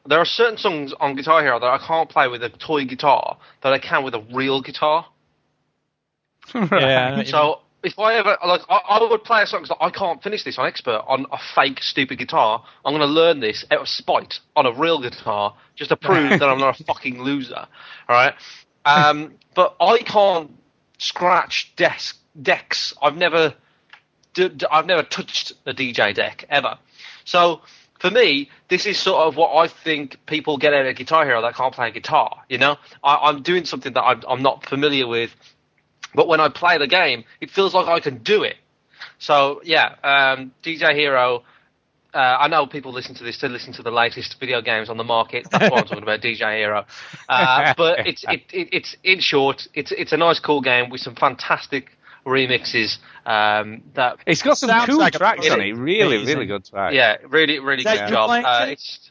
[0.07, 3.37] there are certain songs on Guitar Hero that I can't play with a toy guitar
[3.63, 5.07] that I can with a real guitar.
[6.55, 9.47] Yeah, I know what you So if I ever like, I, I would play a
[9.47, 12.65] song 'cause I can't finish this on expert on a fake stupid guitar.
[12.85, 16.41] I'm going to learn this out of spite on a real guitar just to prove
[16.41, 17.55] that I'm not a fucking loser.
[18.09, 18.35] All right.
[18.85, 20.51] Um, but I can't
[20.99, 22.95] scratch desk decks.
[23.03, 23.55] I've never,
[24.71, 26.79] I've never touched a DJ deck ever.
[27.25, 27.63] So
[28.01, 31.43] for me, this is sort of what I think people get out of Guitar Hero
[31.43, 32.43] that can't play a guitar.
[32.49, 35.35] You know, I, I'm doing something that I'm, I'm not familiar with
[36.15, 38.57] but when I play the game, it feels like I can do it.
[39.19, 41.43] So yeah, um, DJ Hero.
[42.15, 44.97] Uh, I know people listen to this to listen to the latest video games on
[44.97, 45.47] the market.
[45.51, 46.87] That's why I'm talking about DJ Hero.
[47.29, 51.03] Uh, but it's it, it, it's in short, it's it's a nice, cool game with
[51.03, 51.91] some fantastic
[52.29, 52.99] remixes.
[53.27, 55.75] Um, that It's got some cool like tracks on really it.
[55.77, 56.95] Really, amazing- really good tracks.
[56.95, 58.31] yeah, really really good you job.
[58.31, 59.11] Uh, it's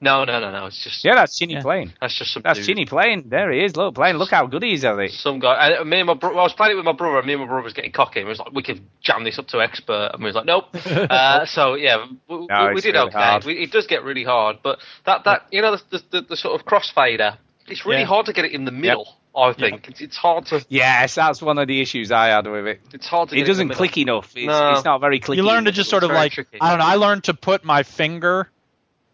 [0.00, 0.66] no no no no.
[0.66, 1.62] It's just Yeah, that's Chinny Yeah.
[1.62, 1.92] playing.
[2.00, 2.66] that's just some That's dude.
[2.66, 3.24] Chinny playing.
[3.28, 3.76] There he is.
[3.76, 4.16] Look, playing.
[4.16, 5.12] Look how good he is at it.
[5.12, 7.18] Some guy, and me and my bro- well, I was playing it with my brother,
[7.18, 9.22] and me and my brother was getting cocky, and we was like, we could jam
[9.22, 10.64] this up to expert, and we was like, nope.
[10.86, 13.38] uh, so yeah, we, we- No, we it's did really okay.
[13.46, 16.60] We, it does get really hard, but that that you know the the, the sort
[16.60, 17.36] of crossfader,
[17.68, 18.06] it's really Yeah.
[18.06, 19.06] hard to get it in the middle.
[19.34, 22.66] I think it's, it's hard to Yes, that's one of the issues I had with
[22.66, 22.80] it.
[22.92, 23.34] it's hard to.
[23.34, 24.30] It get doesn't in the click enough.
[24.36, 24.72] It's, No.
[24.72, 25.36] it's not very clicky.
[25.36, 26.58] you learn to just sort of like tricky.
[26.60, 26.84] I don't know.
[26.84, 28.50] I learned to put my finger,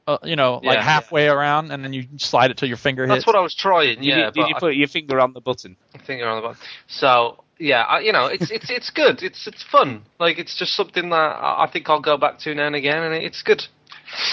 [0.08, 0.82] uh, you know, like Yeah.
[0.82, 3.26] halfway around, and then you slide it till your finger That's hits.
[3.26, 4.02] what I was trying.
[4.02, 5.76] Yeah, did, did but you I put your finger on the button?
[6.04, 6.60] think around the bottom.
[6.88, 9.22] So yeah, I, you know, it's it's it's good.
[9.22, 10.02] It's it's fun.
[10.18, 13.02] Like it's just something that I I think I'll go back to now and again,
[13.02, 13.66] and it's good.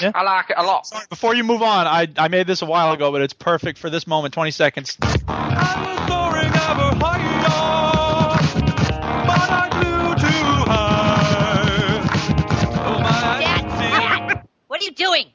[0.01, 0.11] Yeah.
[0.13, 0.87] I like it a lot.
[0.87, 3.77] Sorry, before you move on, I I made this a while ago, but it's perfect
[3.77, 4.33] for this moment.
[4.33, 4.95] Twenty seconds.
[4.95, 5.21] Dad,
[13.79, 15.27] Dad, what are you doing?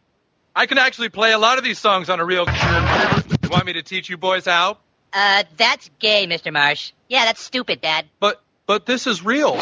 [0.54, 2.46] I can actually play a lot of these songs on a real.
[2.46, 4.78] You want me to teach you boys how?
[5.12, 6.52] Uh, that's gay, Mr.
[6.52, 6.92] Marsh.
[7.08, 8.06] Yeah, that's stupid, Dad.
[8.20, 9.60] But but this is real.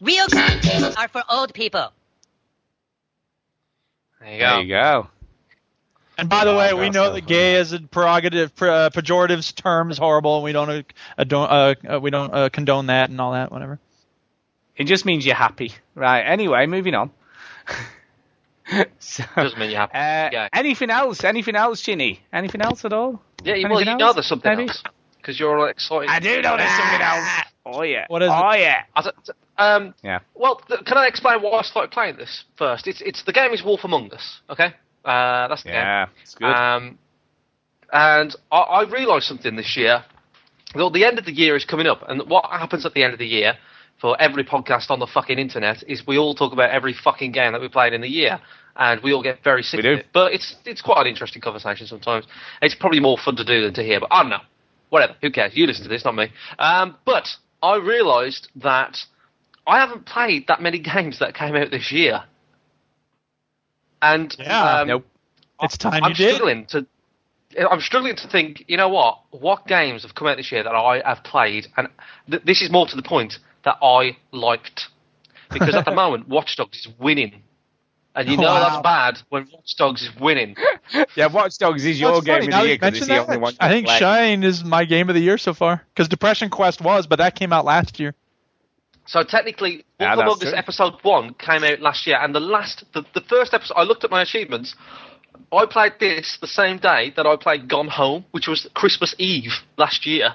[0.00, 1.92] Real games are for old people.
[4.20, 5.08] There you There you go.
[6.18, 9.98] And by the way, we know that gay as a prerogative, uh, pejorative term is
[9.98, 10.82] horrible, and we don't, uh,
[11.18, 13.78] uh, don't uh, uh, we don't uh, condone that and all that, whatever.
[14.76, 15.72] It just means you're happy.
[15.94, 16.22] Right.
[16.22, 17.10] Anyway, moving on.
[18.98, 19.90] so, Doesn't mean you have.
[19.90, 20.48] uh, yeah.
[20.54, 21.22] anything else?
[21.22, 22.20] Anything else, Chinny?
[22.32, 23.22] Anything else at all?
[23.44, 24.14] Yeah, you, well, Anything you know else?
[24.16, 24.68] there's something Maybe?
[24.68, 24.82] else
[25.18, 26.08] because you're all excited.
[26.08, 27.28] I do know there's something else.
[27.68, 28.04] Oh yeah.
[28.08, 28.60] What is oh it?
[28.60, 28.82] yeah.
[28.94, 30.20] I th- th- um, Yeah.
[30.34, 32.86] well, th- can I explain why I started playing this first?
[32.86, 34.40] It's it's the game is Wolf Among Us.
[34.50, 34.72] Okay,
[35.04, 36.06] uh, that's the Yeah.
[36.22, 36.46] It's good.
[36.46, 36.98] Um,
[37.92, 40.04] and I, I realised something this year.
[40.74, 43.12] Well, the end of the year is coming up, and what happens at the end
[43.12, 43.54] of the year
[44.00, 47.52] for every podcast on the fucking internet is we all talk about every fucking game
[47.52, 48.38] that we played in the year,
[48.76, 50.00] and we all get very sick We of do.
[50.00, 50.06] it.
[50.12, 52.26] But it's it's quite an interesting conversation sometimes.
[52.60, 54.40] It's probably more fun to do than to hear, but I don't know.
[54.90, 55.56] Whatever, who cares?
[55.56, 56.28] You listen to this, not me.
[56.58, 57.26] Um, but
[57.66, 58.98] I realised that
[59.66, 62.22] I haven't played that many games that came out this year,
[64.02, 64.80] and Yeah.
[64.80, 65.06] um, Nope.
[65.62, 66.34] It's time I'm you did.
[66.34, 66.86] struggling to.
[67.70, 68.64] I'm struggling to think.
[68.68, 69.20] You know what?
[69.30, 71.88] What games have come out this year that I have played, and
[72.30, 74.88] th- this is more to the point that I liked,
[75.50, 77.42] because at the moment Watch Dogs is winning,
[78.16, 78.68] and you know Wow.
[78.68, 80.56] that's bad when Watch Dogs is winning.
[81.14, 81.26] Yeah.
[81.26, 83.54] Watch Dogs is your Well, game funny, of the year because it's the only one.
[83.60, 83.98] I think play.
[83.98, 85.82] Schein is my game of the year so far.
[85.94, 88.14] Because Depression Quest was, but that came out last year.
[89.06, 92.84] So technically, Yeah, Wolf Among Us episode one came out last year, and the last,
[92.92, 94.74] the, the first episode, I looked at my achievements.
[95.52, 99.52] I played this the same day that I played Gone Home, which was Christmas Eve
[99.76, 100.34] last year.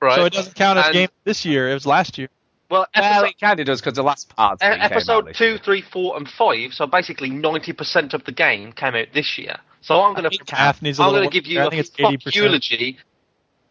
[0.00, 0.16] Right.
[0.16, 1.70] So it doesn't count as And- game this year.
[1.70, 2.28] It was last year.
[2.72, 4.62] Well, Well, episode, it kind of does because the last part.
[4.62, 6.72] E- episode two, three, four, and five.
[6.72, 9.56] So basically, ninety percent of the game came out this year.
[9.82, 11.82] So I'm going to think Kath needs a I'm going to give you I a
[11.82, 12.96] fuck eulogy,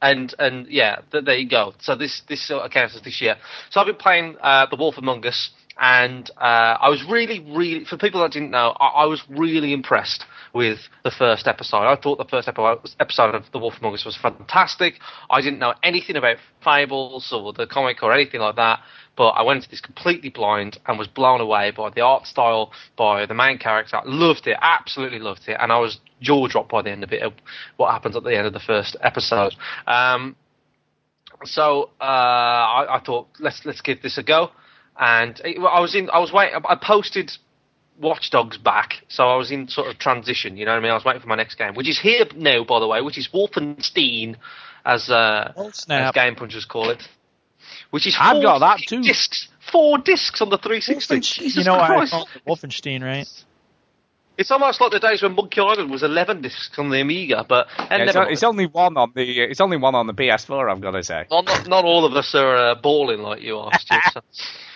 [0.03, 1.73] and and yeah, th- there you go.
[1.79, 3.37] So this this sort of counts as this year.
[3.71, 5.49] So I've been playing uh, The Wolf Among Us,
[5.81, 9.73] and uh, I was really, really for people that didn't know, I, I was really
[9.73, 11.87] impressed with the first episode.
[11.87, 14.99] I thought the first epi- episode of The Wolf Among Us was fantastic.
[15.27, 18.81] I didn't know anything about Fables or the comic or anything like that.
[19.17, 22.71] But I went into this completely blind and was blown away by the art style,
[22.95, 23.97] by the main character.
[23.97, 27.11] I Loved it, absolutely loved it, and I was jaw dropped by the end of
[27.11, 27.23] it.
[27.77, 29.55] What happens at the end of the first episode.
[29.87, 30.35] Um,
[31.43, 34.51] so uh, I, I thought let's let's give this a go,
[34.99, 36.59] and it, well, I was in I was waiting.
[36.67, 37.31] I posted
[37.99, 40.57] Watchdogs back, so I was in sort of transition.
[40.57, 40.91] You know what I mean?
[40.91, 43.17] I was waiting for my next game, which is here now, by the way, which
[43.17, 44.35] is Wolfenstein,
[44.85, 47.03] as uh, Oh, as game punchers call it.
[47.91, 49.01] Which is I've got that too.
[49.03, 51.19] Discs, four discs on the 360.
[51.19, 52.11] Jesus you know I Christ!
[52.11, 53.27] call Wolfenstein, right?
[54.41, 57.67] It's almost like the days when Monkey Island was 11 discs on the Amiga, but
[57.77, 59.21] and Yeah, it's, it's only one on the.
[59.39, 60.71] It's only one on the PS4.
[60.71, 61.27] I've got to say.
[61.29, 63.95] Not, not, not all of us are uh, balling like you are, Stu.
[64.13, 64.21] so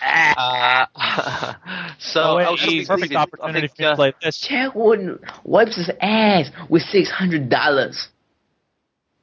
[0.06, 0.86] uh,
[1.98, 4.38] so Oh, wait, it's perfect reading, opportunity think, to uh, play this.
[4.38, 8.08] Chad Warden wipes his ass with six hundred dollars.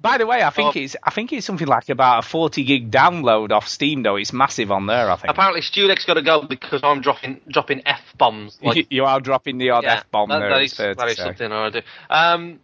[0.04, 0.80] By the way, I think Oh.
[0.80, 0.98] it's.
[1.02, 4.18] I think it's something like about a 40 gig download off Steam though.
[4.18, 5.10] It's massive on there.
[5.10, 5.32] I think.
[5.32, 8.60] apparently Stulex got to go because I'm dropping dropping f bombs.
[8.62, 10.50] Like, you are dropping the odd yeah, f bomb that, there.
[10.50, 11.82] that it's is, fair to that is something I do.
[12.10, 12.60] Um,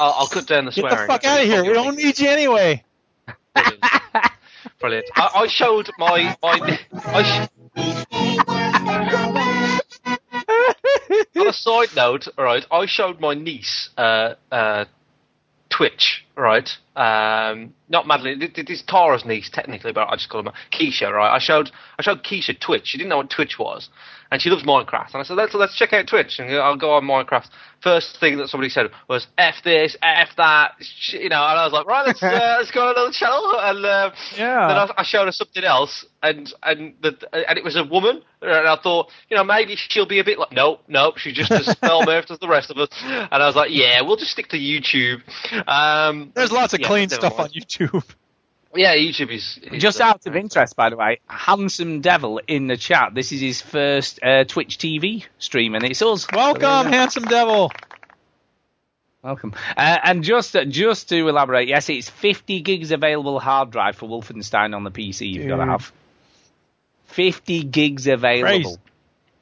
[0.00, 0.96] I'll, I'll cut down the swearing.
[0.96, 1.62] Get the fuck out of here.
[1.62, 2.82] We don't need you anyway.
[3.54, 3.84] Brilliant.
[4.80, 5.06] Brilliant.
[5.14, 6.78] I, I showed my my.
[6.92, 7.48] I sh-
[11.36, 12.64] on a side note, right?
[12.70, 14.84] I showed my niece uh, uh,
[15.68, 16.68] Twitch, right?
[16.94, 18.38] Um, not Madeline.
[18.40, 21.34] th- th- This is Tara's niece technically, but I just call her Keisha, right?
[21.34, 22.86] I showed I showed Keisha Twitch.
[22.86, 23.88] She didn't know what Twitch was,
[24.30, 25.14] and she loves Minecraft.
[25.14, 27.46] And I said, let's let's check out Twitch, and I'll go on Minecraft.
[27.82, 30.72] First thing that somebody said was "f this, f that,"
[31.08, 33.84] you know, and I was like, right, let's uh, let's go on another channel, and
[33.84, 34.68] uh, Yeah.
[34.68, 38.22] then I, I showed her something else, and and the and it was a woman,
[38.42, 41.50] and I thought, you know, maybe she'll be a bit like, nope, nope, she's just
[41.50, 44.48] as moved as the rest of us, and I was like, yeah, we'll just stick
[44.50, 45.22] to YouTube.
[45.66, 47.52] Um, There's lots of yeah, clean stuff mind.
[47.54, 48.04] on YouTube.
[48.74, 52.68] Yeah, YouTube is, is Just uh, out of interest, by the way, Handsome Devil in
[52.68, 53.14] the chat.
[53.14, 56.26] This is his first uh, Twitch TV stream, and it's us.
[56.32, 57.70] Welcome, handsome devil.
[59.22, 59.54] Welcome.
[59.76, 64.74] Uh, and just just to elaborate, yes, it's 50 gigs available hard drive for Wolfenstein
[64.74, 65.30] on the PC.
[65.30, 65.92] You've got to have
[67.08, 68.48] 50 gigs available.
[68.48, 68.76] Crazy.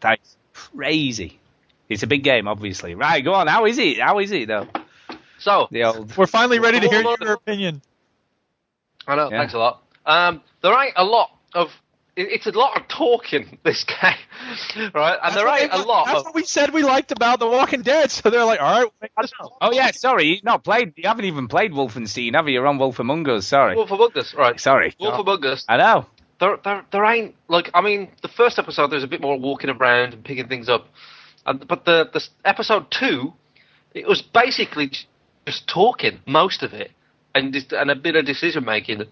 [0.00, 1.38] That's crazy.
[1.88, 2.94] It's a big game, obviously.
[2.94, 3.46] Right, go on.
[3.46, 4.00] How is it?
[4.00, 4.66] How is it though?
[5.40, 6.16] So The old.
[6.16, 7.26] We're finally ready to hear Hold on.
[7.26, 7.82] your opinion.
[9.06, 9.38] I know, Yeah.
[9.38, 9.82] thanks a lot.
[10.06, 11.70] Um, there ain't a lot of
[12.16, 15.18] it, it's a lot of talking this game, right?
[15.22, 16.06] And there ain't a lot.
[16.06, 18.10] That's of, what we said we liked about The Walking Dead.
[18.10, 19.30] So they're like, all right,
[19.60, 20.92] Oh yeah, sorry, you've not played.
[20.96, 22.54] You haven't even played Wolfenstein, have you?
[22.54, 23.46] You're on Wolf Among Us.
[23.46, 23.74] Sorry.
[23.76, 24.58] Wolf Among Us, right?
[24.60, 24.94] Sorry.
[25.00, 25.64] Wolf Among Us.
[25.68, 26.06] I know.
[26.40, 29.70] There, there, there ain't like I mean, the first episode there's a bit more walking
[29.70, 30.88] around and picking things up,
[31.46, 33.34] and, but the the episode two,
[33.94, 35.06] it was basically j-
[35.46, 36.90] just talking most of it,
[37.34, 39.02] and and a bit of decision making,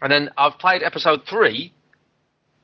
[0.00, 1.72] and then I've played episode three,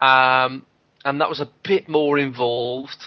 [0.01, 0.67] um,
[1.05, 3.05] and that was a bit more involved.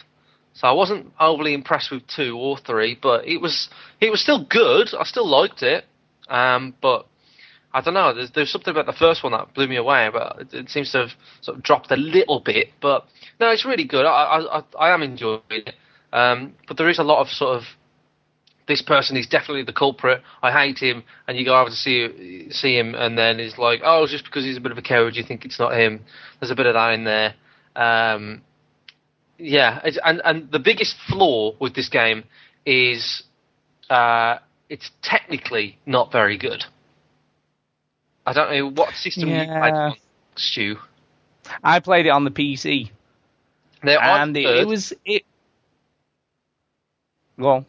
[0.54, 3.70] So I wasn't overly impressed with two or three, but it was
[4.00, 4.90] it was still good.
[4.98, 5.86] I still liked it,
[6.30, 7.08] um, but
[7.74, 8.14] I don't know.
[8.14, 10.92] There's, there's something about the first one that blew me away, but it, it seems
[10.92, 11.10] to have
[11.42, 12.68] sort of dropped a little bit.
[12.82, 13.06] But
[13.40, 14.06] no, it's really good.
[14.06, 15.74] I I, I, am enjoying it.
[16.12, 17.64] Um, but there is a lot of sort of
[18.68, 20.22] this person is definitely the culprit.
[20.42, 23.82] I hate him, and you go over to see see him, and then he's like,
[23.84, 26.02] oh, it's just because he's a bit of a coward, you think it's not him.
[26.40, 27.34] There's a bit of that in there.
[27.76, 28.42] Um,
[29.38, 32.24] yeah, it's, and and the biggest flaw with this game
[32.66, 33.24] is
[33.90, 34.38] uh,
[34.70, 36.64] it's technically not very good.
[38.26, 39.76] I don't know what system you played Yeah.
[39.90, 39.96] on,
[40.38, 40.78] Stu.
[41.62, 42.90] I played it on the PC,
[43.84, 45.24] Now, and it, it was it.
[47.38, 47.66] Well,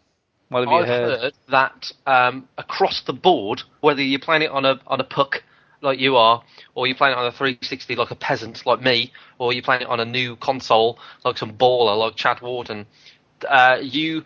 [0.48, 1.20] what have you I've heard?
[1.20, 5.42] heard that um, across the board, whether you're playing it on a on a puck
[5.80, 6.42] like you are,
[6.74, 9.82] or you're playing it on a 360 like a peasant like me, or you're playing
[9.82, 12.86] it on a new console like some baller like Chad Warden,
[13.48, 14.24] uh, you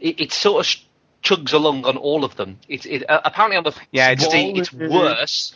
[0.00, 0.74] it, it sort of
[1.22, 2.58] chugs along on all of them.
[2.68, 5.54] It's it, uh, apparently on the Yeah, it's- 360 it's worse.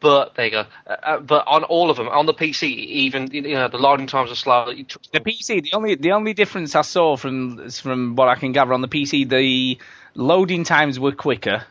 [0.00, 0.64] But there you go.
[0.86, 4.06] Uh, uh, but on all of them, on the PC, even you know the loading
[4.06, 4.72] times are slow.
[5.12, 8.72] The PC, the only the only difference I saw from from what I can gather
[8.72, 9.78] on the PC, the
[10.14, 11.64] loading times were quicker.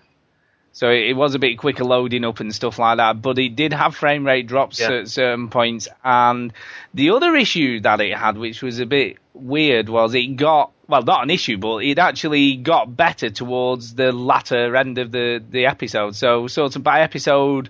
[0.72, 3.74] So it was a bit quicker loading up and stuff like that, but it did
[3.74, 4.92] have frame rate drops Yeah.
[4.92, 5.88] at certain points.
[6.04, 6.54] And
[6.94, 11.02] the other issue that it had, which was a bit weird, was it got well,
[11.02, 15.66] not an issue, but it actually got better towards the latter end of the the
[15.66, 16.16] episode.
[16.16, 17.70] So sort of by episode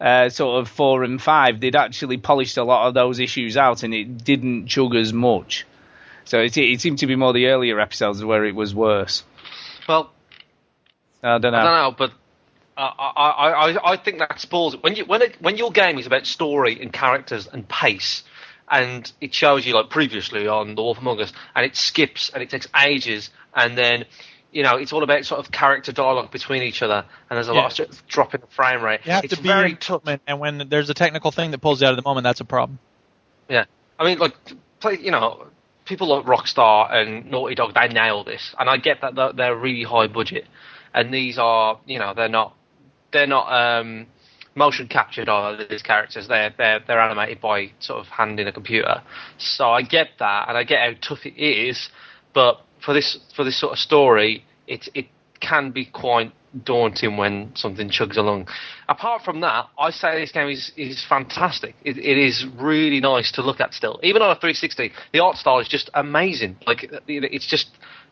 [0.00, 3.82] uh, sort of four and five, they'd actually polished a lot of those issues out,
[3.82, 5.66] and it didn't chug as much.
[6.24, 9.24] So it, it seemed to be more the earlier episodes where it was worse.
[9.88, 10.10] well,
[11.22, 11.58] I don't know.
[11.58, 12.12] I don't know, but
[12.76, 14.82] I, I, I, I think that spoils it.
[14.82, 18.22] When you when it, when your game is about story and characters and pace,
[18.70, 22.42] and it shows you like previously on The Wolf Among Us, and it skips and
[22.42, 24.06] it takes ages, and then
[24.52, 27.52] you know it's all about sort of character dialogue between each other, and there's a
[27.52, 29.00] lot of sort drop in the frame rate.
[29.04, 31.50] You have it's to be very in the moment, and when there's a technical thing
[31.52, 32.78] that pulls you out of the moment, that's a problem.
[33.48, 33.64] Yeah,
[33.98, 34.34] I mean, like,
[34.80, 35.46] play, you know,
[35.84, 39.56] people like Rockstar and Naughty Dog, they nail this, and I get that they're, they're
[39.56, 40.46] really high budget,
[40.94, 42.54] and these are, you know, they're not,
[43.12, 44.06] they're not um,
[44.54, 46.28] motion captured are these characters.
[46.28, 49.02] They're they're they're animated by sort of hand in a computer.
[49.38, 51.88] So I get that, and I get how tough it is,
[52.34, 55.06] but for this for this sort of story, it it
[55.40, 56.32] can be quite
[56.64, 58.48] daunting when something chugs along.
[58.88, 61.74] Apart from that, I say this game is is fantastic.
[61.84, 64.92] It, it is really nice to look at still, even on a 360.
[65.12, 66.56] The art style is just amazing.
[66.66, 67.68] Like it's just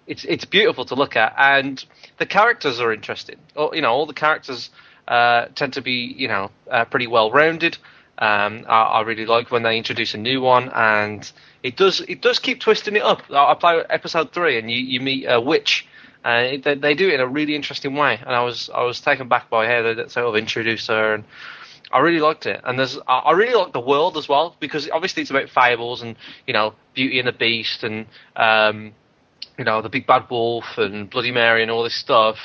[0.07, 1.85] it's it's beautiful to look at, and
[2.19, 3.37] the characters are interesting.
[3.57, 4.71] Oh, You know, all the characters
[5.07, 7.77] uh, tend to be you know uh, pretty well rounded.
[8.19, 11.31] Um, I, I really like when they introduce a new one, and
[11.63, 13.23] it does it does keep twisting it up.
[13.31, 15.87] I play episode three, and you, you meet a witch,
[16.25, 18.19] and they, they do it in a really interesting way.
[18.21, 21.25] And I was I was taken back by how they sort of introduced her, and
[21.93, 22.61] I really liked it.
[22.65, 26.03] And there's I I really like the world as well because obviously it's about fables
[26.03, 26.17] and
[26.47, 28.07] you know Beauty and the Beast and
[28.37, 28.93] um,
[29.59, 32.37] you know the Big Bad Wolf and Bloody Mary and all this stuff.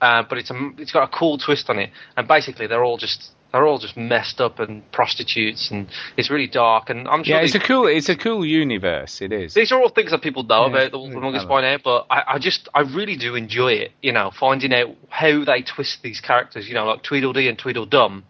[0.00, 2.98] Uh, but it's a, it's got a cool twist on it, and basically they're all
[2.98, 6.88] just they're all just messed up and prostitutes, and it's really dark.
[6.88, 9.20] And I'm sure Yeah, it's a cool it's a cool universe.
[9.20, 9.54] It is.
[9.54, 11.76] these are all things that people know Yeah, about the Wolf really Among by now,
[11.82, 13.92] but I, I just I really do enjoy it.
[14.00, 16.66] You know, finding out how they twist these characters.
[16.66, 18.24] You know, like Tweedledee and Tweedledum,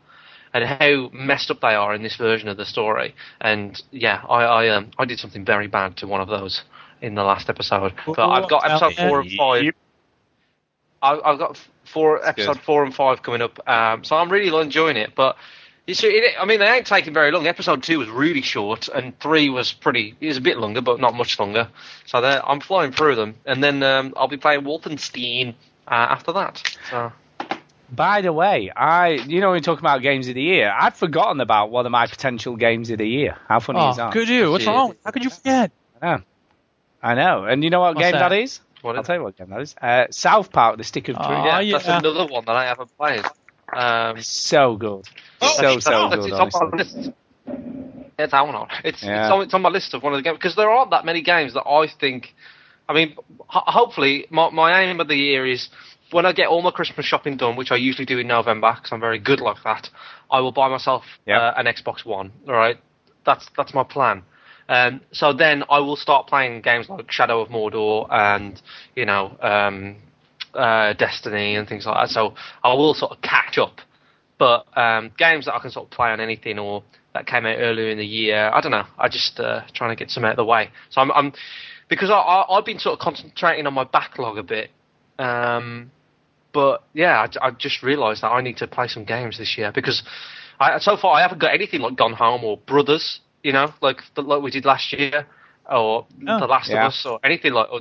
[0.53, 3.15] and how messed up they are in this version of the story.
[3.41, 6.63] And yeah, I I um I did something very bad to one of those
[7.01, 7.93] in the last episode.
[8.07, 9.75] But I've got episode four and five.
[11.03, 12.63] I, I've got f- four episode good.
[12.63, 15.15] four and five coming up, um, so I'm really enjoying it.
[15.15, 15.37] But
[15.87, 17.47] you see, it, I mean, they ain't taking very long.
[17.47, 20.15] Episode two was really short, and three was pretty.
[20.21, 21.69] It was a bit longer, but not much longer.
[22.07, 25.55] So I'm flying through them, and then um, I'll be playing Wolfenstein
[25.89, 26.77] uh, after that.
[26.91, 27.13] So
[27.91, 30.97] By the way, I you know when we talk about games of the year, I'd
[30.97, 33.37] forgotten about one of my potential games of the year.
[33.49, 34.13] How funny is Oh, that?
[34.13, 34.51] could you?
[34.51, 34.95] What's wrong?
[35.05, 35.73] How could you forget?
[36.01, 36.23] I know.
[37.03, 37.45] I know.
[37.45, 38.29] And you know what What's game that?
[38.31, 38.61] that is?
[38.83, 39.75] What I'll tell you what game that is.
[39.81, 41.29] Uh, South Park: The Stick of Truth.
[41.29, 41.79] Oh, yeah, yeah.
[41.79, 43.25] that's another one that I haven't played.
[43.73, 45.07] Um, So good.
[45.41, 46.33] so so that's- good.
[46.33, 47.11] it's on my list.
[48.19, 48.69] Download.
[48.85, 49.25] It's Yeah.
[49.25, 51.05] it's, on, it's on my list of one of the games because there aren't that
[51.05, 52.35] many games that I think.
[52.89, 53.17] I mean,
[53.49, 55.69] ho- hopefully, my my aim of the year is
[56.13, 58.93] when I get all my Christmas shopping done, which I usually do in November because
[58.93, 59.89] I'm very good like that.
[60.31, 62.31] I will buy myself uh, an Xbox One.
[62.47, 62.79] All right,
[63.25, 64.23] that's that's my plan.
[64.73, 68.61] Um, so then I will start playing games like Shadow of Mordor and
[68.97, 69.97] you know um,
[70.55, 72.09] uh, Destiny and things like that.
[72.09, 72.35] So
[72.65, 73.83] I will sort of catch up.
[74.39, 76.83] But um, games that I can sort of play on anything or
[77.13, 78.87] that came out earlier in the year, I don't know.
[78.99, 80.71] I just uh, trying to get some out of the way.
[80.89, 81.35] So I'm, I'm
[81.91, 84.71] because I, I I've been sort of concentrating on my backlog a bit.
[85.19, 85.91] Um,
[86.55, 89.71] but yeah, I, I just realised that I need to play some games this year
[89.71, 90.03] because
[90.59, 94.01] I, so far I haven't got anything like Gone Home or Brothers, you know, like
[94.17, 95.27] like we did last year,
[95.71, 96.83] or Oh, The Last yeah.
[96.87, 97.71] of Us, or anything like.
[97.73, 97.81] Or,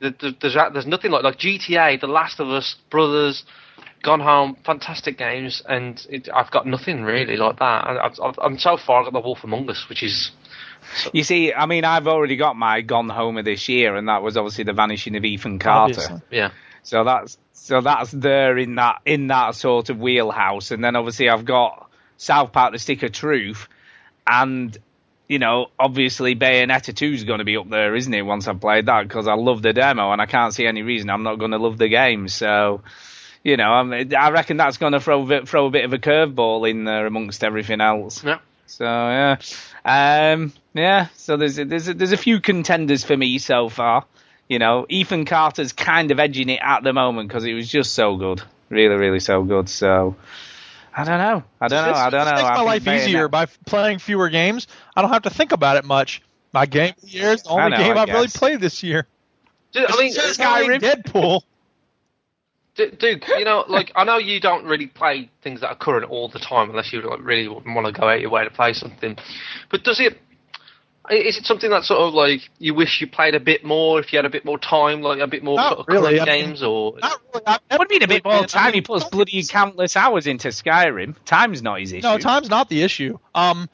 [0.00, 3.44] there- there- there's there's nothing like like GTA, The Last of Us, Brothers,
[4.02, 7.64] Gone Home, fantastic games, and it, I've got nothing really like that.
[7.64, 10.30] I, I've, I'm so far I got The Wolf Among Us, which is
[11.12, 14.36] You see, I mean, I've already got my Gone Homer this year, and that was
[14.36, 16.00] obviously the vanishing of Ethan Carter.
[16.00, 16.20] Obviously.
[16.30, 16.50] yeah.
[16.84, 21.28] So that's so that's there in that in that sort of wheelhouse, and then obviously
[21.28, 23.68] I've got South Park: The Stick of Truth,
[24.26, 24.76] and
[25.28, 28.22] you know obviously Bayonetta 2 is going to be up there, isn't it?
[28.22, 31.10] Once I've played that, because I love the demo, and I can't see any reason
[31.10, 32.28] I'm not going to love the game.
[32.28, 32.82] So
[33.44, 35.92] you know, I'm, I reckon that's going to throw a bit, throw a bit of
[35.92, 38.24] a curveball in there amongst everything else.
[38.24, 38.40] Yeah.
[38.66, 39.36] So yeah,
[39.84, 41.06] um, yeah.
[41.16, 44.04] So there's a, there's a, there's a few contenders for me so far.
[44.48, 47.94] You know, Ethan Carter's kind of edging it at the moment because it was just
[47.94, 49.70] so good, really, really so good.
[49.70, 50.16] So
[50.98, 51.44] I don't know.
[51.60, 51.92] I don't know.
[51.92, 52.36] This- I don't this know.
[52.36, 54.66] makes I my life Bayonetta- easier by playing fewer games.
[54.96, 56.22] I don't have to think about it much.
[56.52, 58.82] My game of the year is the only know, game I I've really played this
[58.82, 59.06] year.
[59.72, 61.42] Dude, I mean, It's Skyrim, Deadpool.
[62.98, 66.28] Dude, you know, like I know you don't really play things that are current all
[66.28, 69.16] the time unless you like, really want to go out your way to play something.
[69.68, 70.18] But does it?
[71.10, 74.12] Is it something that sort of like you wish you played a bit more if
[74.12, 76.24] you had a bit more time, like a bit more Not sort of really, I
[76.24, 78.72] mean- games, or What do you mean a bit more been- I time?
[78.72, 81.14] He mean, puts bloody countless hours into Skyrim.
[81.24, 82.06] Time's not his issue.
[82.06, 83.18] No, time's not the issue.
[83.34, 83.68] Um,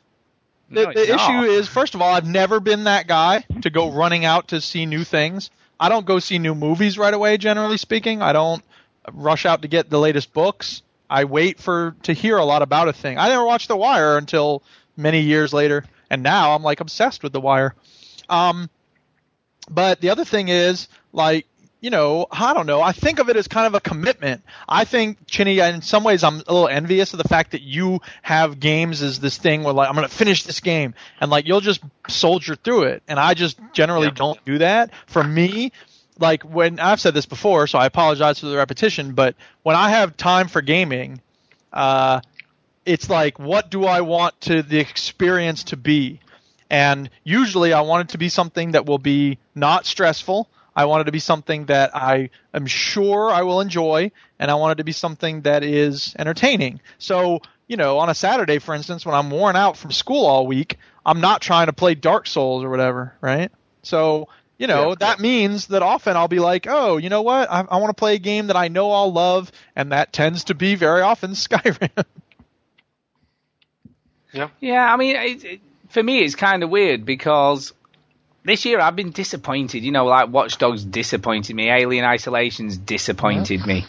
[0.71, 1.45] the, No, the issue not.
[1.49, 4.87] is, first of all, I've never been that guy to go running out to see
[4.87, 5.51] new things.
[5.79, 8.23] I don't go see new movies right away, generally speaking.
[8.23, 8.63] I don't
[9.13, 10.83] rush out to get the latest books.
[11.11, 13.19] I wait for to hear a lot about a thing.
[13.19, 14.63] I never watched The Wire until
[14.97, 17.75] many years later, and now I'm like obsessed with The Wire.
[18.29, 18.71] Um,
[19.71, 21.47] but the other thing is, like,
[21.81, 22.81] you know, I don't know.
[22.81, 24.43] I think of it as kind of a commitment.
[24.67, 28.01] I think, Chinny, in some ways, I'm a little envious of the fact that you
[28.23, 30.95] have games as this thing where, like, I'm going to finish this game.
[31.21, 33.03] And, like, you'll just soldier through it.
[33.07, 34.93] And I just generally don't do that.
[35.07, 35.73] For me,
[36.19, 39.91] like, when I've said this before, so I apologize for the repetition, but when I
[39.91, 41.21] have time for gaming,
[41.71, 42.23] uh,
[42.87, 46.21] it's like, what do I want to the experience to be?
[46.71, 50.49] And usually I want it to be something that will be not stressful.
[50.77, 54.55] I want it to be something that I am sure I will enjoy, and I
[54.55, 56.81] want it to be something that is entertaining.
[56.99, 60.47] So, you know, on a Saturday, for instance, when I'm worn out from school all
[60.47, 63.53] week, I'm not trying to play Dark Souls or whatever, right?
[63.83, 64.29] So,
[64.59, 67.51] you know, that means that often I'll be like, oh, you know what?
[67.51, 70.45] I, I want to play a game that I know I'll love, and that tends
[70.45, 72.05] to be very often Skyrim.
[74.35, 77.73] Yeah, Yeah, I mean, it, it, for me, it's kind of weird because
[78.45, 79.83] this year I've been disappointed.
[79.85, 83.87] You know, like Watch Dogs disappointed me, Alien Isolation's disappointed me.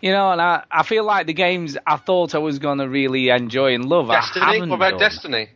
[0.00, 2.88] You know, and I, I feel like the games I thought I was going to
[2.88, 4.44] really enjoy and love, I Destiny.
[4.44, 4.98] haven't What about done.
[5.00, 5.48] Destiny?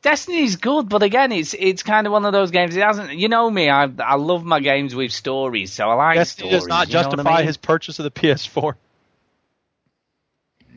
[0.00, 2.76] Destiny's good, but again, it's it's kind of one of those games.
[2.76, 3.68] It hasn't, you know me.
[3.68, 6.62] I I love my games with stories, so I like Destiny stories.
[6.62, 7.46] does not you know what I justify mean?
[7.48, 8.74] his purchase of the PS4.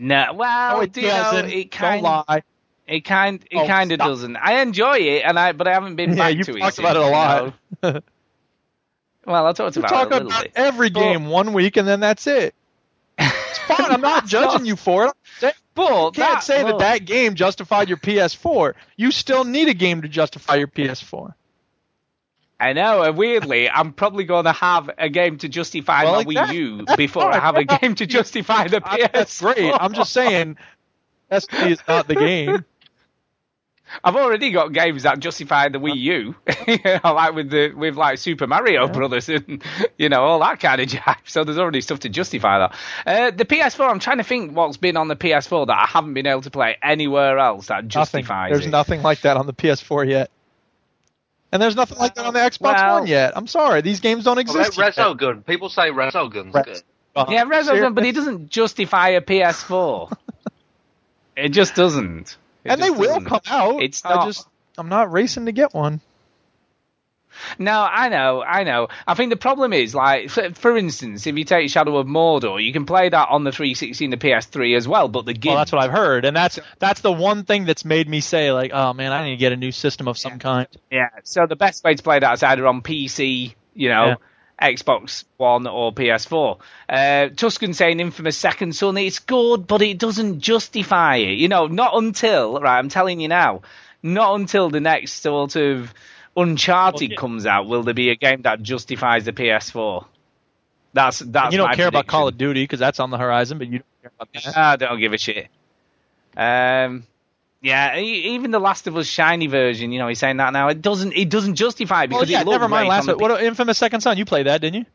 [0.03, 1.49] No, well, No, it do you know, doesn't.
[1.51, 2.43] it Don't kind, lie.
[2.87, 4.35] It kind, it Oh, kind of doesn't.
[4.35, 6.59] I enjoy it, and I, but I haven't been Yeah, back to it.
[6.59, 7.53] talked about it a you lot.
[7.83, 8.01] know.
[9.25, 10.51] Well, I talked You about talk it a little about bit.
[10.55, 12.55] every game one week and then that's it.
[13.19, 13.91] It's fine.
[13.91, 15.55] I'm not judging not- you for it.
[15.73, 18.73] But You can't that- say that that game justified your PS4.
[18.97, 21.33] You still need a game to justify your PS4.
[22.61, 26.17] I know, and weirdly, I'm probably going to have a game to justify Well, my
[26.19, 29.09] like Wii U before I have a game to justify the PS.
[29.13, 29.73] That's great.
[29.73, 30.57] I'm just saying,
[31.29, 32.63] Destiny is not the game.
[34.05, 36.35] I've already got games that justify the Wii U,
[36.67, 39.61] you know, like with the with like Super Mario Brothers and
[39.97, 41.17] you know all that kind of jive.
[41.25, 42.75] So there's already stuff to justify that.
[43.05, 46.13] Uh, the PS4, I'm trying to think what's been on the PS4 that I haven't
[46.13, 47.89] been able to play anywhere else that Nothing.
[47.89, 48.69] justifies There's it.
[48.69, 50.31] nothing like that on the PS4 yet.
[51.51, 53.33] And there's nothing like that on the Xbox Well- One yet.
[53.35, 53.81] I'm sorry.
[53.81, 54.77] These games don't What about exist.
[54.77, 54.95] yet.
[54.95, 55.45] Resogun?
[55.45, 56.81] People say Resogun's Res- good.
[57.15, 60.11] Uh, Yeah, Resogun, serious- but it doesn't justify a PS4.
[61.35, 62.37] it just doesn't.
[62.63, 63.25] It and they just will doesn't.
[63.25, 63.81] come out.
[63.81, 64.27] It's I not.
[64.27, 64.47] just
[64.77, 65.99] I'm not racing to get one.
[67.59, 68.87] No, I know, I know.
[69.07, 72.63] I think the problem is, like, for, for instance, if you take Shadow of Mordor,
[72.63, 75.51] you can play that on the 360 and the PS3 as well, but the game.
[75.51, 78.51] Well, that's what I've heard, and that's that's the one thing that's made me say
[78.51, 80.67] like, oh man, I need to get a new system of some kind.
[80.91, 84.17] Yeah, so the best way to play that is either on PC, you know,
[84.61, 86.59] Xbox One or PS4.
[86.87, 91.37] Uh, Tuscan saying Infamous Second Son, it's good, but it doesn't justify it.
[91.37, 93.61] You know, not until, right, I'm telling you now,
[94.03, 95.93] not until the next sort of
[96.37, 100.05] Uncharted comes out will there be a game that justifies the PS4.
[100.93, 102.07] That's that's you don't my care about.
[102.07, 104.57] Call of Duty because that's on the horizon, but you don't care about that.
[104.57, 105.47] I don't give a shit.
[106.35, 107.03] Um,
[107.61, 110.69] yeah, e- even the Last of Us shiny version, you know, he's saying that now.
[110.69, 112.87] It doesn't, it doesn't justify it Well, because yeah, it never mind.
[112.87, 114.17] Last on the what Infamous Second Son?
[114.17, 114.85] You played that, didn't you?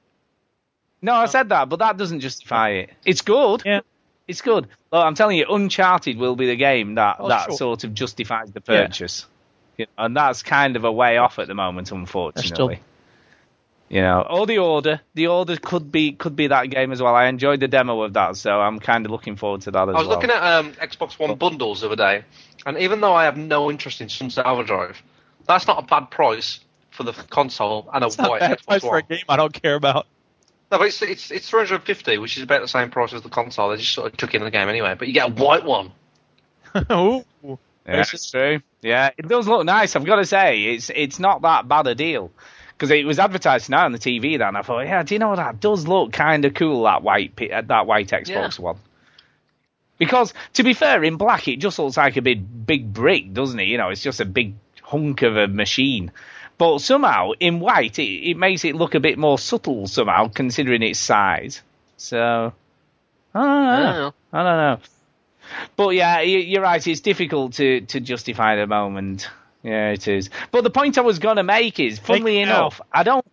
[1.02, 2.90] No, I said that, but that doesn't justify it.
[3.04, 3.62] It's good.
[3.64, 3.80] Yeah.
[4.26, 4.64] It's good.
[4.90, 7.56] Look, I'm telling you, Uncharted will be the game that Oh, that sure.
[7.56, 8.88] sort of justifies the Yeah.
[9.76, 9.78] Purchase.
[9.78, 12.80] You know, and that's kind of a way off at the moment, unfortunately.
[13.88, 15.00] You know, or the order.
[15.14, 17.14] The order could be could be that game as well.
[17.14, 19.86] I enjoyed the demo of that, so I'm kind of looking forward to that as
[19.86, 19.96] well.
[19.96, 20.16] I was well.
[20.16, 22.24] looking at um, Xbox One bundles the other day,
[22.66, 25.00] and even though I have no interest in Sunset Overdrive,
[25.46, 26.58] that's not a bad price
[26.90, 28.98] for the console and a It's not white bad Xbox price for One.
[28.98, 30.06] a game I don't care about.
[30.72, 33.70] No, but it's it's it's 350, which is about the same price as the console.
[33.70, 35.92] They just sort of took in the game anyway, but you get a white one.
[36.90, 37.24] Ooh.
[37.86, 38.60] Yeah, it's true.
[38.86, 39.96] Yeah, it does look nice.
[39.96, 42.30] I've got to say, it's it's not that bad a deal
[42.72, 44.38] because it was advertised now on the TV.
[44.38, 45.36] Then I thought, yeah, do you know what?
[45.36, 46.84] That does look kind of cool.
[46.84, 48.76] That white uh, that white Xbox One.
[49.98, 53.58] Because to be fair, in black it just looks like a big big brick, doesn't
[53.58, 53.64] it?
[53.64, 56.12] You know, it's just a big hunk of a machine.
[56.56, 60.84] But somehow in white, it, it makes it look a bit more subtle somehow, considering
[60.84, 61.60] its size.
[61.96, 62.52] So
[63.34, 64.14] I don't know.
[64.32, 64.78] I don't know.
[65.76, 66.84] But yeah, you- you're right.
[66.86, 69.28] It's difficult to, to justify at the moment.
[69.62, 70.30] Yeah, it is.
[70.52, 73.26] But the point I was going to make is, funnily enough, I don't,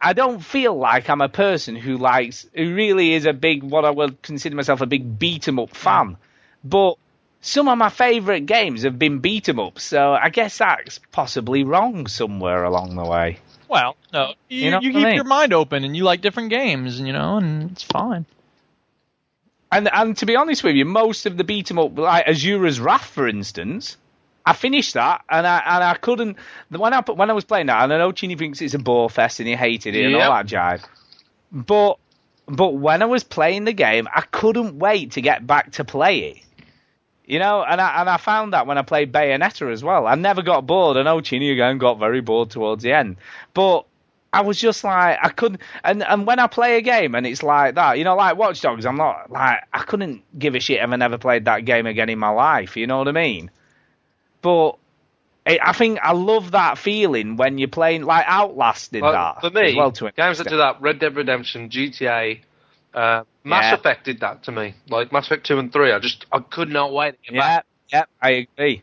[0.00, 3.84] I don't feel like I'm a person who likes, who really is a big, what
[3.84, 5.76] I would consider myself a big beat 'em up mm.
[5.76, 6.16] fan.
[6.64, 6.94] But
[7.40, 11.62] some of my favourite games have been beat 'em ups, so I guess that's possibly
[11.64, 13.38] wrong somewhere along the way.
[13.68, 15.14] Well, no, you, You you, know I keep mean?
[15.14, 18.26] your mind open and you like different games, you know, and it's fine.
[19.72, 22.80] And and to be honest with you, most of the beat 'em up, like Asura's
[22.80, 23.96] Wrath, for instance,
[24.44, 26.36] I finished that and I and I couldn't
[26.70, 29.08] when I when I was playing that, and I know Chinny thinks it's a bore
[29.08, 30.82] fest and he hated it and all that jive,
[31.52, 31.98] but
[32.46, 36.18] but when I was playing the game, I couldn't wait to get back to play
[36.18, 36.38] it.
[37.24, 40.08] You know, and I and I found that when I played Bayonetta as well.
[40.08, 40.96] I never got bored.
[40.96, 43.18] I know Chinny again got very bored towards the end,
[43.54, 43.84] but
[44.32, 45.60] I was just like I couldn't.
[45.82, 48.60] And and when I play a game and it's like that, you know, like Watch
[48.60, 51.86] Dogs, I'm not like I couldn't give a shit if I never played that game
[51.86, 52.76] again in my life.
[52.76, 53.50] You know what I mean?
[54.42, 54.76] But
[55.46, 59.40] I I think I love that feeling when you're playing like Outlast did Like, that
[59.40, 60.50] for me, as well to games that extent.
[60.50, 62.40] do that, Red Dead Redemption, GTA,
[62.94, 63.74] uh, Mass Yeah.
[63.74, 64.74] Effect did that to me.
[64.88, 67.12] Like Mass Effect two and three, I just I could not wait.
[67.12, 67.64] To get Yeah, back.
[67.92, 68.82] yeah, I agree.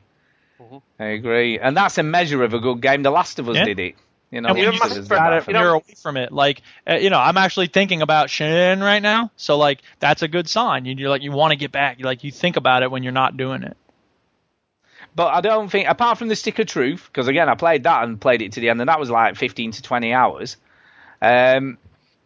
[1.00, 3.04] I agree, and that's a measure of a good game.
[3.04, 3.66] The Last of Us Yeah.
[3.66, 3.96] did it.
[4.30, 5.62] You know, and when Last you, of Us did that for when me.
[5.62, 9.32] you're away from it, like uh, you know, I'm actually thinking about Schein right now,
[9.38, 10.84] so like that's a good sign.
[10.86, 13.04] You- You're like you want to get back, you like you think about it when
[13.04, 13.78] you're not doing it.
[15.16, 18.04] But I don't think, apart from the Stick of Truth, because again, I played that
[18.04, 20.58] and played it to the end, and that was like 15 to 20 hours.
[21.22, 21.78] Um,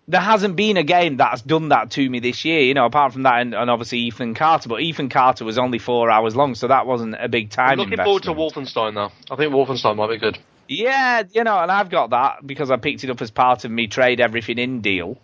[0.07, 3.13] there hasn't been a game that's done that to me this year, you know, apart
[3.13, 4.67] from that and, and obviously Ethan Carter.
[4.67, 7.77] But Ethan Carter was only four hours long, so that wasn't a big time I'm
[7.77, 8.25] looking investment.
[8.25, 9.11] forward to Wolfenstein though.
[9.31, 10.37] I think Wolfenstein might be good.
[10.67, 13.71] Yeah, you know, and I've got that because I picked it up as part of
[13.71, 15.17] me trade everything in deal.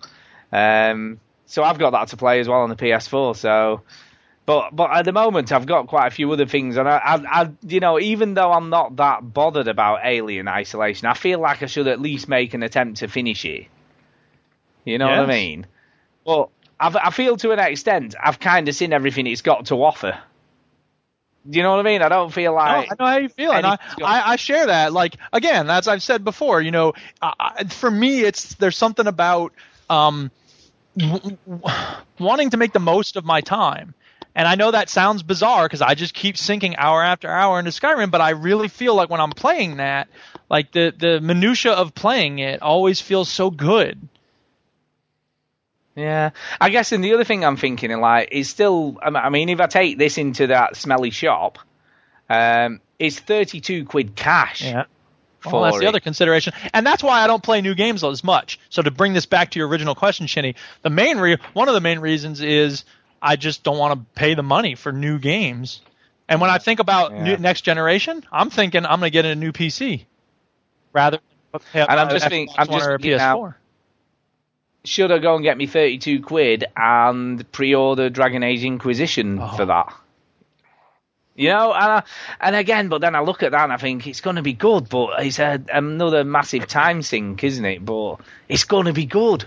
[0.52, 3.36] Um, so I've got that to play as well on the PS4.
[3.36, 3.82] So,
[4.46, 7.42] but but at the moment I've got quite a few other things, and I, I,
[7.42, 11.64] I you know, even though I'm not that bothered about Alien Isolation, I feel like
[11.64, 13.68] I should at least make an attempt to finish it.
[14.84, 15.68] You know what I mean?
[16.26, 16.50] But
[16.80, 20.20] I've, I feel to an extent I've kind of seen everything it's got to offer.
[21.50, 22.02] Do you know what I mean?
[22.02, 24.68] I don't feel No, like I know how you feel, and I, I, I share
[24.68, 24.92] that.
[24.94, 29.54] Like again, as I've said before, you know, I- for me, it's there's something about
[29.90, 30.32] um,
[30.98, 31.76] w- w-
[32.20, 33.94] wanting to make the most of my time.
[34.36, 37.72] And I know that sounds bizarre because I just keep sinking hour after hour into
[37.72, 40.08] Skyrim, but I really feel like when I'm playing that,
[40.50, 44.08] like the the minutia of playing it always feels so good.
[45.98, 46.30] Yeah,
[46.62, 48.98] I guess, and the other thing I'm thinking, like, is still.
[49.02, 51.58] I mean, if I take this into that smelly shop,
[52.30, 54.64] um, it's 32 quid cash.
[54.64, 54.86] Yeah.
[55.40, 55.88] For Well, that's the it.
[55.90, 58.60] other consideration, and that's why I don't play new games as much.
[58.70, 61.74] So to bring this back to your original question, Chinny, the main re- one of
[61.74, 62.86] the main reasons is
[63.22, 65.82] I just don't want to pay the money for new games.
[66.30, 69.36] And when I think about new, next generation, I'm thinking I'm going to get a
[69.36, 70.06] new PC
[70.94, 71.20] rather
[71.54, 73.18] than And I'm a just thinking, I'm just or a PS4.
[73.18, 73.56] now,
[74.88, 79.48] should I go and get me 32 quid and pre-order Dragon Age Inquisition Oh.
[79.56, 79.94] for that?
[81.36, 82.04] You know, and I,
[82.42, 84.54] and again, but then I look at that and I think it's going to be
[84.54, 87.86] good, but it's a, another massive time sink, isn't it?
[87.86, 88.16] But
[88.50, 89.46] it's going to be good,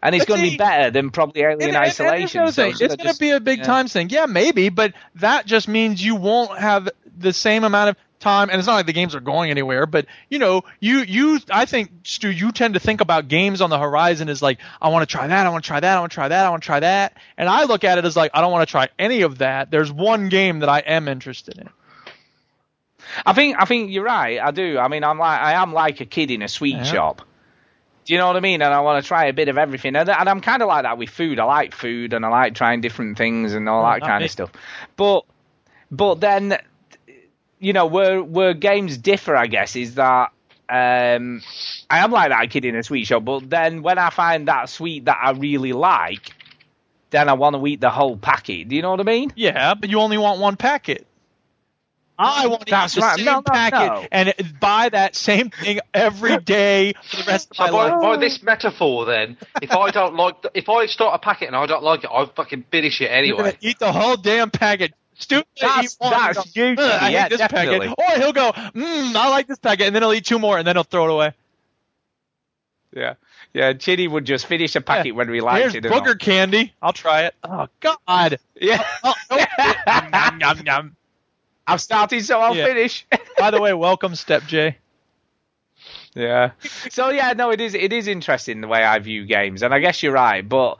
[0.00, 2.52] and it's but going to be better than probably Alien and Isolation.
[2.52, 2.68] so.
[2.68, 3.64] It's going to be a big yeah.
[3.64, 4.12] time sink.
[4.12, 6.88] Yeah, maybe, but that just means you won't have
[7.18, 8.50] the same amount of time.
[8.50, 11.64] And it's not like the games are going anywhere, but you know, you you I
[11.64, 15.08] think Stu, you tend to think about games on the horizon as like I want
[15.08, 16.62] to try that, I want to try that, I want to try that, I want
[16.62, 18.88] to try that, and I look at it as like I don't want to try
[18.98, 19.70] any of that.
[19.70, 21.68] There's one game that I am interested in.
[23.24, 24.38] I think I think you're right.
[24.40, 24.78] I do.
[24.78, 26.82] I mean, I'm like I am like a kid in a sweet Yeah.
[26.84, 27.22] shop.
[28.04, 28.62] Do you know what I mean?
[28.62, 29.94] And I want to try a bit of everything.
[29.94, 31.38] And, and I'm kind of like that with food.
[31.38, 34.24] I like food and I like trying different things and all that kind me.
[34.24, 34.50] of stuff.
[34.96, 35.24] But
[35.90, 36.58] but then
[37.58, 40.32] you know where where games differ, I guess, is that
[40.68, 41.42] um,
[41.90, 43.24] I am like that kid in a sweet shop.
[43.24, 46.32] But then when I find that sweet that I really like,
[47.10, 48.68] then I want to eat the whole packet.
[48.68, 49.32] Do you know what I mean?
[49.36, 51.06] Yeah, but you only want one packet.
[52.20, 53.16] I want to eat the right.
[53.16, 54.06] same No, no, packet no.
[54.10, 58.02] and buy that same thing every day for the rest of So my by, life.
[58.02, 61.54] by this metaphor, then, if I don't like, the, if I start a packet and
[61.54, 63.56] I don't like it, I fucking finish it You're anyway.
[63.60, 64.94] eat the whole damn packet.
[65.18, 65.46] Stupid.
[65.60, 67.88] That's- eat one, that's you, go, I yeah, hate this definitely.
[67.88, 67.94] packet.
[67.98, 70.66] Or he'll go, mmm, I like this packet, and then he'll eat two more, and
[70.66, 71.32] then he'll throw it away.
[72.94, 73.14] Yeah.
[73.52, 76.04] Yeah, Chinny would just finish a packet when we liked Here's it not.
[76.04, 76.72] booger candy.
[76.82, 77.34] I'll try it.
[77.42, 78.38] Oh God.
[78.60, 78.82] Yeah.
[79.02, 79.44] Oh, oh.
[79.86, 80.96] Yum, yum, yum.
[81.66, 82.66] I'm starting, so I'll Yeah.
[82.66, 83.06] finish.
[83.38, 84.76] By the way, welcome, Step J.
[86.14, 86.52] yeah.
[86.90, 89.78] So yeah, no, it is it is interesting the way I view games, and I
[89.80, 90.78] guess you're right, but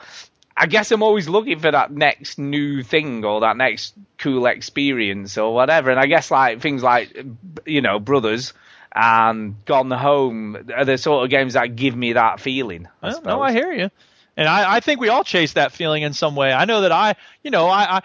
[0.58, 5.38] I guess I'm always looking for that next new thing or that next cool experience
[5.38, 5.90] or whatever.
[5.90, 7.16] And I guess like things like
[7.64, 8.52] you know Brothers
[8.92, 12.88] and Gone Home are the sort of games that give me that feeling.
[13.02, 13.90] I no, I hear you.
[14.36, 16.52] And I, I think we all chase that feeling in some way.
[16.52, 18.02] I know that I, you know, I, I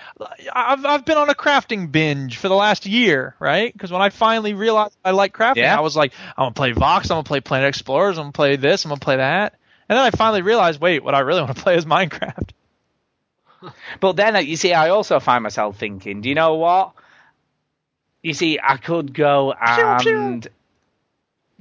[0.52, 3.72] I've I've been on a crafting binge for the last year, right?
[3.72, 5.78] Because when I finally realized I like crafting, Yeah.
[5.78, 8.56] I was like, I'm gonna play Vox, I'm gonna play Planet Explorers, I'm gonna play
[8.56, 9.60] this, I'm gonna play that.
[9.94, 12.49] And then I finally realized, wait, what I really want to play is Minecraft.
[13.99, 16.94] But then uh, you see, I also find myself thinking, do you know what?
[18.24, 20.45] You see, I could go and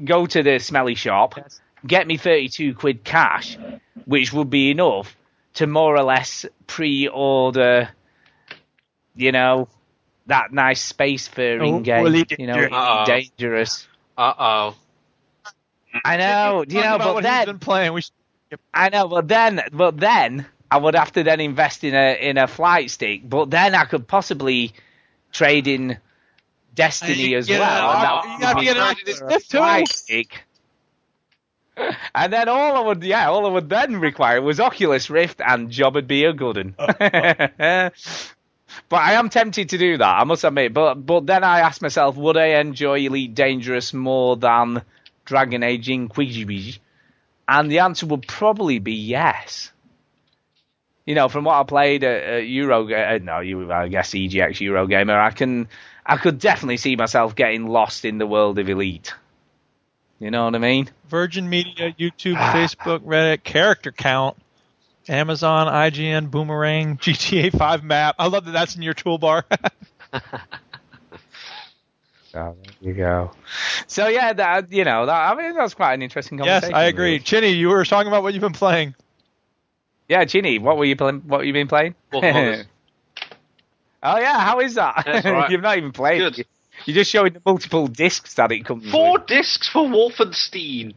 [0.02, 1.38] go to the smelly shop,
[1.86, 3.58] get me 32 quid cash,
[4.06, 5.14] which would be enough
[5.54, 7.90] to more or less pre-order,
[9.14, 9.68] you know,
[10.26, 12.72] that nice space faring Oh, game, really you know, dangerous.
[12.72, 13.04] Uh-oh.
[13.04, 13.88] dangerous.
[14.16, 14.74] Uh oh.
[16.04, 17.92] I know, do you know, but what he's then been playing.
[17.92, 18.12] We should,
[18.72, 22.38] I know, but then, but then I would have to then invest in a in
[22.38, 23.28] a flight stick.
[23.28, 24.72] But then I could possibly
[25.32, 25.98] trade in
[26.74, 27.90] Destiny as well.
[27.90, 29.58] and that you gotta be get an great Oculus for too.
[29.58, 30.44] flight stick.
[32.14, 35.70] And then all I would, yeah, all I would then require was Oculus Rift, and
[35.70, 36.74] job would be a good one.
[36.78, 36.86] Oh.
[36.98, 37.90] but
[38.92, 40.74] I am tempted to do that, I must admit.
[40.74, 44.82] But but then I ask myself, would I enjoy Elite Dangerous more than
[45.24, 46.81] Dragon Age Inquisition?
[47.52, 49.70] And the answer would probably be yes.
[51.04, 54.56] You know, from what I played at, at Euro, uh, no, you, I guess EGX
[54.66, 55.68] Eurogamer, I can,
[56.06, 59.12] I could definitely see myself getting lost in the world of Elite.
[60.18, 60.88] You know what I mean?
[61.08, 64.38] Virgin Media, YouTube, Facebook, Reddit, character count,
[65.06, 68.14] Amazon, IGN, Boomerang, GTA 5 map.
[68.18, 69.42] I love that that's in your toolbar.
[72.34, 73.30] Oh, there you go.
[73.86, 76.54] So yeah, that you know, that, I mean, that's quite an interesting conversation.
[76.54, 76.86] yes, conversation.
[76.86, 77.18] I agree.
[77.20, 78.94] Chinny, you were talking about what you've been playing.
[80.08, 81.22] Yeah, Chinny, what were you playing?
[81.26, 81.94] What have you been playing?
[82.12, 82.64] Wolf Among
[84.02, 85.02] oh yeah, how is that?
[85.06, 85.50] That's all right.
[85.50, 86.18] You've not even played.
[86.18, 86.46] Good.
[86.86, 89.26] You're just showing the multiple discs that it comes Four with.
[89.26, 90.94] discs for Wolfenstein.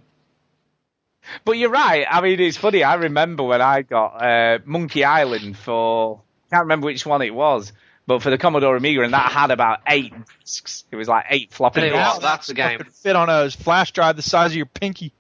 [1.44, 2.06] But you're right.
[2.10, 2.84] I mean, it's funny.
[2.84, 7.34] I remember when I got uh, Monkey Island for I can't remember which one it
[7.34, 7.74] was,
[8.08, 10.84] but for the Commodore Amiga, and that had about eight discs.
[10.92, 11.96] It was like eight floppy disks.
[11.96, 12.78] what, that's a game.
[12.78, 15.14] Could fit on a flash drive the size of your pinky.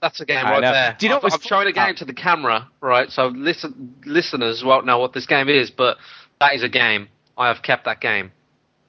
[0.00, 0.72] That's a game I right know.
[0.72, 0.96] there.
[0.98, 3.10] Do you know I've, what's I'm showing a game to the camera, right?
[3.10, 5.96] So listen, listeners won't know what this game is, but
[6.40, 7.08] that is a game.
[7.38, 8.30] I have kept that game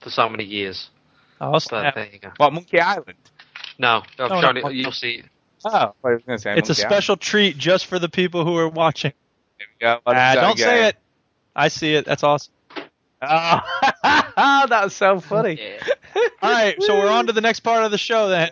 [0.01, 0.89] for so many years.
[1.41, 1.95] Oh, But snap.
[1.95, 2.31] there you go.
[2.37, 3.17] What Monkey Island?
[3.79, 4.75] No, I've No, shown no, it.
[4.75, 5.23] You'll see.
[5.65, 8.45] Oh, I was going to say It's a Monkey special treat just for the people
[8.45, 9.11] who are watching.
[9.11, 9.17] Island.
[9.57, 9.99] There we go.
[10.03, 10.97] What uh, don't say it.
[11.55, 12.05] I see it.
[12.05, 12.53] That's awesome.
[13.27, 15.59] Oh, that's so funny.
[16.41, 18.51] All right, so we're on to the next part of the show then.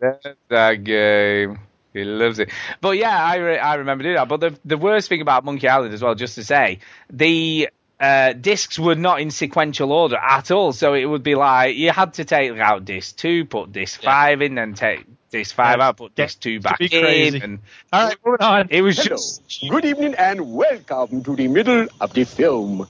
[0.00, 1.60] That's that game.
[1.92, 2.50] He loves it.
[2.80, 4.28] But yeah, I re- I remember doing that.
[4.28, 6.78] But the the worst thing about Monkey Island as well, just to say,
[7.10, 7.68] the
[7.98, 10.72] uh, discs were not in sequential order at all.
[10.72, 14.40] So it would be like you had to take out disc two, put disc five
[14.40, 15.88] in, then take disc five Yeah.
[15.88, 17.40] out, put disc two back be in, crazy.
[17.40, 17.58] and
[17.92, 18.66] All right, moving on.
[18.70, 22.86] it was just Good evening and welcome to the middle of the film.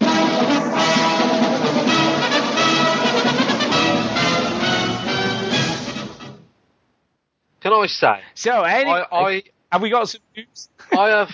[7.61, 8.21] Can I say?
[8.35, 8.63] so.
[8.63, 10.69] Any, I, I have we got some news?
[10.93, 11.31] I have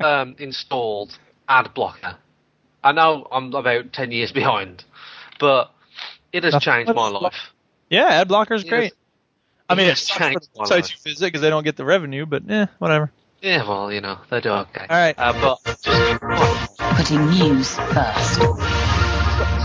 [0.00, 1.18] um, installed
[1.48, 2.16] ad blocker.
[2.82, 4.84] I know I'm about ten years behind,
[5.38, 5.70] but
[6.32, 7.34] it has Nothing changed my life.
[7.90, 8.84] Yeah, ad blocker is great.
[8.84, 8.92] has-
[9.68, 10.98] I mean, it's it has sucks for changed the my sites life.
[11.04, 13.10] you visit because they don't get the revenue, but eh, whatever.
[13.42, 14.86] Yeah, well, you know they do okay.
[14.88, 15.14] All right.
[15.18, 15.32] uh,
[15.64, 16.20] but just
[16.96, 18.34] Putting news first.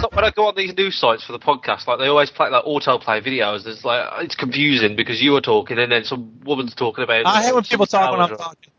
[0.01, 2.49] So when I go on these news sites for the podcast, like they always play
[2.49, 3.65] like autoplay videos.
[3.65, 7.25] It's like it's confusing because you are talking and then some woman's talking about.
[7.25, 8.71] I hate when people talk when I'm talking.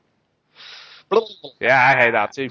[1.09, 1.51] blah, blah.
[1.61, 2.51] Yeah, I hate that too.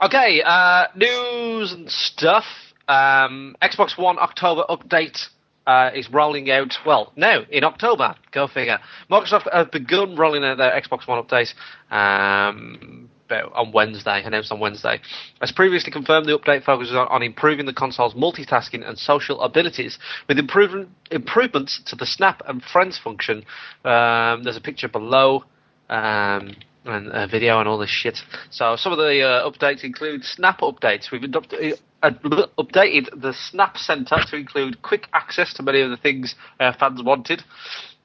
[0.00, 2.44] Okay, uh, news and stuff.
[2.86, 5.28] Um, Xbox One October update
[5.66, 6.74] uh, is rolling out.
[6.84, 8.14] Well, now in October.
[8.32, 8.78] Go figure.
[9.10, 11.54] Microsoft have begun rolling out their Xbox One update
[11.90, 14.22] um, on Wednesday.
[14.24, 15.00] Announced on Wednesday.
[15.40, 19.98] As previously confirmed, the update focuses on, on improving the console's multitasking and social abilities
[20.28, 23.44] with improvement, improvements to the Snap and Friends function.
[23.84, 25.44] Um, there's a picture below.
[25.88, 28.18] Um, and a video and all this shit.
[28.50, 31.10] So some of the uh, updates include Snap updates.
[31.10, 31.76] We've adopted, uh,
[32.10, 37.02] updated the Snap Center to include quick access to many of the things uh, fans
[37.02, 37.42] wanted.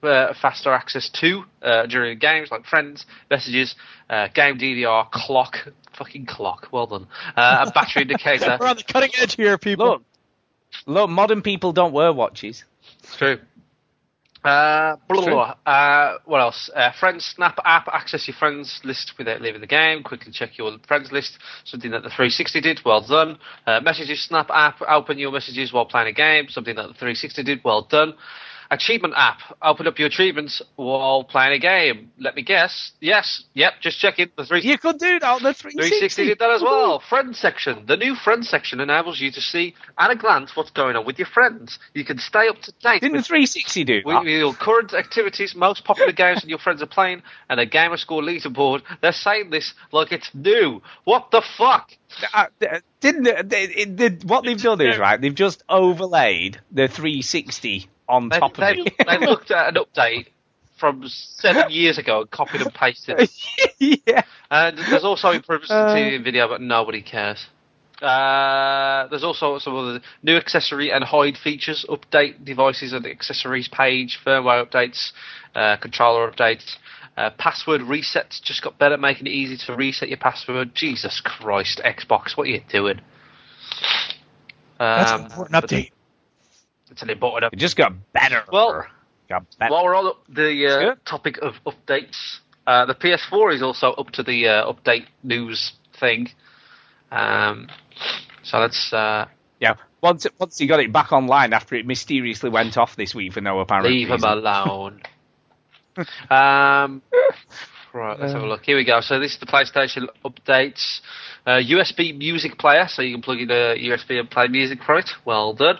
[0.01, 3.75] Uh, faster access to uh, during games like friends, messages,
[4.09, 5.57] uh, game DVR, clock,
[5.97, 7.05] fucking clock, well done,
[7.35, 8.57] uh, a battery indicator.
[8.61, 9.85] We're on the cutting edge here, people.
[9.87, 10.03] Look,
[10.85, 12.63] look, modern people don't wear watches.
[13.03, 13.39] It's true.
[14.43, 15.71] Uh, blah, blah, blah.
[15.71, 16.69] Uh, what else?
[16.73, 17.87] Uh, friends Snap app.
[17.91, 20.01] Access your friends list without leaving the game.
[20.01, 21.37] Quickly check your friends list.
[21.65, 22.79] Something that the 360 did.
[22.85, 23.37] Well done.
[23.67, 24.81] Uh, messages Snap app.
[24.87, 26.47] Open your messages while playing a game.
[26.47, 27.61] Something that the 360 did.
[27.65, 28.13] Well done.
[28.71, 29.39] Achievement app.
[29.63, 32.11] Open up your achievements while playing a game.
[32.19, 32.91] Let me guess.
[32.99, 33.43] Yes.
[33.55, 33.73] Yep.
[33.81, 34.27] Just checking.
[34.37, 36.25] The 360 You could do that on the 360 360.
[36.25, 36.99] did that as well.
[36.99, 37.85] Friends section.
[37.87, 41.17] The new friends section enables you to see at a glance what's going on with
[41.17, 41.79] your friends.
[41.95, 44.25] You can stay up to date Didn't the 360 do with that?
[44.29, 48.21] your current activities, most popular games that your friends are playing, and a gamer score
[48.21, 48.83] leaderboard.
[49.01, 50.83] They're saying this like it's new.
[51.05, 51.89] What the fuck?
[52.33, 55.19] Uh, th- didn't they, the, the, what they've done is right?
[55.19, 58.93] They've just overlaid the 360 on They, top of they, it.
[59.07, 60.27] they looked at an update
[60.79, 63.29] from seven years ago and copied and pasted.
[63.79, 64.23] yeah.
[64.51, 65.93] And there's also improvements Uh.
[65.93, 67.47] to TV video, but nobody cares.
[68.01, 74.19] Uh, there's also some other new accessory and hide features, update devices and accessories page,
[74.25, 75.11] firmware updates,
[75.53, 76.77] uh, controller updates,
[77.17, 80.73] uh, password resets just got better, making it easy to reset your password.
[80.73, 83.01] Jesus Christ, Xbox, what are you doing?
[84.95, 85.91] That's Um, an important update.
[86.91, 87.53] It's an important It up.
[87.53, 88.43] It just got better.
[88.51, 88.85] Well,
[89.29, 89.71] got better.
[89.71, 94.23] while we're on the uh, topic of updates, uh, the PS4 is also up to
[94.23, 96.29] the uh, update news thing.
[97.11, 97.67] Um,
[98.43, 99.27] so that's uh,
[99.59, 99.75] yeah.
[100.01, 103.41] Once once he got it back online after it mysteriously went off this week for
[103.41, 105.01] no apparent leave him alone.
[106.29, 107.01] um,
[107.93, 108.63] right, let's have a look.
[108.63, 109.01] Here we go.
[109.01, 111.01] So this is the PlayStation updates.
[111.45, 114.99] Uh, USB music player, so you can plug in a USB and play music from
[114.99, 115.09] it.
[115.25, 115.79] Well done.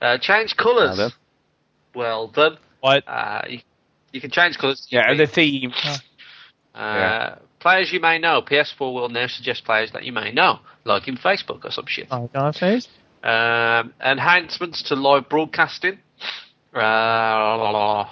[0.00, 0.96] Uh, change colours.
[0.96, 1.12] Well done.
[1.94, 2.58] Well done.
[2.80, 3.04] What?
[3.06, 3.60] Uh, you,
[4.12, 4.86] you can change colours.
[4.90, 5.72] Yeah, and the theme.
[5.84, 5.98] Uh,
[6.74, 7.34] Yeah.
[7.58, 8.40] Players you may know.
[8.40, 12.08] PS4 will now suggest players that you may know, like in Facebook or some shit.
[12.10, 12.88] Oh, on face.
[13.22, 15.98] Um, enhancements to live broadcasting.
[16.74, 18.06] Uh,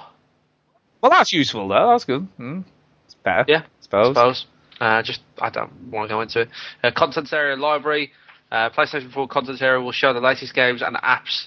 [1.00, 1.88] Well, that's useful though.
[1.92, 2.28] That's good.
[2.38, 2.64] Mm.
[3.06, 3.44] It's better.
[3.48, 4.08] yeah, suppose.
[4.14, 4.46] suppose.
[4.80, 6.48] Uh, just I don't want to go into it.
[6.84, 8.12] Uh, contents area library.
[8.52, 11.46] Uh, PlayStation 4 contents area will show the latest games and apps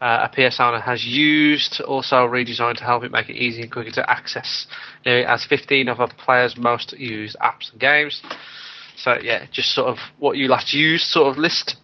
[0.00, 1.80] uh, a PS owner has used.
[1.82, 4.66] Also redesigned to help it make it easy and quicker to access.
[5.06, 8.22] Now it has 15 of a player's most used apps and games.
[8.96, 11.76] So yeah, just sort of what you last used sort of list.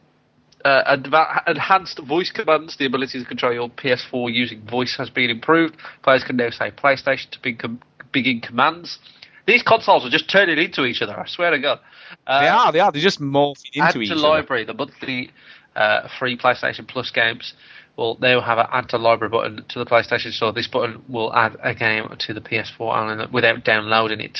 [0.64, 2.76] Uh, adva- enhanced voice commands.
[2.76, 5.76] The ability to control your PS4 using voice has been improved.
[6.02, 7.80] Players can now say PlayStation to begin,
[8.12, 8.98] begin commands.
[9.46, 11.18] These consoles are just turning into each other.
[11.18, 11.80] I swear to God.
[12.26, 12.72] Uh, they are.
[12.72, 12.92] They are.
[12.92, 14.22] They're just morphing into add each to other.
[14.22, 14.64] library.
[14.64, 15.30] The monthly
[15.74, 17.54] uh, free PlayStation Plus games
[18.00, 20.52] will now have an add to library button to the PlayStation Store.
[20.52, 24.34] This button will add a game to the PS4 only without downloading it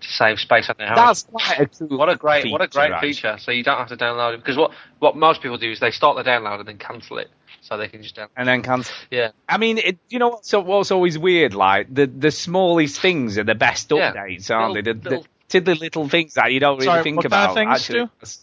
[0.00, 1.96] to save space on their hard That's quite a cool.
[1.96, 3.12] what a great what a feature, great actually.
[3.12, 3.36] feature.
[3.38, 5.92] So you don't have to download it because what what most people do is they
[5.92, 7.30] start the download and then cancel it
[7.60, 8.28] so they can just download.
[8.36, 8.94] And then cancel.
[9.10, 9.30] Yeah.
[9.48, 11.54] I mean, it, you know what's, what's always weird?
[11.54, 14.12] Like the the smallest things are the best Yeah.
[14.12, 14.98] updates, aren't Little- they?
[15.00, 17.54] The, little- the, tiddly little things that you don't really Sorry, think what about.
[17.54, 18.40] things, actually, Stu?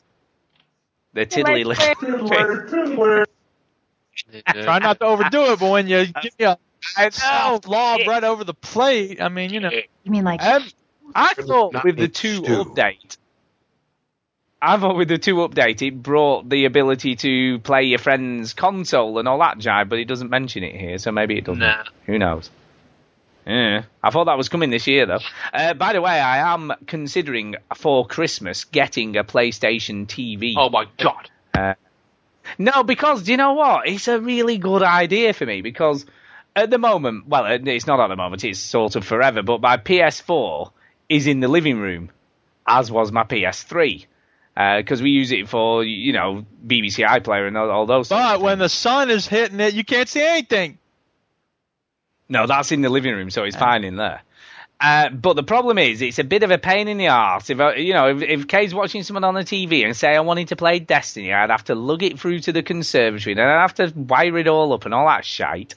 [1.14, 3.26] The tiddly Tiddler, tiddler.
[4.63, 8.43] Try not to overdo it, but when you give me a soft lob right over
[8.43, 9.71] the plate, I mean, you know.
[10.03, 10.63] You mean like Um,
[11.15, 12.63] I thought with the two stew.
[12.63, 13.17] update,
[14.61, 19.17] I thought with the two update, it brought the ability to play your friend's console
[19.17, 21.59] and all that jive, but it doesn't mention it here, so maybe it doesn't.
[21.59, 21.83] Nah.
[22.05, 22.49] Who knows?
[23.47, 25.19] Yeah, I thought that was coming this year though.
[25.51, 30.53] Uh, by the way, I am considering for Christmas getting a PlayStation TV.
[30.55, 31.29] Oh my god.
[31.55, 31.73] Uh,
[32.57, 33.88] no, because do you know what?
[33.88, 36.05] It's a really good idea for me because
[36.55, 38.43] at the moment, well, uh, it's not at the moment.
[38.43, 39.41] It's sort of forever.
[39.41, 40.72] But my PS4
[41.09, 42.09] is in the living room,
[42.68, 44.05] as was my PS3,
[44.77, 48.09] because we use it for you know BBC iPlayer and all, all those.
[48.09, 50.77] But when the sun is hitting it, you can't see anything.
[52.27, 54.22] No, that's in the living room, so it's fine in there.
[54.81, 57.51] Uh, but the problem is, it's a bit of a pain in the arse.
[57.51, 60.47] If you know, if, if Kay's watching someone on the TV and say I wanted
[60.47, 63.75] to play Destiny, I'd have to lug it through to the conservatory, and I'd have
[63.75, 65.75] to wire it all up and all that shite.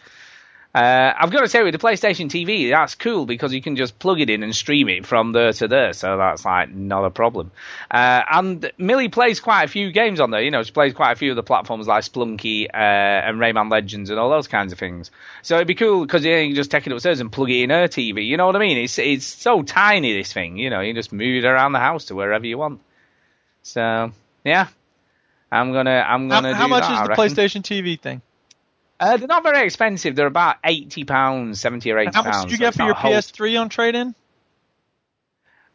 [0.75, 3.97] Uh, I've got to say, with the PlayStation TV, that's cool because you can just
[4.01, 7.11] plug it in and stream it from there to there, so that's like not a
[7.11, 7.53] problem.
[7.89, 10.43] Uh, and Millie plays quite a few games on there.
[10.43, 13.71] You know, she plays quite a few of the platforms like Spelunky uh, and Rayman
[13.71, 15.13] Legends and all those kinds of things.
[15.43, 17.71] So it'd be cool because you can just take it upstairs and plug it in
[17.71, 18.27] her TV.
[18.27, 18.77] You know what I mean?
[18.79, 20.57] It's it's so tiny this thing.
[20.59, 22.81] You know, you just move it around the house to wherever you want.
[23.63, 24.11] So
[24.45, 24.67] yeah,
[25.53, 26.55] I'm gonna I'm How, gonna.
[26.57, 27.15] how do much that, is the.
[27.15, 28.23] PlayStation TV thing?
[29.01, 30.15] Uh, they're not very expensive.
[30.17, 32.27] They're about eighty pounds, seventy or eighty pounds.
[32.27, 34.15] How much did you so get for your whole- PS3 on trade-in?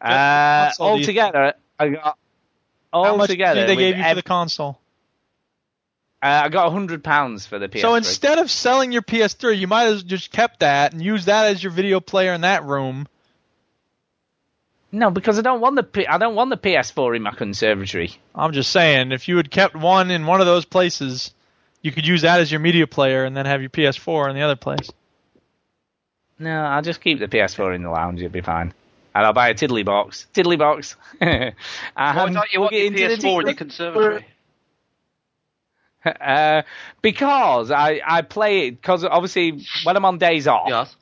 [0.02, 2.18] Uh, console do you- altogether, I got
[2.94, 3.66] How much altogether.
[3.68, 4.80] they gave you for the console?
[6.24, 7.82] uh, I got hundred pounds for the PS3.
[7.82, 11.48] So instead of selling your PS3, you might have just kept that and used that
[11.48, 13.08] as your video player in that room.
[14.92, 18.16] no, because I don't want the P- I don't want the PS4 in my conservatory.
[18.34, 21.34] I'm just saying, if you had kept one in one of those places,
[21.82, 24.42] you could use that as your media player and then have your PS4 in the
[24.42, 24.90] other place.
[26.38, 28.20] No, I'll just keep the PS4 in the lounge.
[28.22, 28.74] It'll be fine.
[29.14, 30.28] And I'll buy a tiddly box.
[30.34, 30.96] Tiddly box.
[31.22, 31.54] and
[31.96, 34.26] Why don't you plug want it your into the PS4 in the conservatory?
[36.06, 36.62] Uh,
[37.02, 40.96] because I, I play it, because obviously when I'm on days off, Yes.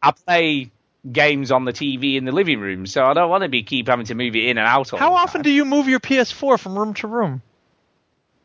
[0.00, 0.70] I play
[1.10, 3.88] games on the TV in the living room, so I don't want to be keep
[3.88, 4.92] having to move it in and out.
[4.92, 5.42] All How the often time.
[5.42, 7.42] do you move your PS4 from room to room?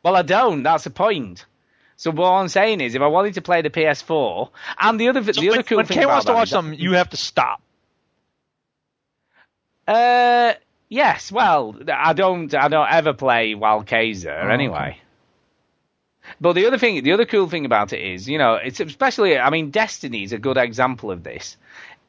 [0.01, 0.63] Well, I don't.
[0.63, 1.45] That's the point.
[1.97, 4.49] So what I'm saying is, if I wanted to play the PS4,
[4.79, 6.93] and the other the other when cool when thing Kay wants to watch something, you
[6.93, 7.61] have to stop.
[9.87, 10.53] Uh,
[10.89, 11.31] yes.
[11.31, 12.53] Well, I don't.
[12.53, 14.99] I don't ever play while Kay's there Oh, anyway.
[16.41, 19.37] But the other thing, the other cool thing about it is, you know, it's especially.
[19.37, 21.55] I mean, Destiny is a good example of this.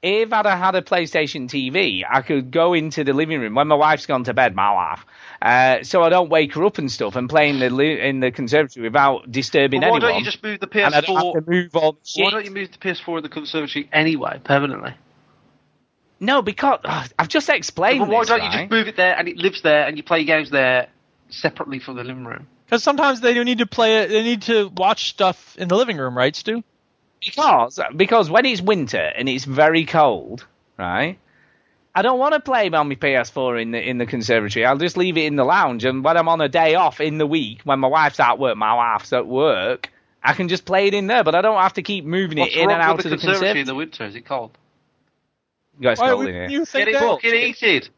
[0.03, 3.69] If I'd have had a PlayStation TV, I could go into the living room when
[3.69, 4.55] my wife's gone to bed.
[4.55, 5.07] My wife,
[5.43, 8.21] uh, so I don't wake her up and stuff, and play in the li- in
[8.21, 10.13] the conservatory without disturbing But why anyone.
[10.13, 11.35] don't you just move the and I don't PS4?
[11.35, 14.41] have to move all the Why don't you move the PS4 in the conservatory anyway,
[14.45, 14.95] permanently?
[16.21, 18.01] No, because ugh, I've just explained.
[18.01, 20.03] But why this, don't you just move it there and it lives there and you
[20.03, 20.89] play games there
[21.29, 22.47] separately from the living room?
[22.65, 24.09] Because sometimes they do need to play it.
[24.09, 26.63] They need to watch stuff in the living room, right, Stu?
[27.25, 30.47] Because because when it's winter and it's very cold,
[30.79, 31.19] right?
[31.95, 34.67] I don't want to play on my PS4 in the in the conservatory.
[34.67, 37.19] I'll just leave it in the lounge, and when I'm on a day off in
[37.19, 39.91] the week, when my wife's at work, my wife's at work,
[40.23, 41.25] I can just play it in there.
[41.25, 43.17] But I don't have to keep moving What's it in and out with to the
[43.17, 43.61] the conservatory conservatory.
[43.61, 44.05] in the winter?
[44.05, 44.57] Is it cold?
[45.79, 46.49] You guys cold in here.
[46.49, 47.89] you think Get it fucking heated.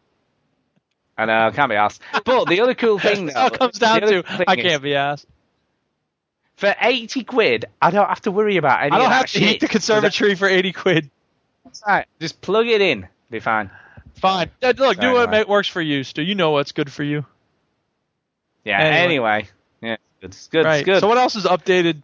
[1.16, 2.01] I know, can't be asked.
[2.24, 4.28] But the other cool thing, That's though, it comes down the other to.
[4.28, 5.27] cool thing I is, can't be asked.
[6.59, 8.90] For eighty quid, I don't have to worry about any.
[8.93, 9.60] I don't of have that to heat shit.
[9.60, 11.10] the conservatory for eighty quid.
[11.64, 12.06] That's right.
[12.20, 13.09] Just plug it in.
[13.30, 13.70] Be fine.
[14.16, 14.51] Fine.
[14.62, 15.47] Uh, Look, do what Mike.
[15.47, 16.22] ma- works for you, Stu.
[16.22, 17.24] You know what's good for you.
[18.64, 18.78] Yeah.
[18.80, 19.05] Anyway.
[19.05, 19.48] Anyway.
[19.80, 19.97] Yeah.
[20.20, 20.26] It's good.
[20.26, 20.64] It's good.
[20.64, 20.74] right.
[20.80, 21.01] It's good.
[21.01, 22.02] So what else is updated?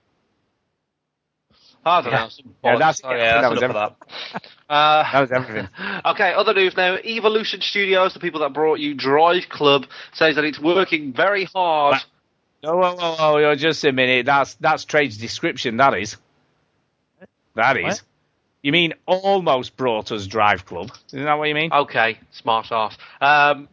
[1.86, 2.18] I don't Yeah.
[2.22, 2.28] know.
[2.28, 3.96] some Yeah, that's- Oh, yeah, yeah, that that's was enough of
[4.32, 4.42] that.
[4.70, 5.68] Uh, that was everything.
[6.06, 6.96] Okay, other news now.
[6.96, 11.96] Evolution Studios, the people that brought you Drive Club, says that it's working very hard.
[12.64, 14.24] No, whoa, whoa, whoa, whoa, just a minute.
[14.24, 15.76] That's that's trade's description.
[15.76, 16.16] That is.
[17.54, 17.82] That is.
[17.84, 18.02] What?
[18.62, 20.90] You mean almost brought us Drive Club?
[21.08, 21.70] Isn't that what you mean?
[21.70, 22.96] Okay, smart ass.
[23.20, 23.68] Um,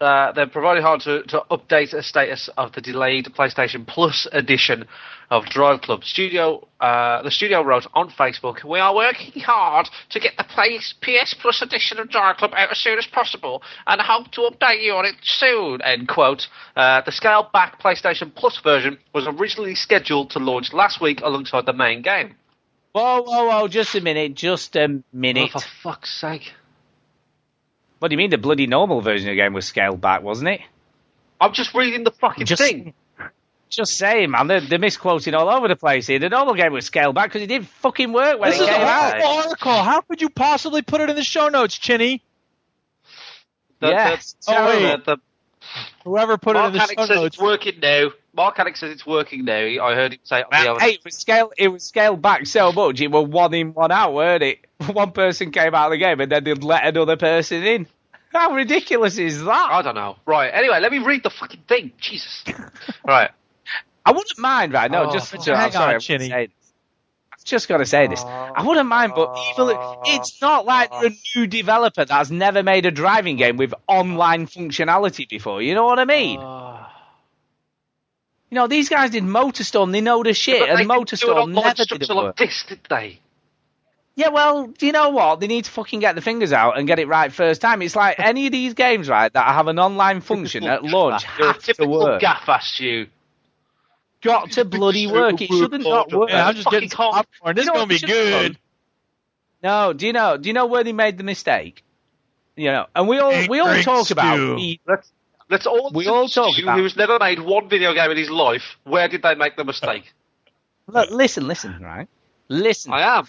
[0.00, 4.84] uh, they're providing hard to, to update a status of the delayed PlayStation Plus edition
[5.30, 6.04] of Drive Club.
[6.04, 10.92] Studio, uh, the studio wrote on Facebook, "We are working hard to get the PS,
[11.00, 14.82] PS Plus edition of Drive Club out as soon as possible, and hope to update
[14.82, 16.48] you on it soon." End quote.
[16.76, 21.66] Uh, the scaled back PlayStation Plus version was originally scheduled to launch last week alongside
[21.66, 22.36] the main game.
[22.92, 23.68] Whoa, whoa, whoa!
[23.68, 24.34] Just a minute.
[24.34, 25.50] Just a Oh, minute.
[25.50, 26.54] for fuck's sake!
[27.98, 28.30] What do you mean?
[28.30, 30.60] The bloody normal version of the game was scaled back, wasn't it?
[31.40, 32.94] I'm just reading the fucking Just- thing.
[33.68, 36.18] Just saying, man, they're, they're misquoting all over the place here.
[36.20, 38.68] The normal game was scaled back because it didn't fucking work when This it is
[38.68, 39.20] a came out.
[39.20, 39.72] horrible article.
[39.82, 42.22] How could you possibly put it in the show notes, Chinny?
[43.80, 44.36] The, Yes.
[44.46, 45.04] the, Oh, wait.
[45.04, 45.20] the, the,
[46.04, 47.36] Whoever put it in Mark the Hannick show says notes.
[47.36, 48.10] it's working now.
[48.34, 49.54] Mark Hannick says it's working now.
[49.58, 50.80] I heard him say it on the Man, other.
[50.80, 51.52] hey, it was scaled.
[51.58, 53.00] It was scaled back so much.
[53.00, 54.58] It was one in, one out, weren't it?
[54.92, 57.86] One person came out of the game, and then they'd let another person in.
[58.32, 59.68] How ridiculous is that?
[59.72, 60.16] I don't know.
[60.26, 60.48] Right.
[60.52, 61.92] Anyway, let me read the fucking thing.
[61.98, 62.44] Jesus.
[63.06, 63.30] right.
[64.06, 64.90] I wouldn't mind, right?
[64.90, 66.32] No, Oh, just to, I'm hang sorry, on, I'm Chinny.
[66.32, 66.50] I've
[67.44, 68.22] just got to say this.
[68.24, 69.70] I wouldn't mind, but evil.
[69.70, 70.02] Oh.
[70.04, 74.46] It's not like they're a new developer that's never made a driving game with online
[74.46, 75.60] functionality before.
[75.60, 76.38] You know what I mean?
[76.40, 76.86] Oh.
[78.50, 79.90] You know, these guys did MotorStorm.
[79.90, 82.36] They know the shit, they and didn't do an MotorStorm never did it like work.
[82.36, 83.20] this, did they?
[84.14, 85.40] Yeah, well, do you know what?
[85.40, 87.82] They need to fucking get the fingers out and get it right first time.
[87.82, 91.58] It's like any of these games, right, that have an online function at launch have
[91.58, 92.20] to typical work.
[92.22, 93.08] gaff, Stu.
[94.26, 95.40] Got to bloody work.
[95.40, 96.30] It shouldn't not work.
[96.30, 97.56] Yeah, I'm just getting some popcorn.
[97.56, 98.52] This is You know gonna be what you should have good.
[98.52, 98.58] done?
[99.62, 100.36] No, do you know?
[100.36, 101.82] Do you know where they made the mistake?
[102.56, 104.56] You know, and we all we all Drink talk about Stu.
[104.56, 105.12] the- Let's
[105.50, 108.30] let's all We all talk Stu, about- who's never made one video game in his
[108.30, 108.76] life.
[108.84, 110.12] Where did they make the mistake?
[110.86, 112.08] Look, listen, listen, right?
[112.48, 112.92] Listen.
[112.92, 113.26] I am.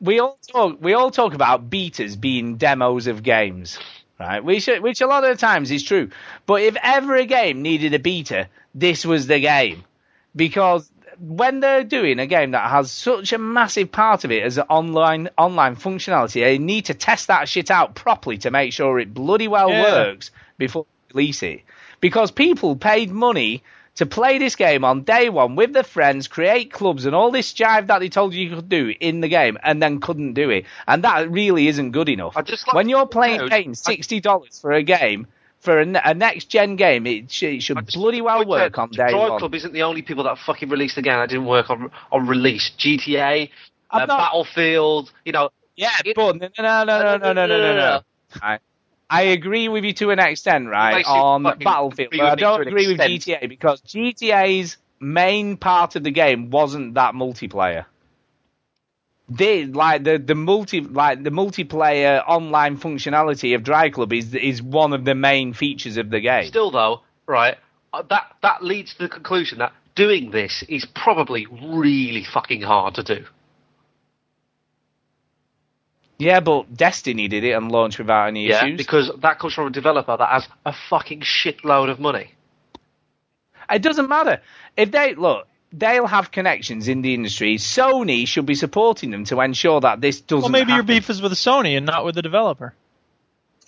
[0.00, 3.78] we all talk we all talk about betas being demos of games,
[4.18, 4.42] right?
[4.42, 6.10] Which which a lot of the times is true.
[6.46, 9.84] But if ever a game needed a beta, this was the game.
[10.34, 14.58] Because when they're doing a game that has such a massive part of it as
[14.58, 19.12] online online functionality, they need to test that shit out properly to make sure it
[19.12, 19.82] bloody well Yeah.
[19.82, 21.62] works before they release it.
[22.00, 23.62] Because people paid money
[23.96, 27.52] to play this game on day one with their friends, create clubs and all this
[27.52, 30.48] jive that they told you you could do in the game, and then couldn't do
[30.48, 30.64] it.
[30.86, 32.36] And that really isn't good enough.
[32.36, 35.26] I just like when you're playing paying sixty dollars for a game
[35.60, 38.90] for a, a next gen game, it, sh- it should just bloody well work on
[38.90, 39.38] day Drive one.
[39.38, 42.26] Club isn't the only people that fucking released the game that didn't work on on
[42.26, 42.70] release.
[42.78, 43.50] GTA,
[43.90, 45.50] uh, not- Battlefield, you know.
[45.76, 48.00] Yeah, It- but no, no, no, no, no, no, no, no, no.
[48.42, 48.58] I,
[49.08, 53.00] I agree with you to an extent, right, on Battlefield, but I don't agree with.
[53.00, 57.86] GTA because GTA's main part of the game wasn't that multiplayer.
[59.30, 64.60] They like the the multi like the multiplayer online functionality of Drive Club is is
[64.60, 66.46] one of the main features of the game.
[66.46, 67.56] Still though, right?
[67.92, 72.94] uh, That that leads to the conclusion that doing this is probably really fucking hard
[72.96, 73.24] to do.
[76.18, 78.76] Yeah, but Destiny did it and launched without any Yeah, issues.
[78.76, 82.32] because that comes from a developer that has a fucking shitload of money.
[83.70, 84.42] It doesn't matter.
[84.76, 87.56] If they look, they'll have connections in the industry.
[87.56, 90.42] Sony should be supporting them to ensure that this doesn't.
[90.42, 92.74] Well, maybe your beef is with Sony and not with the developer.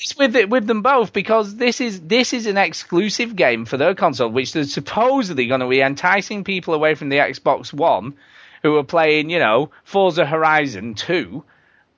[0.00, 3.76] It's with it with them both because this is this is an exclusive game for
[3.76, 8.14] their console, which is supposedly going to be enticing people away from the Xbox One,
[8.62, 11.44] who are playing, you know, Forza Horizon Two.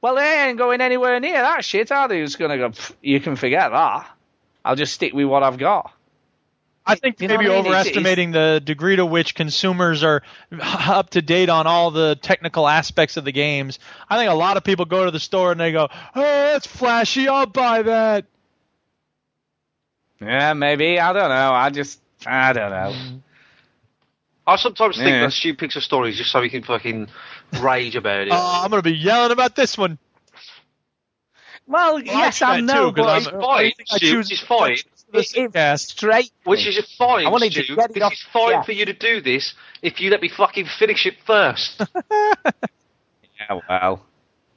[0.03, 2.21] Well, they ain't going anywhere near that shit, are they?
[2.21, 2.75] Just going to go.
[3.01, 4.07] You can forget that.
[4.63, 5.91] I'll just stick with what I've got.
[6.87, 7.67] I think You maybe what I mean?
[7.67, 10.23] It's- overestimating the degree to which consumers are
[10.61, 13.79] up to date on all the technical aspects of the games.
[14.11, 16.67] I think a lot of people go to the store and they go, "Oh, that's
[16.67, 17.27] flashy.
[17.29, 18.27] I'll buy that."
[20.21, 20.99] Yeah, maybe.
[21.01, 21.53] I don't know.
[21.53, 22.01] I just.
[22.27, 22.95] I don't know.
[24.47, 25.23] I sometimes think Yeah.
[25.23, 27.09] that Stu picks a stories just so he can fucking
[27.61, 28.29] rage about it.
[28.33, 29.99] Oh, I'm gonna be yelling about this one.
[31.67, 33.41] Well, Well, yes, I I do that know, too, 'cause but I'm- it's it's I
[33.41, 34.77] fine, I choose It's fine.
[35.17, 36.31] It- it's straight.
[36.45, 37.77] Which is fine, I wanted to Stu.
[37.77, 38.63] get it This off- is fine yeah.
[38.63, 41.83] for you to do this if you let me fucking finish it first.
[43.41, 44.07] Yeah, well,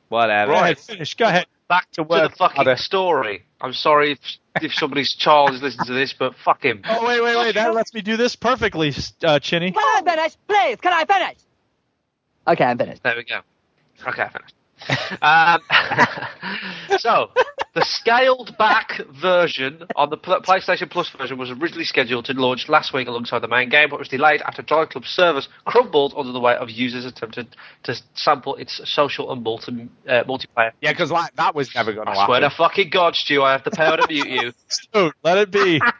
[0.09, 0.53] whatever.
[0.53, 1.15] Go ahead, finish.
[1.15, 1.45] Go ahead.
[1.67, 2.77] Back to, work the fucking harder.
[2.77, 3.43] story.
[3.59, 4.19] I'm sorry if
[4.61, 6.81] if somebody's child is listening to this, but fuck him.
[6.87, 7.55] Oh wait, wait, wait.
[7.55, 8.93] That lets me do this perfectly,
[9.23, 9.71] uh, Chinny.
[9.71, 10.37] Can I finish?
[10.47, 11.37] Please, can I finish?
[12.47, 13.03] Okay, I'm finished.
[13.03, 13.39] There we go.
[14.07, 14.53] Okay, I finished.
[15.21, 15.61] Um,
[16.99, 17.31] so,
[17.73, 22.93] the scaled back version on the PlayStation Plus version was originally scheduled to launch last
[22.93, 26.39] week alongside the main game, but was delayed after Drive Club servers crumbled under the
[26.39, 30.71] weight of users attempted to sample its social and multi- uh, multiplayer.
[30.81, 32.49] Yeah, because like that was never going to I swear happen.
[32.49, 34.53] to fucking God, Stu, I have the power to mute you.
[34.93, 35.81] Dude, let it be.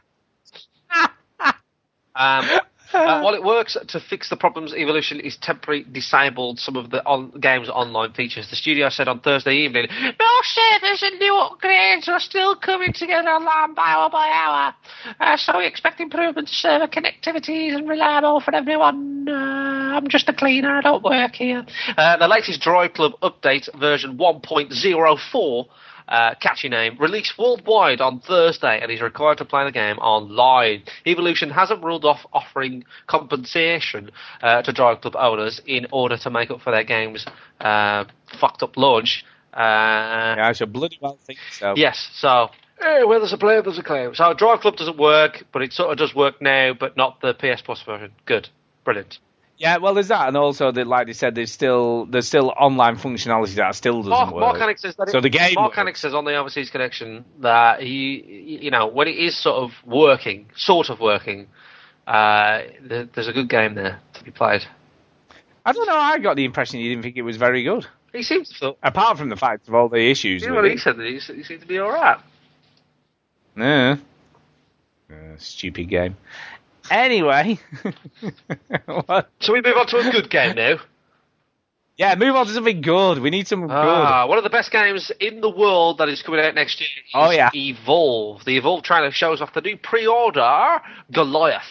[2.20, 2.50] Um,
[2.94, 7.04] uh, while it works to fix the problems, Evolution is temporarily disabled some of the
[7.06, 8.50] on- game's online features.
[8.50, 13.30] The studio said on Thursday evening, "No servers and new upgrades are still coming together
[13.30, 14.76] online by hour by hour,
[15.20, 19.28] uh, so we expect improvements to server connectivities and reliable for everyone.
[19.28, 21.66] Uh, I'm just a cleaner; I don't work here."
[21.98, 25.66] Uh, the latest Drive Club update, version 1.04.
[26.08, 30.84] uh, catchy name, released worldwide on Thursday, and is required to play the game online.
[31.06, 34.12] Evolution hasn't ruled off offering compensation
[34.42, 37.26] uh, to Drive Club owners in order to make up for their game's
[37.62, 38.06] uh,
[38.40, 39.26] fucked up launch.
[39.54, 39.58] Uh,
[40.38, 41.74] Yeah, I should bloody well think so.
[41.76, 44.14] Yes, so hey, where there's a player, there's a claim.
[44.14, 47.34] So Drive Club doesn't work, but it sort of does work now, but not the
[47.34, 48.12] PS Plus version.
[48.26, 48.50] Good,
[48.86, 49.20] brilliant.
[49.58, 52.98] Yeah, well, there's that, and also that, like they said, there's still there's still online
[52.98, 54.42] functionality that still doesn't Mark, work.
[54.42, 55.56] Mark Hannick says that so it, the game.
[55.56, 56.00] Mark works.
[56.00, 60.46] Says on the Overseas Connection that he, you know, when it is sort of working,
[60.56, 61.48] sort of working,
[62.06, 64.64] uh, there's a good game there to be played.
[65.66, 65.98] I don't know.
[65.98, 67.88] I got the impression he didn't think it was very good.
[68.14, 68.76] He seems to.
[68.84, 70.44] Apart from the fact of all the issues.
[70.44, 70.98] You know what he said?
[71.00, 72.20] He, he seemed to be all right.
[73.58, 73.98] Yeah.
[75.12, 76.16] Uh, stupid game.
[76.90, 77.60] Anyway.
[78.86, 79.30] what?
[79.40, 80.78] So we move on to a good game now.
[81.98, 83.18] Yeah, move on to something good.
[83.20, 86.40] We need some Ah, one of the best games in the world that is coming
[86.40, 87.50] out next year is Oh, yeah.
[87.56, 88.46] Evolve.
[88.46, 90.80] The Evolve trailer shows off the new pre-order
[91.12, 91.64] Goliath.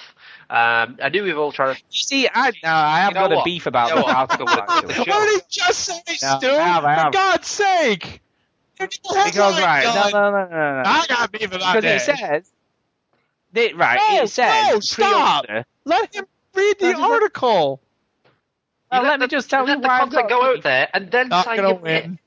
[0.50, 1.72] Um, a new Evolve trailer.
[1.74, 4.06] You see, I no, I have You know got a beef about You know the
[4.06, 4.14] what?
[4.28, 4.94] Falcon one, actually.
[5.12, 6.48] What did he just say, No, Stu?
[6.50, 7.10] I have, I For.
[7.12, 8.20] God's sake!
[8.78, 10.82] Because right, no, no, no, no, no.
[10.84, 12.14] I got beef about Because that.
[12.14, 12.50] it says,
[13.56, 15.44] the, right, No, it says no, stop.
[15.46, 15.66] pre-order.
[15.84, 17.80] Let him read the No, just let- article.
[18.92, 21.10] Well, You let me just tell you let the I've content go out there and
[21.10, 22.18] then Not say gonna win.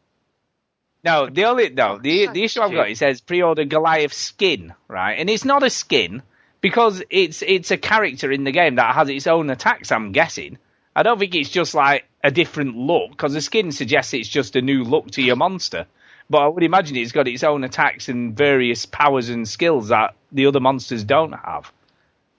[1.05, 4.73] No, the only no oh, the the issue I've got it says pre-order Goliath skin,
[4.89, 5.13] right?
[5.13, 6.21] And it's not a skin
[6.59, 9.93] because it's it's a character in the game that has its own attacks.
[9.93, 10.57] I'm guessing.
[10.93, 14.57] I don't think it's just like a different look because the skin suggests it's just
[14.57, 15.85] a new look to your monster.
[16.29, 20.13] But I would imagine it's got its own attacks and various powers and skills that
[20.31, 21.71] the other monsters don't have.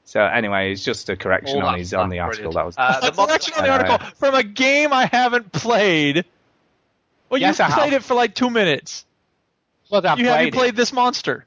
[0.04, 2.52] So anyway, it's just a correction All on his on the article.
[2.52, 2.76] brilliant.
[2.76, 4.10] That was Uh, the A mod- correction on the article yeah.
[4.16, 6.24] from a game I haven't played.
[7.28, 7.78] Well, Yes, you I have.
[7.78, 9.04] played it for like two minutes.
[9.90, 10.54] well, I've you have you played it.
[10.54, 11.46] played this monster?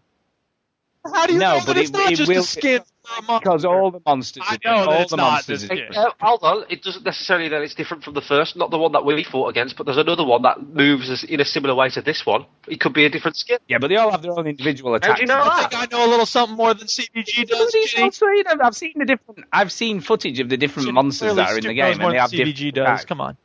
[1.06, 2.82] How do you No, know but that it's it- not it just will- a skin
[3.04, 3.40] for a monster?
[3.50, 4.44] because all the monsters.
[4.48, 5.88] I are know all the monsters this are game.
[5.88, 6.08] different.
[6.22, 8.94] Uh, hold on, it doesn't necessarily that it's different from the first, not the one
[8.94, 12.02] that we fought against, but there's another one that moves in a similar way to
[12.02, 12.46] this one.
[12.70, 13.58] It could be a different skin.
[13.68, 15.16] Yeah, but they all have their own individual How attacks.
[15.20, 15.72] do you know I that?
[15.72, 17.58] think I know a little something more than CVG does.
[17.58, 18.04] Bloody Chinny.
[18.04, 19.44] hell, Sweden, I've seen the different.
[19.52, 22.14] I've seen footage of the different Chinny, monsters clearly that are in the game, and
[22.14, 22.84] they have CVG different does.
[22.86, 23.06] attacks.
[23.06, 23.36] Come on.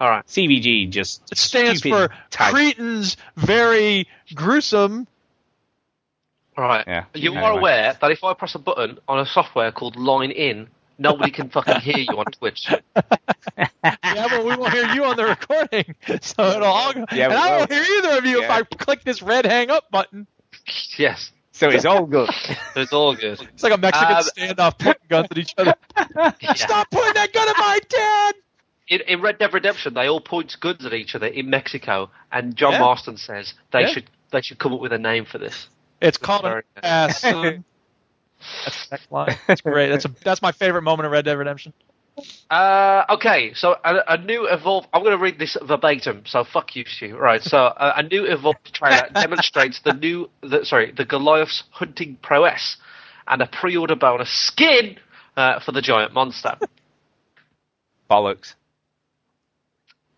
[0.00, 0.26] All right.
[0.26, 2.52] CVG just It stands for type.
[2.52, 5.06] Cretans Very Gruesome.
[6.56, 6.84] Right.
[6.86, 7.04] Yeah.
[7.14, 10.68] You are aware that if I press a button on a software called Line In,
[10.98, 12.68] nobody can fucking hear you on Twitch.
[13.56, 17.04] yeah, but we won't hear you on the recording, so it'll all go.
[17.12, 17.58] Yeah, and we I will.
[17.60, 20.26] won't hear either of you if I click this red hang up button.
[20.98, 21.32] yes.
[21.54, 22.30] So it's all good.
[22.76, 23.38] It's all good.
[23.40, 25.74] It's like a Mexican Um, standoff pointing guns at each other.
[26.40, 26.54] Yeah.
[26.54, 28.34] Stop pointing that gun at my dad!
[28.88, 32.56] In, in Red Dead Redemption, they all point guns at each other in Mexico, and
[32.56, 32.80] John Yeah.
[32.80, 33.86] Marston says they Yeah.
[33.88, 35.68] should they should come up with a name for this.
[36.02, 37.20] It's called Very an ass.
[37.20, 37.64] son.
[38.64, 39.38] That's the next line.
[39.46, 39.88] That's great.
[39.90, 41.72] That's a that's my favorite moment of Red Dead Redemption.
[42.50, 44.86] Uh, okay, so a, a new Evolve.
[44.92, 46.24] I'm going to read this verbatim.
[46.26, 47.16] So fuck you, Stu.
[47.16, 47.42] Right.
[47.42, 52.76] So uh, a new Evolve trailer demonstrates the new, the, sorry, the Goliath's hunting prowess,
[53.26, 54.98] and a pre-order bonus skin
[55.36, 56.56] uh, for the giant monster.
[58.10, 58.54] Bollocks.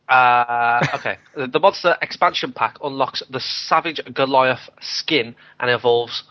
[0.08, 1.16] Uh, okay.
[1.36, 6.24] The, the monster expansion pack unlocks the Savage Goliath skin and evolves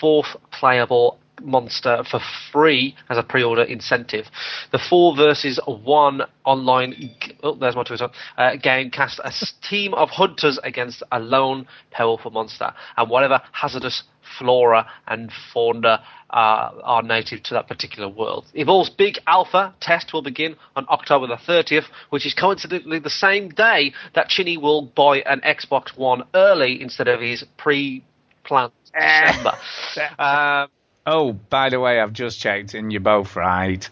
[0.00, 2.20] fourth playable monster for
[2.52, 4.26] free as a pre-order incentive.
[4.70, 9.32] The four versus one online oh, there's my Twitter uh, game cast a
[9.68, 14.04] team of hunters against a lone powerful monster and whatever hazardous
[14.38, 18.46] flora and fauna uh, are native to that particular world.
[18.54, 23.50] Evolve's big alpha test will begin on October the 30th, which is coincidentally the same
[23.50, 29.58] day that Chinny will buy an Xbox One early instead of his pre-planned December.
[30.18, 30.68] um,
[31.06, 33.88] Oh, by the way, I've just checked, and you're both right.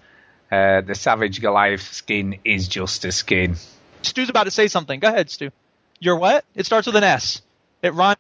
[0.51, 3.57] Uh, the Savage Goliath skin is just a skin.
[4.03, 5.01] Stu's about to say something.
[5.01, 5.51] Go ahead, Stu.
[5.99, 6.45] You're what?
[6.55, 7.43] It starts with an S.
[7.83, 8.19] It rhymes.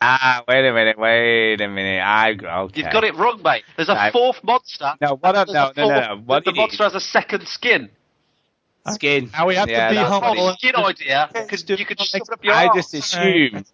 [0.00, 2.00] Ah, wait a minute, wait a minute.
[2.00, 2.80] I okay.
[2.82, 3.64] You've got it wrong, mate.
[3.76, 4.12] There's a Right.
[4.12, 4.92] fourth monster.
[5.00, 5.36] No, what?
[5.36, 6.22] I- No, a no, no, no.
[6.24, 7.90] What the monster is- has a second skin.
[8.92, 9.30] Skin.
[9.32, 10.52] Now we have Yeah, to be that's what humble.
[10.54, 12.76] Skin idea, because you could just shove up your I arse.
[12.76, 13.64] just assumed.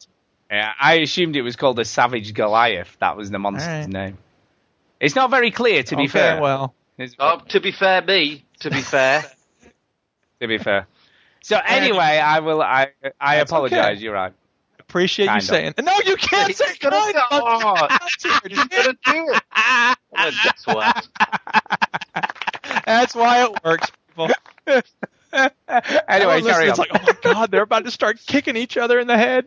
[0.51, 2.97] Yeah, I assumed it was called the Savage Goliath.
[3.01, 3.89] That was the monster's Alright.
[3.89, 4.19] name.
[5.01, 6.41] It's not very clear, to be Okay, fair.
[6.41, 6.75] well,
[7.19, 8.45] Oh, to be fair, me.
[8.61, 9.25] To be fair,
[10.41, 10.87] to be fair.
[11.43, 12.63] So anyway, I will.
[12.63, 13.97] I I That's apologize.
[13.97, 14.01] okay.
[14.03, 14.33] You're right.
[14.93, 15.49] Appreciate Kind you of.
[15.49, 15.75] saying.
[15.83, 17.15] No, you can't He's say gonna kind.
[17.31, 17.91] go- of.
[18.47, 19.43] He's gonna do it.
[20.15, 21.09] Oh, that's what.
[22.85, 24.29] That's why it works, people.
[24.67, 25.51] anyway,
[26.07, 26.69] Everyone carry listening, on.
[26.69, 29.47] It's like, oh my god, they're about to start kicking each other in the head.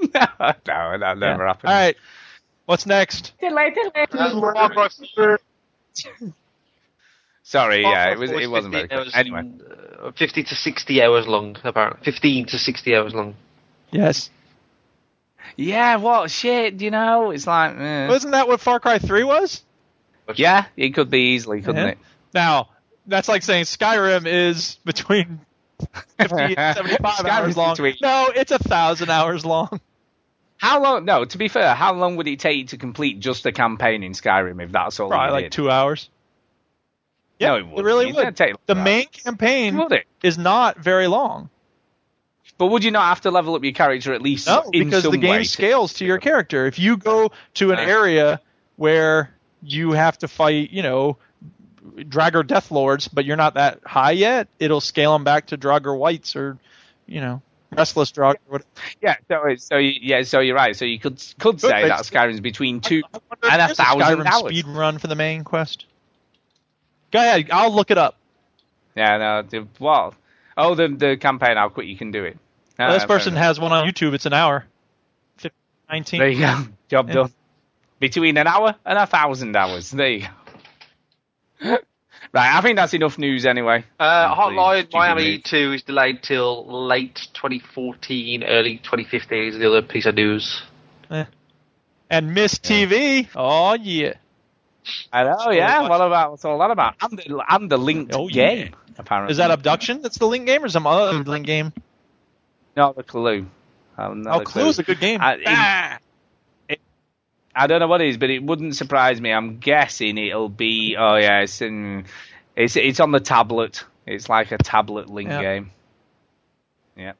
[0.00, 0.08] no,
[0.40, 1.46] no, that never Yeah.
[1.46, 1.68] happened.
[1.70, 1.96] All right.
[2.66, 3.34] What's next?
[3.40, 5.36] Delay, delay.
[7.44, 8.98] Sorry, yeah, it was it wasn't very good.
[8.98, 9.48] hours- Anyway,
[10.02, 12.04] uh, 50 to 60 hours long, apparently.
[12.04, 13.36] 15 to 60 hours long.
[13.90, 14.30] Yes.
[15.56, 16.80] yeah, what shit?
[16.80, 18.08] You know, it's like, eh.
[18.08, 19.62] Wasn't that what Far Cry 3 was?
[20.34, 21.90] yeah, it could be easily, couldn't Yeah.
[21.92, 21.98] it?
[22.34, 22.68] Now,
[23.06, 25.40] that's like saying Skyrim is between
[26.18, 27.74] 50 and 75 hours long.
[27.74, 29.80] between- No, it's a thousand hours long.
[30.58, 31.04] How long?
[31.04, 34.02] No, to be fair, how long would it take you to complete just a campaign
[34.02, 35.52] in Skyrim if that's all Probably like did?
[35.52, 36.08] two hours.
[37.40, 38.36] No, Yeah, it it really It'd would.
[38.36, 38.82] take The that.
[38.82, 40.06] main campaign Would it?
[40.22, 41.50] is not very long.
[42.58, 45.18] But would you not have to level up your character at least No, because the
[45.18, 45.38] game way?
[45.38, 46.66] to- scales to your character.
[46.66, 48.40] If you go to an area
[48.76, 49.30] where
[49.62, 51.18] you have to fight, you know,
[51.96, 55.96] Draugr Death Lords, but you're not that high yet, it'll scale them back to Draugr
[55.96, 56.58] Wights or,
[57.06, 57.42] you know,
[57.72, 58.36] Restless Draugr.
[59.02, 60.74] Yeah, so so you, yeah, so you're right.
[60.74, 63.02] So you could could say but- that Skyrim's between two
[63.42, 64.50] and a thousand Skyrim hours.
[64.50, 65.84] speed run for the main quest.
[67.10, 68.16] Go ahead, I'll look it up.
[68.94, 70.14] Yeah, no, well,
[70.56, 72.38] oh, the the campaign, how quick you can do it.
[72.78, 74.12] Well, this person has one on YouTube.
[74.14, 74.64] It's an hour.
[75.38, 75.52] 15,
[75.90, 76.18] 19.
[76.18, 76.56] There you go,
[76.88, 77.32] job done.
[77.98, 79.90] Between an hour and a thousand hours.
[79.90, 80.26] There you
[81.62, 81.70] go.
[82.32, 83.84] right, I think that's enough news anyway.
[83.98, 85.42] Uh, Please, Hotline Miami news.
[85.44, 90.62] 2 is delayed till late 2014, early 2015 is the other piece of news.
[92.10, 93.28] And Miss TV.
[93.34, 94.14] Oh yeah.
[95.12, 95.88] I know, yeah.
[95.88, 96.94] What about what's all that about?
[97.00, 98.68] And the, and the linked Oh, yeah.
[98.98, 99.32] apparently.
[99.32, 100.02] Is that abduction?
[100.02, 101.72] That's the Link game or some other Link game?
[102.76, 103.46] Not the clue?
[103.98, 105.20] Not Oh, Clue is a good game.
[105.22, 105.98] I, it- Ah!
[106.68, 106.80] it-
[107.54, 109.32] I don't know what it is, but it wouldn't surprise me.
[109.32, 110.96] I'm guessing it'll be.
[110.98, 112.04] Oh yeah, it's in.
[112.54, 113.84] It's it's on the tablet.
[114.06, 115.40] It's like a tablet link Yeah.
[115.42, 115.70] game.
[116.96, 117.12] Yeah.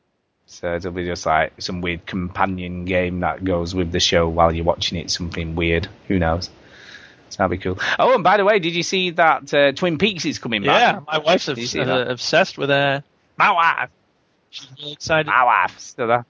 [0.45, 4.53] So it'll be just like some weird companion game that goes with the show while
[4.55, 5.11] you're watching it.
[5.11, 5.89] Something weird.
[6.09, 6.51] Who knows?
[7.31, 7.79] So that'd be cool.
[7.99, 10.95] Oh, and by the way, did you see that uh, Twin Peaks is coming back?
[10.95, 13.03] Yeah, my wife's obs- uh, obsessed with that.
[13.37, 13.91] My wife.
[14.57, 15.27] She's really excited.
[15.27, 15.79] My wife.
[15.79, 16.25] So that.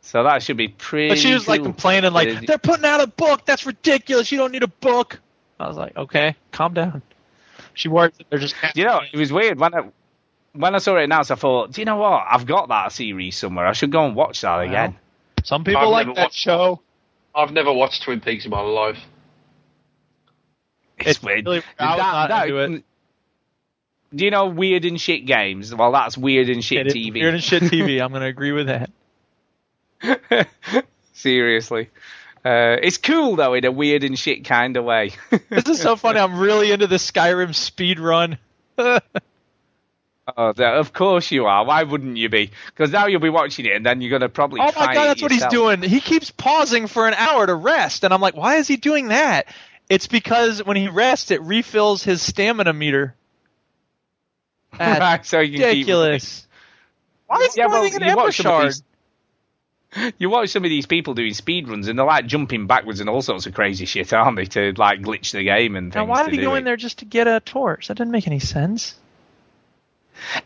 [0.00, 1.10] So that should be pretty.
[1.10, 3.46] But she was like complaining, like, they're putting out a book.
[3.46, 4.32] That's ridiculous.
[4.32, 5.20] You don't need a book.
[5.60, 7.02] I was like, okay, calm down.
[7.74, 8.56] She worried that they're just.
[8.74, 9.82] You know, it was weird when I
[10.54, 11.30] when I saw it announced.
[11.30, 12.24] I thought, do you know what?
[12.28, 13.66] I've got that series somewhere.
[13.66, 14.96] I should go and watch that again.
[15.44, 16.80] Some people I've like that watched- show.
[17.34, 18.98] I've never watched Twin Peaks in my life.
[20.98, 21.46] It's, It's weird.
[21.46, 22.84] really- I was not into it.
[24.14, 25.74] Do you know weird and shit games?
[25.74, 27.14] Well, that's weird and shit It TV.
[27.14, 28.00] Weird and shit TV.
[28.02, 28.90] I'm going to agree with that.
[31.12, 31.88] Seriously.
[32.44, 35.12] Uh, it's cool though in a weird and shit kind of way.
[35.48, 36.18] This is so funny.
[36.18, 38.36] I'm really into the Skyrim speed run.
[38.76, 38.98] oh,
[40.26, 41.64] that- of course you are.
[41.64, 42.50] Why wouldn't you be?
[42.66, 44.60] Because now you'll be watching it, and then you're gonna probably.
[44.60, 45.82] Oh my god, that's what he's doing.
[45.82, 49.08] He keeps pausing for an hour to rest, and I'm like, why is he doing
[49.08, 49.46] that?
[49.88, 53.14] It's because when he rests, it refills his stamina meter.
[54.78, 56.46] That's so you can ridiculous.
[57.26, 58.82] Why is he Yeah, well, an you watch some of Embershard?
[59.94, 63.00] these- You watch some of these people doing speed runs, and they're like jumping backwards
[63.00, 64.46] and all sorts of crazy shit, aren't they?
[64.46, 66.58] To like glitch the game and Now, why to did he go it.
[66.58, 67.88] in there just to get a torch?
[67.88, 68.94] That didn't make any sense.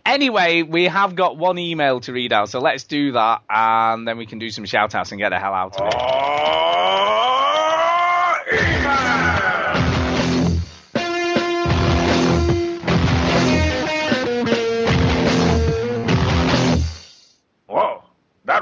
[0.07, 4.17] Anyway, we have got one email to read out, so let's do that, and then
[4.17, 5.95] we can do some shout outs and get the hell out of it.
[5.95, 6.76] Whoa, oh.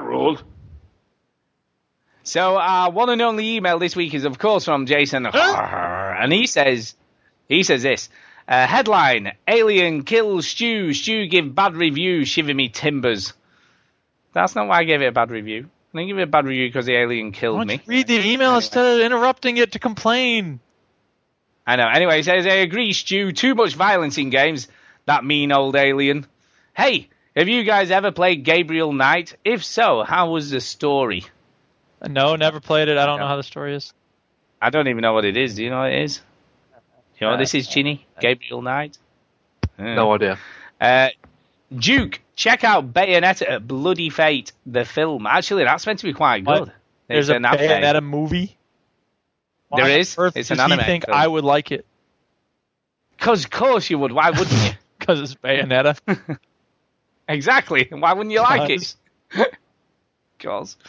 [0.05, 0.43] Ruled.
[2.23, 6.47] So our one and only email this week is, of course, from Jason, and he
[6.47, 6.95] says,
[7.49, 8.09] he says this.
[8.47, 10.93] Uh, headline: Alien kills Stu.
[10.93, 12.25] Stu give bad review.
[12.25, 13.33] Shiver me timbers.
[14.33, 15.69] That's not why I gave it a bad review.
[15.93, 17.81] I didn't give it a bad review because the alien killed me.
[17.87, 20.61] read the email instead of interrupting it to complain?
[21.67, 21.89] I know.
[21.89, 23.33] Anyway, he says, I agree, Stu.
[23.33, 24.69] Too much violence in games.
[25.07, 26.27] That mean old alien.
[26.77, 29.37] Hey, have you guys ever played Gabriel Knight?
[29.45, 31.25] If so, how was the story?
[32.07, 32.99] No, never played it.
[32.99, 33.93] I don't know how the story is.
[34.61, 35.55] I don't even know what it is.
[35.55, 36.21] Do you know what it is?
[37.19, 38.07] You know what this is, Chinny?
[38.21, 38.99] Gabriel Knight?
[39.79, 40.39] No idea.
[40.81, 41.09] Uh,
[41.75, 45.27] Duke, check out Bayonetta at Bloody Fate, the film.
[45.27, 46.65] Actually, that's meant to be quite What?
[46.65, 46.73] good.
[47.09, 47.61] There's It's a an anime.
[47.61, 48.57] Bayonetta movie.
[49.75, 50.15] There Why on is.
[50.19, 51.17] earth It's does an he anime think film.
[51.17, 51.87] I would like it?
[53.19, 54.13] Cause, of course you would.
[54.13, 54.71] Why wouldn't you?
[54.99, 55.99] Because it's Bayonetta.
[57.29, 57.89] exactly.
[57.91, 58.95] Why wouldn't you like it?
[60.39, 60.77] Cause.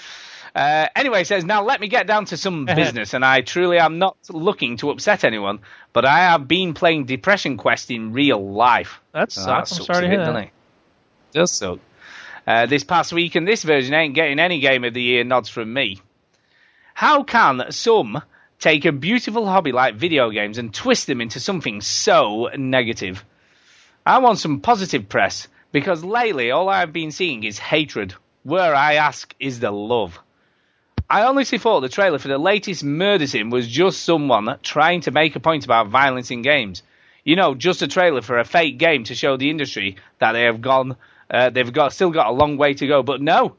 [0.55, 3.77] Uh, anyway, it says, now let me get down to some business, and I truly
[3.77, 5.59] am not looking to upset anyone,
[5.91, 9.01] but I have been playing Depression Quest in real life.
[9.11, 9.71] That Oh, sucks.
[9.73, 10.25] I'm sucks sorry to hear that.
[10.27, 10.49] doesn't it?
[11.33, 11.79] Does suck.
[12.47, 15.49] uh, this past week, and this version ain't getting any Game of the Year nods
[15.49, 15.99] from me.
[16.93, 18.21] How can some
[18.57, 23.25] take a beautiful hobby like video games and twist them into something so negative?
[24.05, 28.13] I want some positive press because lately all I've been seeing is hatred.
[28.43, 30.17] Where I ask is the love.
[31.09, 35.11] I honestly thought the trailer for the latest Murder Sim was just someone trying to
[35.11, 36.81] make a point about violence in games.
[37.25, 40.43] You know, just a trailer for a fake game to show the industry that they
[40.43, 40.95] have gone,
[41.29, 43.03] uh, they've got still got a long way to go.
[43.03, 43.57] But no,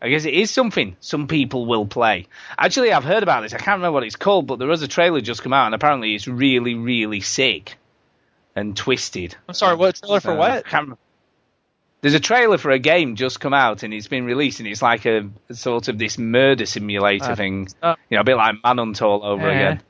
[0.00, 2.28] I guess it is something some people will play.
[2.56, 3.52] Actually, I've heard about this.
[3.52, 5.74] I can't remember what it's called, but there was a trailer just come out, and
[5.74, 7.76] apparently it's really, really sick
[8.56, 9.36] and twisted.
[9.46, 10.64] I'm sorry, what trailer for Uh, what?
[12.00, 14.82] There's a trailer for a game just come out and it's been released and it's
[14.82, 17.68] like a sort of this murder simulator Uh, thing.
[17.82, 19.52] uh, you know, a bit like Manhunt all over Yeah.
[19.56, 19.82] again.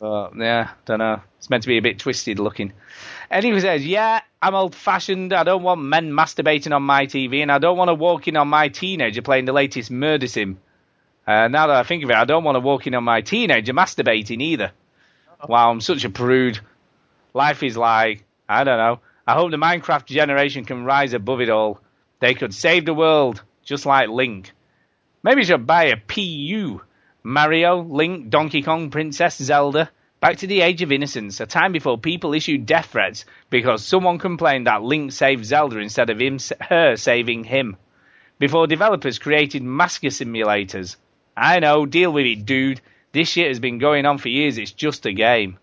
[0.00, 1.20] But yeah, don't know.
[1.38, 2.72] It's meant to be a bit twisted looking.
[3.30, 5.32] Anyway, says, yeah, I'm old fashioned.
[5.32, 8.36] I don't want men masturbating on my TV and I don't want to walk in
[8.36, 10.58] on my teenager playing the latest murder sim.
[11.26, 13.20] Uh, now that I think of it, I don't want to walk in on my
[13.22, 14.72] teenager masturbating either.
[15.48, 16.58] Wow, I'm such a prude.
[17.34, 19.00] Life is like, I don't know.
[19.26, 21.80] I hope the Minecraft generation can rise above it all.
[22.20, 24.52] They could save the world, just like Link.
[25.22, 26.82] Maybe you should buy a PU.
[27.22, 29.90] Mario, Link, Donkey Kong, Princess Zelda.
[30.20, 34.18] Back to the age of innocence, a time before people issued death threats because someone
[34.18, 37.76] complained that Link saved Zelda instead of him, her saving him.
[38.38, 40.96] Before developers created masker simulators.
[41.36, 42.82] I know, deal with it, dude.
[43.12, 45.58] This shit has been going on for years, it's just a game.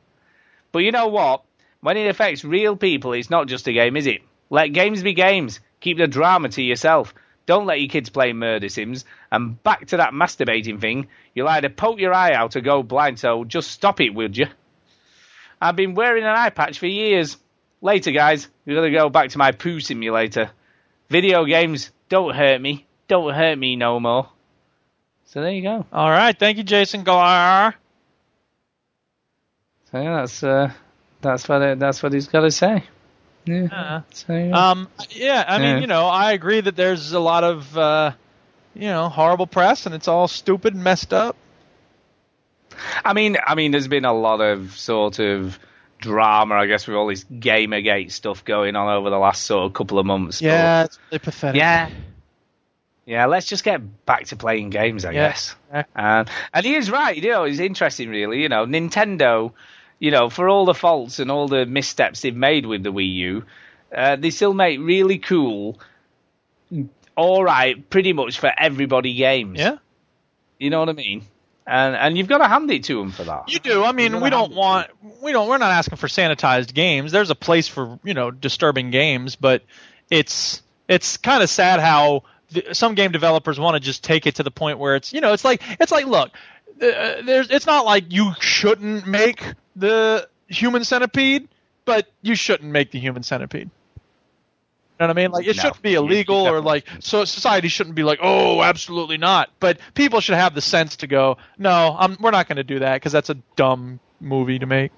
[0.72, 1.44] But you know what?
[1.82, 4.22] When it affects real people, it's not just a game, is it?
[4.50, 5.60] Let games be games.
[5.80, 7.14] Keep the drama to yourself.
[7.48, 9.04] Don't let your kids play murder sims.
[9.32, 13.18] And back to that masturbating thing, you'll either poke your eye out or go blind,
[13.20, 14.46] so just stop it, would you?
[15.60, 17.38] I've been wearing an eye patch for years.
[17.82, 20.52] Later, guys, we're going to go back to my poo simulator.
[21.10, 22.86] Video games, don't hurt me.
[23.08, 24.30] Don't hurt me no more.
[25.26, 25.86] So there you go.
[25.92, 27.74] All right, thank you, Jason Galar.
[29.92, 30.72] So yeah, that's uh,
[31.22, 32.84] that's what it, that's what he's got to say.
[33.46, 33.68] Yeah.
[33.72, 34.70] Uh, So, yeah.
[34.70, 38.12] Um, yeah, I mean, you know, I agree that there's a lot of, uh,
[38.76, 41.36] you know, horrible press, and it's all stupid and messed up.
[43.04, 45.60] I mean, I mean, there's been a lot of sort of
[46.00, 49.74] drama, I guess, with all this Gamergate stuff going on over the last sort of
[49.74, 50.40] couple of months.
[50.42, 51.60] but- Yeah, it's really pathetic.
[51.60, 51.90] yeah,
[53.06, 53.26] yeah.
[53.26, 55.28] Let's just get back to playing games, I Yeah.
[55.30, 55.56] guess.
[55.96, 57.16] And and he is right.
[57.18, 58.42] You know, it's interesting, really.
[58.42, 59.52] You know, Nintendo.
[60.02, 63.14] You know, for all the faults and all the missteps they've made with the Wii
[63.18, 63.44] U,
[63.96, 65.80] uh, they still make really cool,
[67.16, 69.60] all right, pretty much for everybody games.
[69.60, 69.78] Yeah.
[70.58, 71.28] You know what I mean?
[71.68, 73.52] And and you've got to hand it to them for that.
[73.52, 73.84] You do.
[73.84, 74.90] I mean, we don't want
[75.22, 77.12] we don't we're not asking for sanitized games.
[77.12, 79.62] There's a place for you know disturbing games, but
[80.10, 84.36] it's it's kind of sad how the, some game developers want to just take it
[84.36, 86.32] to the point where it's you know it's like it's like look,
[86.82, 89.44] uh, there's it's not like you shouldn't make
[89.76, 91.48] the human centipede,
[91.86, 93.70] but you shouldn't make the human centipede.
[95.00, 95.32] You know what I mean?
[95.32, 95.62] Like it No.
[95.64, 99.50] shouldn't be illegal or like so society shouldn't be like, oh, absolutely not.
[99.60, 102.80] But people should have the sense to go, no, I'm, we're not going to do
[102.80, 104.92] that because that's a dumb movie to make.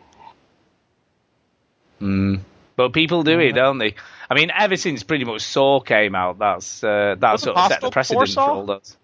[2.01, 2.41] Mm.
[2.75, 3.95] But people do it, don't they?
[4.29, 7.81] I mean, ever since pretty much Saw came out, that's uh, that sort of set
[7.81, 8.97] the precedent for all those.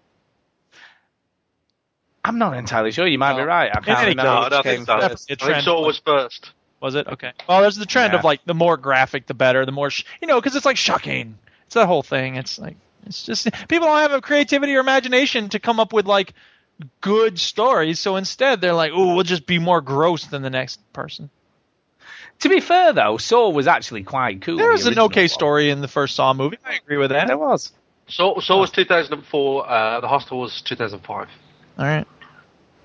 [2.30, 3.06] I'm not entirely sure.
[3.06, 3.70] You might be right.
[3.74, 4.30] I In can't any remember.
[4.30, 4.94] No, I don't think so.
[4.94, 5.28] I first.
[5.28, 5.64] Definitely a think trend.
[5.64, 6.50] Saw was first.
[6.80, 7.32] Was it okay?
[7.48, 8.20] Well, there's the trend Yeah.
[8.20, 9.66] of like the more graphic, the better.
[9.66, 11.38] The more sh- you know, because it's like shocking.
[11.66, 12.36] It's that whole thing.
[12.36, 12.76] It's like
[13.06, 16.32] it's just people don't have a creativity or imagination to come up with like
[17.00, 17.98] good stories.
[18.00, 21.28] So instead, they're like, oh, we'll just be more gross than the next person.
[22.40, 24.56] To be fair, though, Saw was actually quite cool.
[24.56, 25.28] There the was an original okay one.
[25.28, 26.56] story in the first Saw movie.
[26.64, 27.26] I agree with that.
[27.26, 27.72] There was.
[28.08, 29.68] Saw, Saw was 2004.
[29.70, 31.28] Uh, the Hostel was 2005.
[31.78, 32.06] All right.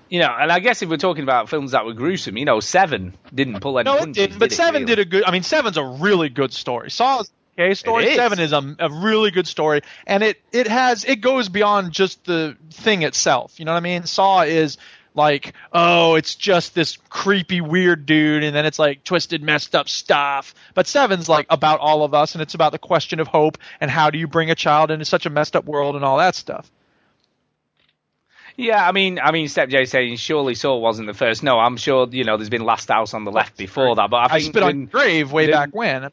[0.08, 2.60] You know, and I guess if we're talking about films that were gruesome, you know,
[2.60, 4.38] Seven didn't pull any No, it didn't.
[4.38, 4.94] But did it, Seven really?
[4.94, 5.24] did a good.
[5.24, 6.90] I mean, Seven's a really good story.
[6.90, 8.04] Saw is okay story.
[8.04, 8.16] It is.
[8.16, 12.24] Seven is a, a really good story, and it it has it goes beyond just
[12.24, 13.58] the thing itself.
[13.58, 14.04] You know what I mean?
[14.04, 14.78] Saw is
[15.14, 19.88] like, oh, it's just this creepy weird dude, and then it's like twisted, messed up
[19.88, 20.54] stuff.
[20.74, 23.90] But Seven's like about all of us, and it's about the question of hope and
[23.90, 26.34] how do you bring a child into such a messed up world and all that
[26.34, 26.70] stuff.
[28.56, 31.42] Yeah, I mean, I mean, Step J saying surely Saw wasn't the first.
[31.42, 34.30] No, I'm sure you know there's been Last House on the Left before that, but
[34.30, 36.10] I I spit on your grave way then- back when.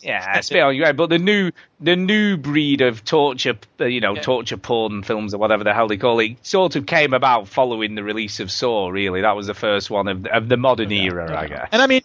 [0.00, 0.96] Yeah, spit on your head.
[0.96, 1.50] But the new
[1.80, 5.86] the new breed of torture, uh, you know, torture porn films or whatever the hell
[5.88, 8.88] they call it, sort of came about following the release of Saw.
[8.88, 11.68] Really, that was the first one of of the modern era, I guess.
[11.72, 12.02] And I mean,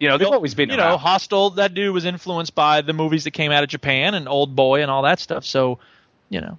[0.00, 0.98] You know, they've always been you know, around.
[0.98, 1.50] Hostel.
[1.50, 4.82] That dude was influenced by the movies that came out of Japan and Old Boy
[4.82, 5.44] and all that stuff.
[5.44, 5.78] So,
[6.28, 6.58] you know,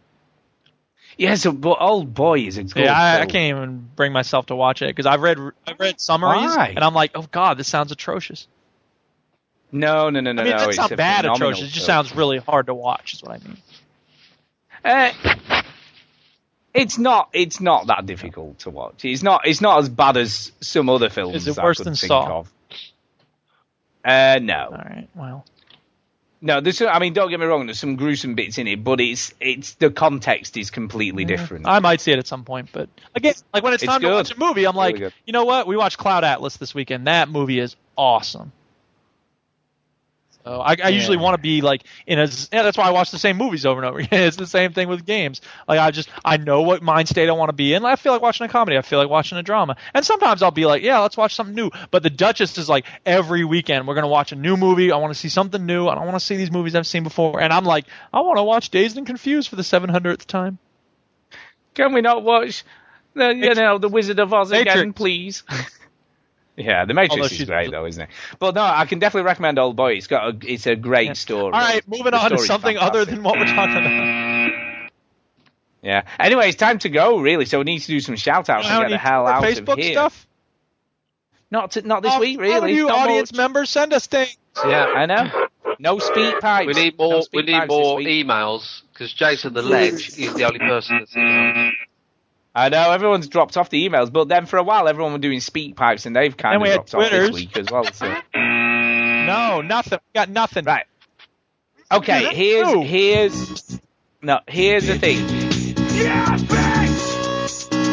[1.17, 4.55] Yeah, so but Old Boy is good yeah, I, I can't even bring myself to
[4.55, 5.37] watch it because I've read
[5.67, 6.73] I've read summaries Why?
[6.75, 8.47] and I'm like, oh god, this sounds atrocious.
[9.71, 10.63] No, no, no, no, I mean, no.
[10.63, 11.69] it it's a bad atrocious.
[11.69, 13.13] It just sounds really hard to watch.
[13.13, 13.57] Is what I mean.
[14.85, 15.63] Uh,
[16.73, 17.29] it's not.
[17.33, 19.03] It's not that difficult to watch.
[19.05, 19.47] It's not.
[19.47, 21.35] It's not as bad as some other films.
[21.35, 22.39] Is it I worse than think Saw?
[22.39, 22.53] Of.
[24.05, 24.65] Uh, no.
[24.65, 25.07] All right.
[25.15, 25.45] Well,
[26.45, 26.81] No, there's.
[26.81, 27.67] I mean, don't get me wrong.
[27.67, 31.65] There's some gruesome bits in it, but it's it's the context is completely different.
[31.65, 34.09] I might see it at some point, but again, like when it's, It's time good.
[34.09, 35.67] to watch a movie, I'm like, Really you know what?
[35.67, 37.07] We watched Cloud Atlas this weekend.
[37.07, 38.51] That movie is awesome.
[40.43, 42.23] So I, I usually want to be like in a.
[42.51, 44.23] Yeah, that's why I watch the same movies over and over again.
[44.27, 45.41] It's the same thing with games.
[45.67, 47.85] Like I just I know what mind state I want to be in.
[47.85, 48.77] I feel like watching a comedy.
[48.77, 49.77] I feel like watching a drama.
[49.93, 51.71] And sometimes I'll be like, yeah, let's watch something new.
[51.91, 54.91] But the Duchess is like every weekend we're gonna watch a new movie.
[54.91, 55.87] I want to see something new.
[55.87, 57.39] I don't want to see these movies I've seen before.
[57.39, 60.57] And I'm like, I want to watch Dazed and Confused for the 700th time.
[61.73, 62.63] Can we not watch
[63.13, 65.43] the you know the Wizard of Oz again, please?
[66.55, 68.09] yeah, the Matrix Although is great though, isn't it?
[68.39, 69.93] But no, I can definitely recommend Old Boy.
[69.93, 71.45] It's got a, it's a great story.
[71.45, 74.89] All right, moving The on to story's something other than what we're talking about.
[75.81, 76.03] Yeah.
[76.19, 77.45] Anyway, it's time to go, really.
[77.45, 79.79] So we need to do some shout outs and get the hell out Facebook of
[79.79, 79.91] here.
[79.93, 80.27] stuff?
[81.51, 82.73] Not to, not this Oh, week, really.
[82.73, 83.37] you Not audience much.
[83.37, 84.37] members, send us things.
[84.65, 84.85] Yeah.
[84.85, 85.47] I know.
[85.79, 86.67] No speak pipes.
[86.67, 87.21] We need more.
[87.23, 91.71] speed we need more emails because Jason the Ledge is the only person that's emailed.
[92.55, 95.39] I know everyone's dropped off the emails, but then for a while everyone were doing
[95.39, 97.27] speak pipes, and they've kind And of had dropped off Twitters.
[97.29, 97.83] this week as well.
[97.91, 98.07] So.
[98.35, 99.99] No, nothing.
[100.13, 100.65] We got nothing.
[100.65, 100.85] Right.
[101.91, 102.23] Okay.
[102.23, 102.81] That's Here's true.
[102.83, 103.79] here's
[104.21, 104.39] no.
[104.47, 105.17] Here's the thing.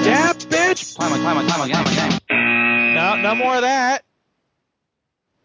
[0.03, 0.97] Yeah, bitch.
[0.97, 2.95] Climb on, climb on, climb on, climb on, climb on.
[2.95, 4.03] No, no more of that.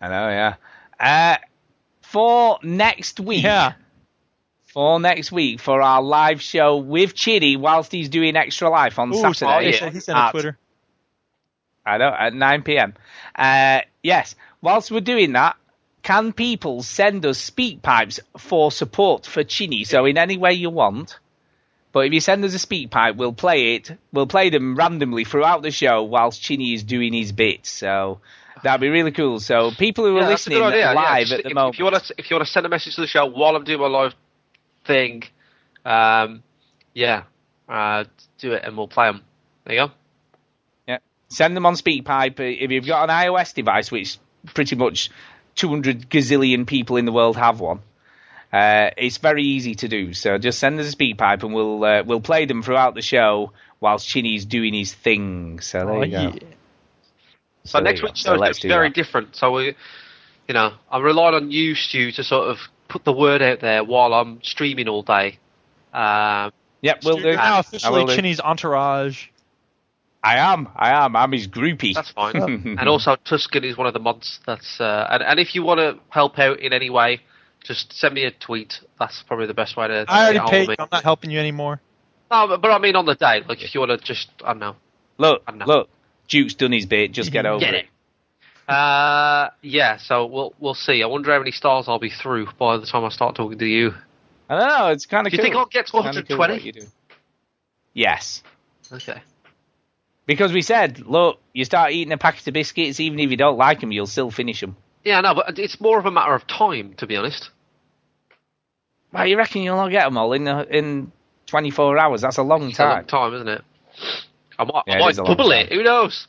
[0.02, 0.30] I know.
[0.30, 0.56] Yeah.
[1.00, 1.38] Uh,
[2.02, 3.44] for next week.
[3.44, 3.74] Yeah.
[4.76, 9.10] For next week for our live show with Chinny whilst he's doing extra life on
[9.16, 9.68] Ooh, Saturday.
[9.68, 10.58] he said- he sent a at- Twitter.
[11.86, 12.94] I know, at 9 p.m.
[13.34, 15.56] Uh, yes, whilst we're doing that,
[16.04, 19.86] can people send us speak pipes for support for Chinny?
[19.86, 21.20] So in any way you want.
[21.94, 23.98] But if you send us a speak pipe, we'll play it.
[24.12, 27.66] We'll play them randomly throughout the show whilst Chinny is doing his bit.
[27.66, 28.20] So
[28.62, 29.40] that'd be really cool.
[29.40, 30.80] So people who are Yeah, listening good idea.
[30.82, 30.92] yeah.
[30.94, 32.66] live Just at the if, moment, If you want to, if you want to send
[32.66, 34.14] a message to the show while I'm doing my live
[34.86, 35.24] thing,
[35.86, 36.44] um,
[36.94, 37.24] yeah,
[37.70, 38.06] uh,
[38.40, 39.22] do it and we'll play them.
[39.66, 39.94] There you go.
[40.88, 40.98] Yeah.
[41.30, 42.40] Send them on SpeakPipe.
[42.40, 44.18] If you've got an iOS device, which
[44.53, 45.10] pretty much
[45.56, 47.80] 200 gazillion people in the world have one,
[48.53, 50.14] uh, it's very easy to do.
[50.14, 53.52] So just send us a SpeakPipe and we'll uh, we'll play them throughout the show
[53.82, 55.60] whilst Chinny's doing his thing.
[55.62, 56.22] So there Oh, you go.
[56.22, 56.32] yeah.
[57.66, 58.07] So, there next you go.
[58.10, 58.95] week's So show is let's gonna be do very that.
[58.95, 59.36] different.
[59.36, 59.76] So we,
[60.48, 63.84] you know, I'm relying on you, Stu, to sort of put the word out there
[63.84, 65.40] while I'm streaming all day.
[65.94, 66.52] Um,
[66.86, 67.38] Yep, we'll You're do.
[67.38, 68.16] now officially will.
[68.16, 69.26] Chinny's entourage.
[70.24, 70.70] I am.
[70.76, 71.16] I am.
[71.16, 71.95] I'm his groupie.
[71.95, 72.36] That's fine.
[72.80, 74.40] and also, Tuscan is one of the mods.
[74.45, 77.22] That's uh, and, and if you want to help out in any way,
[77.64, 78.82] just send me a tweet.
[78.99, 80.06] That's probably the best way to.
[80.07, 80.80] I already get hold of paid.
[80.80, 81.82] I'm not helping you anymore.
[82.30, 83.41] No, but, but I mean on the day.
[83.48, 84.76] Like if you want to just, I don't know.
[85.18, 85.66] Look, I know.
[85.66, 85.90] look.
[86.28, 87.14] Duke's done his bit.
[87.14, 87.86] Just get over Get it.
[87.86, 87.90] it.
[88.68, 89.98] Uh, yeah.
[89.98, 91.04] So we'll we'll see.
[91.04, 93.66] I wonder how many stars I'll be through by the time I start talking to
[93.66, 93.94] you.
[94.50, 94.88] I don't know.
[94.90, 95.46] It's kind of Do you cool.
[95.46, 96.64] think I'll get to Kinda cool 120?
[96.66, 96.88] you do.
[97.94, 98.44] Yes.
[98.92, 99.22] Okay.
[100.28, 103.58] Because we said, look, you start eating a packet of biscuits, even if you don't
[103.58, 104.76] like them, you'll still finish them.
[105.04, 107.52] Yeah, no, but it's more of a matter of time, to be honest.
[109.14, 111.12] Well, you reckon you'll not get them all in the, in
[111.46, 112.22] 24 hours?
[112.22, 113.06] That's a long It's a long time.
[113.06, 113.62] time, isn't it?
[114.58, 115.72] I might, Yeah, it I might long double it.
[115.72, 116.28] Who knows?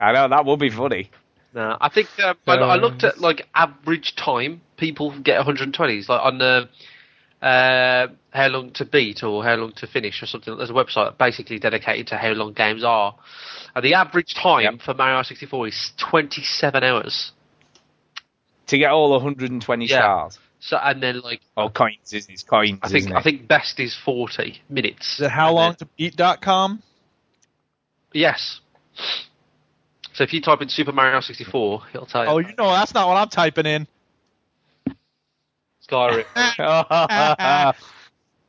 [0.00, 1.10] I know that would be funny.
[1.54, 6.20] No, I think um, when I looked at like average time people get 120s, like
[6.24, 6.68] on the
[7.42, 10.56] uh, how long to beat or how long to finish or something.
[10.56, 13.16] There's a website basically dedicated to how long games are,
[13.74, 17.32] and the average time for Mario 64 is 27 hours.
[18.68, 19.98] To get all 120 Yeah.
[19.98, 20.38] stars.
[20.60, 22.32] So and then like Oh, coins, isn't?
[22.32, 23.18] It's coins, I think isn't it?
[23.18, 25.14] I think best is 40 minutes.
[25.14, 26.82] Is it how long to beat.com?
[28.12, 28.60] Yes.
[30.20, 32.28] So if you type in Super Mario 64, it'll tell you.
[32.30, 33.86] Oh, you know that's not what I'm typing in.
[35.88, 36.26] Skyrim.
[36.36, 37.72] I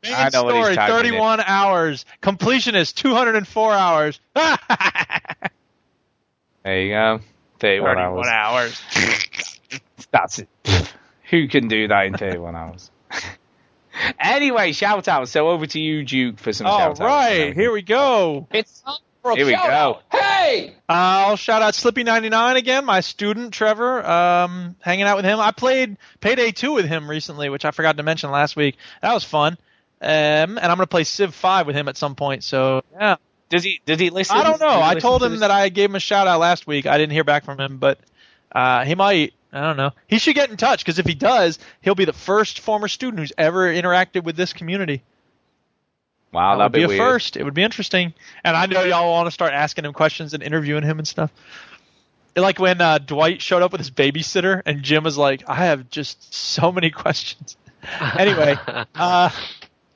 [0.03, 1.11] Main know what he's story, typing in.
[1.11, 2.05] 31 hours.
[2.21, 4.19] Completionist, 204 hours.
[6.63, 7.21] There you go.
[7.59, 8.81] 31, 31 hours.
[8.93, 9.59] hours.
[10.11, 10.49] That's it.
[11.29, 12.91] Who can do that in 31 hours?
[14.19, 15.29] anyway, shout out.
[15.29, 16.99] So over to you, Duke, for some All shout outs.
[16.99, 18.45] right, here we go.
[18.51, 18.83] It's
[19.23, 19.57] a Here we go.
[19.57, 20.03] out.
[20.11, 20.73] Hey!
[20.89, 24.05] I'll shout out Slippy99 again, my student Trevor.
[24.05, 25.39] Um, hanging out with him.
[25.39, 28.77] I played Payday 2 with him recently, which I forgot to mention last week.
[29.01, 29.57] That was fun.
[30.01, 32.43] Um, and I'm gonna play Civ 5 with him at some point.
[32.43, 33.17] So yeah,
[33.49, 33.81] Does he?
[33.85, 34.35] Does he listen?
[34.35, 34.81] I don't know.
[34.81, 35.41] I told to him this?
[35.41, 36.87] that I gave him a shout out last week.
[36.87, 37.99] I didn't hear back from him, but
[38.51, 39.33] uh, he might.
[39.53, 39.91] I don't know.
[40.07, 43.19] He should get in touch because if he does, he'll be the first former student
[43.19, 45.03] who's ever interacted with this community.
[46.31, 47.35] Wow, that would that'd be, be a first.
[47.35, 48.13] It would be interesting.
[48.43, 51.31] And I know y'all want to start asking him questions and interviewing him and stuff.
[52.35, 55.89] Like when uh, Dwight showed up with his babysitter, and Jim was like, "I have
[55.89, 57.57] just so many questions."
[58.17, 58.55] anyway,
[58.95, 59.29] uh,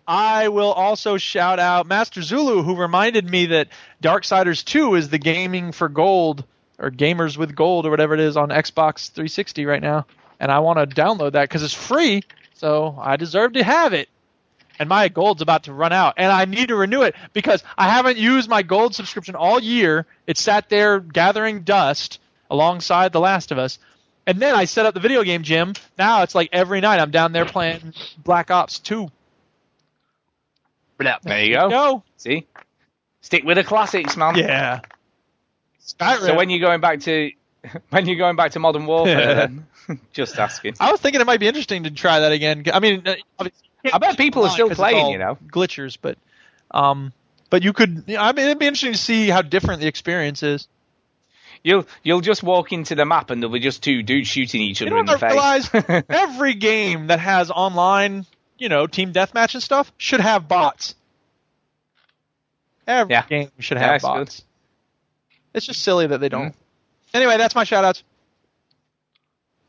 [0.08, 3.70] I will also shout out Master Zulu, who reminded me that
[4.04, 6.44] Darksiders 2 is the gaming for gold
[6.78, 10.06] or gamers with gold or whatever it is on Xbox 360 right now,
[10.40, 14.10] and I want to download that because it's free, so I deserve to have it.
[14.80, 17.90] And my gold's about to run out, and I need to renew it because I
[17.90, 20.06] haven't used my gold subscription all year.
[20.28, 22.20] It sat there gathering dust
[22.50, 23.80] alongside The Last of Us.
[24.28, 25.74] And then I set up the video game gym.
[25.98, 27.94] Now it's like every night I'm down there playing
[28.24, 29.10] Black Ops 2.
[30.98, 31.70] There you go.
[31.70, 32.04] Go.
[32.18, 32.48] See,
[33.22, 34.36] stick with the classics, man.
[34.36, 34.80] Yeah.
[35.86, 36.20] Skyrim.
[36.26, 37.32] So when you're going back to
[37.90, 39.34] when you're going back to Modern Warfare, Yeah.
[39.88, 40.76] then just asking.
[40.80, 42.64] I was thinking it might be interesting to try that again.
[42.74, 45.38] I mean, uh, obviously you I bet people are still playing, you know.
[45.48, 46.18] glitchers, but
[46.72, 47.14] um,
[47.50, 48.04] but you could.
[48.08, 50.68] You know, I mean, it'd be interesting to see how different the experience is.
[51.64, 54.82] You'll you'll just walk into the map and there'll be just two dudes shooting each
[54.82, 55.74] You other know in the I face.
[55.74, 56.04] realize?
[56.10, 58.26] Every game that has online,
[58.60, 60.94] you know, team deathmatch and stuff should have bots.
[62.88, 63.24] Every Yeah.
[63.28, 64.08] game should Yeah, have good.
[64.08, 64.44] bots.
[65.56, 66.50] It's just silly that they don't.
[66.52, 66.56] Mhm.
[67.16, 68.04] Anyway, that's my shout outs.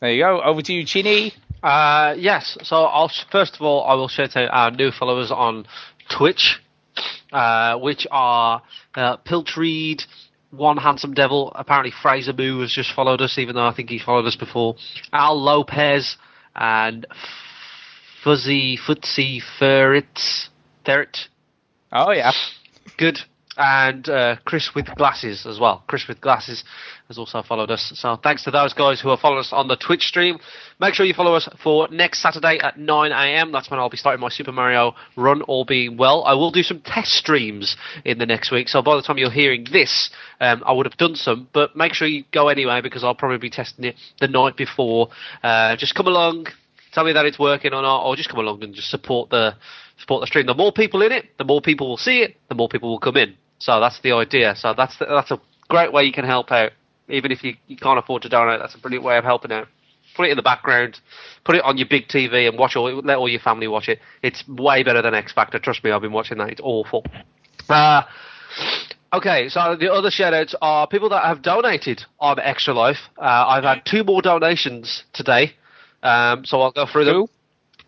[0.00, 0.42] There you go.
[0.42, 1.32] Over to you, Chinny.
[1.66, 2.56] Uh, yes.
[2.62, 5.66] So I'll first of all I will shout out our new followers on
[6.16, 6.60] Twitch,
[7.32, 8.62] uh, which are
[8.94, 10.02] uh, Piltreed,
[10.52, 11.50] One Handsome Devil.
[11.56, 14.76] Apparently Fraser Moo has just followed us, even though I think he followed us before.
[15.12, 16.16] Al Lopez
[16.54, 17.04] and
[18.22, 20.20] Fuzzy Footsie Ferret.
[20.84, 21.18] Ferret.
[21.90, 22.30] Oh yeah.
[22.96, 23.18] Good.
[23.56, 25.82] And uh, Chris with glasses as well.
[25.86, 26.62] Chris with glasses
[27.08, 27.92] has also followed us.
[27.94, 30.38] So thanks to those guys who are following us on the Twitch stream.
[30.78, 33.52] Make sure you follow us for next Saturday at 9 a.m.
[33.52, 36.22] That's when I'll be starting my Super Mario run, all being well.
[36.24, 38.68] I will do some test streams in the next week.
[38.68, 40.10] So by the time you're hearing this,
[40.40, 41.48] um, I would have done some.
[41.54, 45.08] But make sure you go anyway because I'll probably be testing it the night before.
[45.42, 46.48] Uh, just come along,
[46.92, 49.54] tell me that it's working or not, or just come along and just support the
[49.98, 50.44] support the stream.
[50.44, 53.00] The more people in it, the more people will see it, the more people will
[53.00, 53.34] come in.
[53.58, 54.54] So that's the idea.
[54.56, 56.72] So that's the, that's a great way you can help out,
[57.08, 58.60] even if you, you can't afford to donate.
[58.60, 59.68] That's a brilliant way of helping out.
[60.16, 60.98] Put it in the background,
[61.44, 62.90] put it on your big TV, and watch all.
[63.02, 63.98] Let all your family watch it.
[64.22, 65.58] It's way better than X Factor.
[65.58, 66.48] Trust me, I've been watching that.
[66.48, 67.04] It's awful.
[67.68, 68.02] Uh,
[69.12, 72.98] Okay, so the other shout-outs are people that have donated on Extra Life.
[73.16, 75.52] Uh, I've had two more donations today,
[76.02, 77.26] um, so I'll go through them.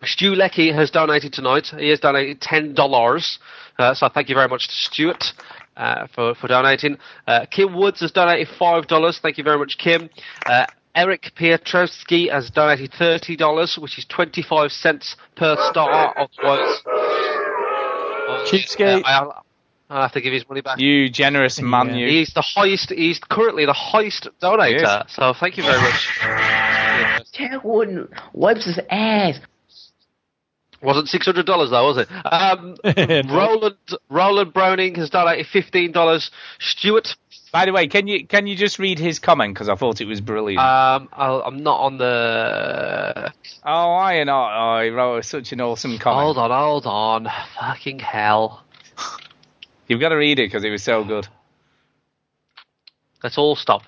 [0.03, 1.67] Stu Leckie has donated tonight.
[1.77, 3.37] He has donated ten dollars.
[3.77, 5.23] Uh, so thank you very much to Stuart
[5.79, 6.97] uh, for for donating.
[7.25, 9.17] Uh, Kim Woods has donated five dollars.
[9.21, 10.09] Thank you very much, Kim.
[10.45, 16.13] Uh, Eric Pietrowski has donated thirty dollars, which is twenty five cents per star.
[16.17, 16.81] Otherwise,
[18.51, 19.03] Cheapskate.
[19.03, 19.45] Uh, I'll,
[19.89, 20.79] I'll have to give his money back.
[20.79, 22.07] You generous man, you.
[22.07, 22.91] He's the highest.
[22.91, 25.09] He's currently the highest donator.
[25.09, 26.19] So thank you very much.
[27.33, 29.39] Ted Wooden wipes his ass.
[30.81, 32.07] Wasn't six hundred dollars though, was it?
[32.25, 32.77] Um,
[33.35, 33.75] Roland
[34.09, 36.31] Roland Browning has donated fifteen dollars.
[36.59, 37.15] Stuart.
[37.51, 40.05] By the way, can you can you just read his comment because I thought it
[40.05, 40.59] was brilliant.
[40.59, 43.33] Um, I'll, I'm not on the.
[43.65, 46.23] oh, I and I, I wrote such an awesome comment.
[46.23, 47.27] Hold on, hold on.
[47.59, 48.63] Fucking hell.
[49.87, 51.27] You've got to read it because it was so good.
[53.23, 53.81] Let's all stop.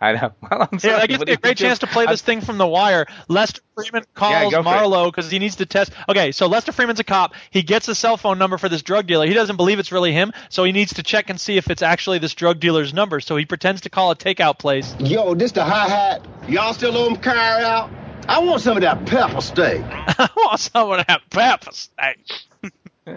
[0.00, 0.32] I know.
[0.42, 2.20] Well, I'm Yeah, sorry, that gives but me a great chance just- to play this
[2.22, 3.06] thing from the wire.
[3.28, 4.62] Lester Freeman calls go for it.
[4.64, 5.92] Marlowe because he needs to test.
[6.08, 7.34] Okay, so Lester Freeman's a cop.
[7.50, 9.26] He gets a cell phone number for this drug dealer.
[9.26, 11.82] He doesn't believe it's really him, so he needs to check and see if it's
[11.82, 13.20] actually this drug dealer's number.
[13.20, 14.94] So he pretends to call a takeout place.
[14.98, 16.26] Yo, this the hi hat.
[16.48, 17.90] Y'all still on car out?
[18.28, 19.80] I want some of that pepper steak.
[19.84, 22.18] I want someone to have pepper steak.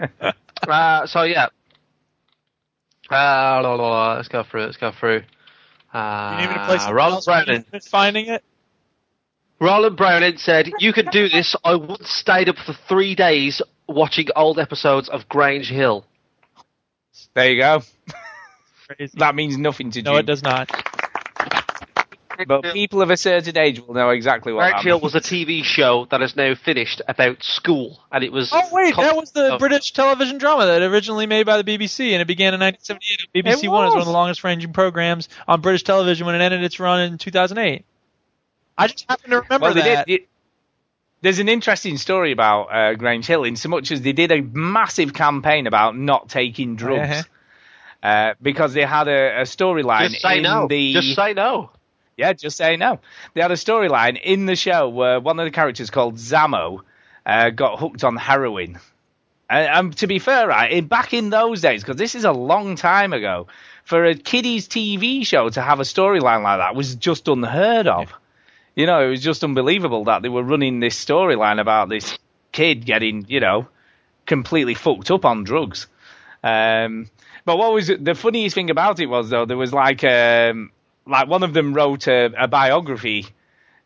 [0.68, 1.46] Uh, so yeah.
[3.10, 4.66] Uh, la, la, la, let's go through.
[4.66, 5.22] Let's go through.
[5.92, 7.64] Uh, You need me to play something Roland Browning.
[7.90, 8.44] finding it?
[9.60, 11.54] Roland Browning said, "You could do this.
[11.64, 16.06] I once stayed up for three days watching old episodes of Grange Hill."
[17.34, 17.82] There you go.
[19.14, 20.02] That means nothing to you.
[20.02, 20.68] No, it does not.
[22.46, 25.14] But people of a certain age will know exactly what Grange that Hill means.
[25.14, 28.50] was a TV show that is now finished about school, and it was.
[28.52, 29.58] Oh wait, that was the Oh.
[29.58, 33.44] British television drama that originally made by the BBC, and it began in 1978.
[33.44, 36.78] BBC One is one of the longest-ranging programs on British television when it ended its
[36.80, 37.84] run in 2008.
[38.78, 40.06] I just happen to remember well, that.
[40.06, 40.20] did.
[40.22, 40.28] It,
[41.22, 44.40] there's an interesting story about uh, Grange Hill in so much as they did a
[44.40, 47.10] massive campaign about not taking drugs.
[47.10, 47.22] Uh-huh.
[48.02, 50.66] Uh, because they had a, a storyline Just say in no.
[50.66, 51.70] the Just say no.
[52.20, 53.00] Yeah, just say no.
[53.34, 56.80] They had a storyline in the show where one of the characters called Zammo
[57.24, 58.78] uh, got hooked on heroin.
[59.48, 62.32] And, and to be fair, right, in, back in those days, because this is a
[62.32, 63.46] long time ago,
[63.84, 68.12] for a kiddies TV show to have a storyline like that was just unheard of.
[68.76, 72.18] You know, it was just unbelievable that they were running this storyline about this
[72.52, 73.66] kid getting, you know,
[74.26, 75.86] completely fucked up on drugs.
[76.44, 77.08] Um,
[77.44, 80.70] but what was the funniest thing about it was though there was like um,
[81.10, 83.26] like one of them wrote a, a biography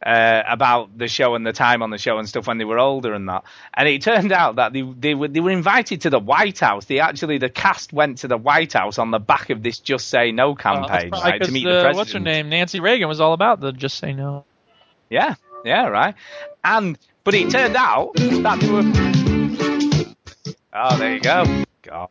[0.05, 2.79] uh, about the show and the time on the show and stuff when they were
[2.79, 3.45] older and that.
[3.73, 6.85] And it turned out that they they were they were invited to the White House.
[6.85, 10.09] They actually the cast went to the White House on the back of this Just
[10.09, 11.97] Say No campaign probably right, to meet uh, the president.
[11.97, 12.49] What's her name?
[12.51, 14.45] Nancy Reagan was all about the just say no.
[15.09, 15.35] Yeah,
[15.65, 16.15] yeah, right.
[16.63, 18.83] And but it turned out that they were.
[20.77, 21.65] Oh, there you go.
[21.83, 22.09] God.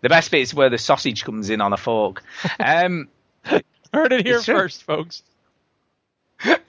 [0.00, 2.22] The best bit is where the sausage comes in on a fork.
[2.58, 3.08] Um,
[3.94, 5.22] Heard it here first, folks.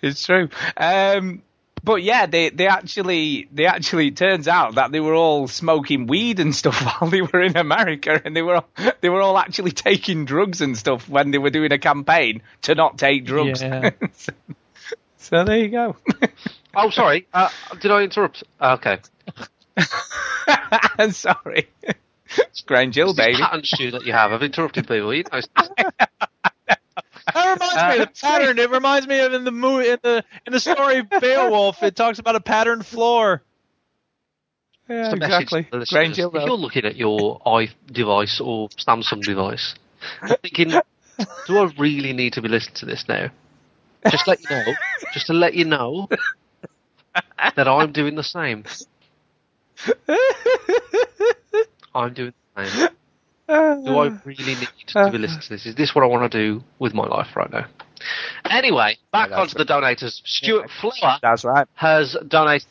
[0.02, 0.50] it's true.
[0.78, 1.42] Um,
[1.86, 6.08] but yeah, they, they actually they actually it turns out that they were all smoking
[6.08, 8.70] weed and stuff while they were in America, and they were all,
[9.02, 12.76] they were all actually taking drugs and stuff when they were doing a campaign to
[12.76, 13.62] not take drugs.
[13.62, 13.92] Yeah.
[14.14, 14.34] so,
[15.18, 15.96] so there you go.
[16.78, 17.26] Oh, sorry.
[17.34, 17.48] Uh,
[17.80, 18.44] did I interrupt?
[18.60, 19.00] Okay.
[21.00, 21.70] I'm sorry.
[22.38, 23.38] It's Grange Hill, baby.
[23.38, 25.14] pattern Stu that you have I've interrupted people.
[25.14, 25.40] You know,
[27.34, 28.60] That reminds me of the pattern.
[28.60, 31.82] It reminds me of in the movie in the in the story Beowulf.
[31.84, 33.42] It talks about a patterned floor.
[34.88, 35.64] Yeah, It's a message exactly.
[35.64, 35.98] to the listeners.
[35.98, 39.74] Grange Hill If you're looking at your i device or Samsung device,
[40.28, 40.80] you're thinking,
[41.48, 43.32] do I really need to be listening to this now?
[44.10, 44.74] Just let you know,
[45.14, 46.08] just to let you know
[47.56, 48.66] that I'm doing the same.
[51.96, 52.90] I'm doing the same.
[53.48, 55.66] Do I really need to be listening to this?
[55.66, 57.66] Is this what I want to do with my life right now?
[58.50, 60.22] Anyway, back Yeah, that's onto the donators.
[60.26, 61.68] Stuart Flower That's right.
[61.76, 62.68] has donated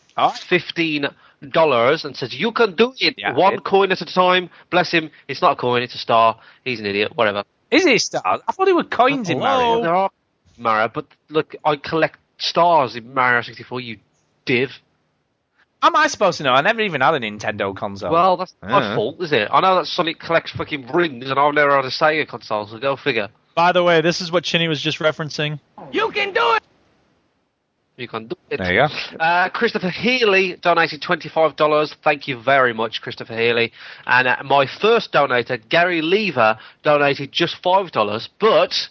[0.48, 1.06] fifteen
[1.50, 4.50] dollars and says you can do it Yeah, one it- coin at a time.
[4.70, 5.10] Bless him.
[5.28, 5.82] It's not a coin.
[5.82, 6.38] It's a star.
[6.64, 7.12] He's an idiot.
[7.16, 7.44] Whatever.
[7.70, 8.40] Is it stars?
[8.46, 9.82] I thought it were coins in Mario.
[9.82, 10.10] There are
[10.58, 13.80] Mario, but look, I collect stars in Mario 64.
[13.80, 13.98] You
[14.44, 14.70] div.
[15.84, 16.54] How am I supposed to know?
[16.54, 18.10] I never even had a Nintendo console.
[18.10, 19.48] Well, that's not my fault, is it?
[19.52, 22.78] I know that Sonic collects fucking rings, and I've never had a Sega console, so
[22.78, 23.28] go figure.
[23.54, 25.60] By the way, this is what Chinny was just referencing.
[25.92, 26.62] You can do it!
[27.98, 28.56] You can do it.
[28.56, 29.16] there you go.
[29.22, 31.96] Uh, Christopher Healy donated $25.
[32.02, 33.70] Thank you very much, Christopher Healy.
[34.06, 38.28] And uh, my first donator, Gary Lever, donated just $5.
[38.40, 38.88] But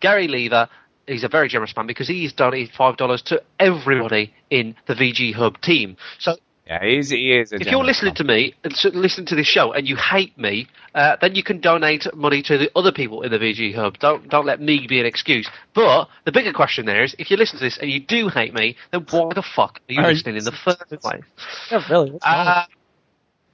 [0.00, 0.68] Gary Lever,
[1.12, 5.60] he's a very generous man because he's donated $5 to everybody in the VG Hub
[5.60, 5.96] team.
[6.18, 6.36] So
[6.66, 7.10] Yeah, he is.
[7.10, 9.86] He is a if you're listening to me and s- listening to this show and
[9.88, 13.38] you hate me, uh, then you can donate money to the other people in the
[13.38, 13.98] VG Hub.
[13.98, 15.48] Don't don't let me be an excuse.
[15.74, 18.54] But the bigger question there is, if you listen to this and you do hate
[18.54, 21.22] me, then why the fuck are you Are you- listening in the first place?
[21.70, 22.10] Yeah, really.
[22.12, 22.66] What's wrong with Uh,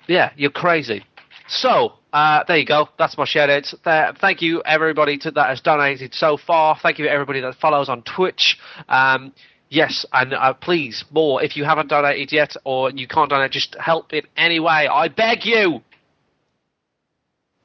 [0.07, 1.05] yeah, you're crazy.
[1.49, 2.89] So uh, there you go.
[2.99, 3.75] That's my shout outs.
[3.85, 6.79] There, thank you everybody to, that has donated so far.
[6.81, 8.59] Thank you everybody that follows on Twitch.
[8.89, 9.33] Um,
[9.69, 13.77] yes, and uh, please more if you haven't donated yet or you can't donate, just
[13.79, 14.89] help in any way.
[14.89, 15.83] I beg you.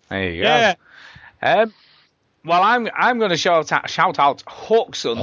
[0.10, 0.48] There you go.
[0.48, 0.76] Yeah.
[1.42, 1.74] Um,
[2.46, 5.18] well, I'm I'm going to shout out, shout out Hawkson,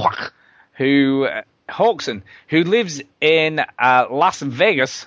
[0.77, 5.05] who uh, Hawkson, who lives in uh, Las Vegas.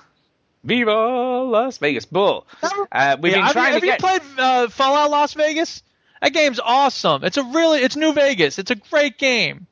[0.65, 2.05] Viva Las Vegas!
[2.05, 2.43] But
[2.91, 3.99] uh, we've Yeah, been have trying you, have to you get.
[3.99, 5.83] played uh, Fallout Las Vegas?
[6.21, 7.23] That game's awesome.
[7.23, 8.57] It's a really, it's New Vegas.
[8.57, 9.67] It's a great game.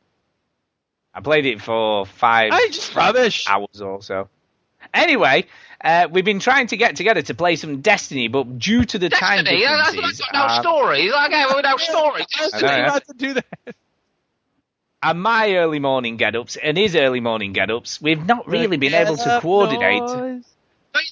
[1.14, 3.46] I played it for five I just rubbish.
[3.48, 4.30] hours or so.
[4.94, 5.46] Anyway,
[5.84, 9.10] uh, we've been trying to get together to play some Destiny, but due to the
[9.10, 11.12] time Destiny, yeah, that's differences, no uh, stories.
[11.12, 12.26] Okay, well, no stories.
[12.40, 13.76] I was I just about to do that.
[15.02, 19.18] and my early morning get-ups and his early morning get-ups, we've not really been able
[19.18, 20.44] to coordinate.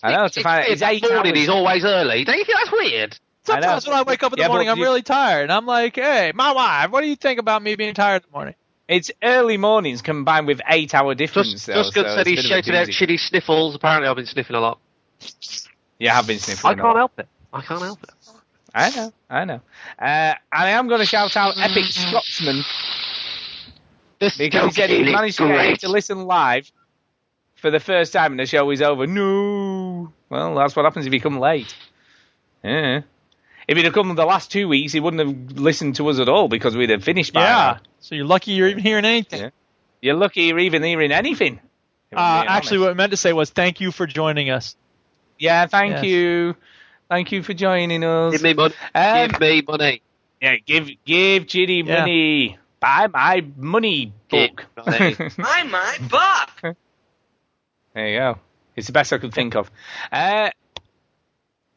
[0.04, 1.44] I know, to find it's eight morning hours.
[1.44, 2.24] is always early.
[2.24, 3.18] Don't you think that's weird?
[3.44, 5.66] Sometimes when I wake up in the Yeah, morning, I'm you- really tired, and I'm
[5.66, 8.56] like, "Hey, my wife, what do you think about me being tired in the morning?"
[8.88, 11.52] It's early mornings combined with eight-hour difference.
[11.52, 12.94] Just, though, just good so said it's he a bit of a shouted out doozy.
[12.94, 13.76] chilly sniffles.
[13.76, 14.80] Apparently, I've been sniffing a lot.
[15.98, 16.70] Yeah, I have been sniffing.
[16.70, 17.28] I can't help it.
[17.54, 18.10] I can't help it.
[18.74, 19.62] I know, I know.
[20.00, 22.64] Uh, and I am going to shout out Epic Scotsman,
[24.20, 24.36] because
[24.66, 26.72] he said he managed to to listen live
[27.62, 29.06] for the first time and the show is over.
[29.08, 30.12] No.
[30.30, 31.74] Well, that's what happens if you come late.
[32.64, 33.02] Yeah.
[33.68, 35.20] If he'd have come the last two weeks, he wouldn't
[35.52, 37.50] have listened to us at all because we'd have finished by Yeah.
[37.50, 37.80] now.
[38.00, 39.42] So you're lucky you're even hearing anything.
[39.42, 39.50] Yeah.
[40.02, 41.60] You're lucky you're even hearing anything.
[42.14, 42.82] Uh, actually, honest.
[42.82, 44.76] what I meant to say was thank you for joining us.
[45.40, 46.04] Yeah, thank Yes.
[46.06, 46.56] you.
[47.10, 48.34] Thank you for joining us.
[48.34, 48.74] Give me money.
[48.96, 50.02] Um, Give me money.
[50.42, 52.00] Yeah, give give Chinny Yeah.
[52.00, 52.58] money.
[52.80, 54.66] Buy my money book.
[54.76, 55.16] money.
[55.38, 56.76] Buy my book.
[57.94, 58.40] There you go.
[58.76, 59.70] It's the best I could think of.
[60.12, 60.50] Uh,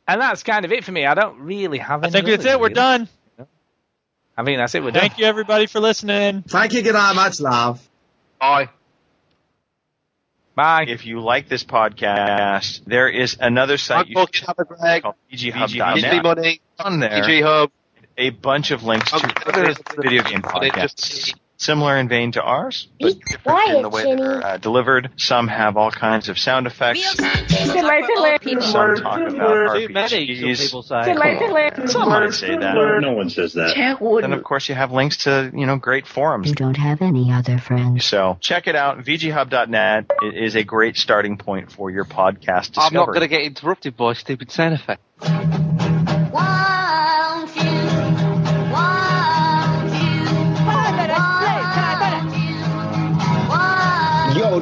[0.07, 1.07] and that's kind of it for me.
[1.07, 2.61] I don't really have I any think that's others, it.
[2.61, 3.09] We're done.
[4.37, 4.83] I mean, that's it.
[4.83, 5.01] We're done.
[5.01, 6.43] Thank you, everybody, for listening.
[6.43, 6.83] Thank you.
[6.83, 7.15] Good night.
[7.15, 7.81] Much love.
[8.41, 8.69] Bye.
[10.55, 10.85] Bye.
[10.89, 15.03] If you like this podcast, there is another site you should Have a Greg.
[15.03, 16.61] called Give me money.
[16.79, 17.71] On there, VG Hub.
[18.17, 22.89] a bunch of links to other video game podcasts, just- similar in vein to ours,
[23.01, 25.11] but different in the way that they're uh, delivered.
[25.17, 27.15] Some have all kinds of sound effects.
[27.17, 28.63] Tiddler, tiddler, people.
[28.63, 30.59] Some talk about Too many, some RPGs.
[30.61, 31.05] people say.
[31.05, 31.87] Tiddler, tiddler.
[31.87, 32.75] Some might say that.
[33.01, 33.75] No one says that.
[33.75, 34.35] Chat Then wouldn't.
[34.35, 36.49] of course you have links to you know great forums.
[36.49, 38.05] You don't have any other friends.
[38.05, 38.99] So check it out.
[39.05, 42.87] VGHub.net It is a great starting point for your podcast discovery.
[42.87, 45.01] I'm not going to get interrupted by stupid sound effect.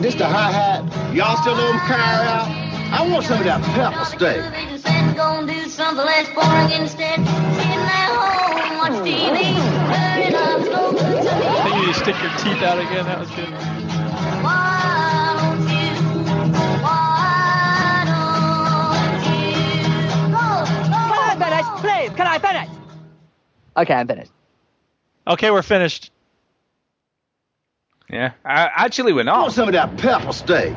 [0.03, 1.15] This the hi hat.
[1.15, 2.49] Y'all still know them carry out?
[2.93, 4.19] I want some of that pepper steak.
[4.19, 7.23] Television set, gonna do something less boring instead.
[7.23, 9.55] Sitting at home, watch TV,
[9.95, 13.07] turning up, smoking I think you need to stick your teeth out again.
[13.07, 13.49] That was good.
[14.43, 15.95] Why don't you?
[16.83, 19.55] Why don't you?
[20.35, 22.11] Go, go, Can I finish, please?
[22.17, 22.71] Can I finish?
[23.77, 24.33] Okay, I'm finished.
[25.29, 26.11] Okay, we're finished.
[28.13, 28.33] Yeah.
[28.45, 30.75] Uh, actually, we're I want some of that pepper steak.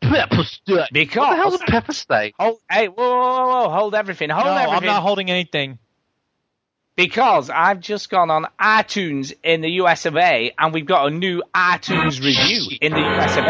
[0.00, 0.88] Pepper steak.
[0.92, 1.16] Because.
[1.16, 2.34] What the hell's a pepper steak?
[2.38, 4.30] Hold, hey, whoa, whoa, whoa, whoa, hold everything.
[4.30, 4.74] Hold no, everything.
[4.76, 5.78] I'm not holding anything.
[6.94, 11.10] Because I've just gone on iTunes in the US of A, and we've got a
[11.10, 13.48] new iTunes review in the US of A.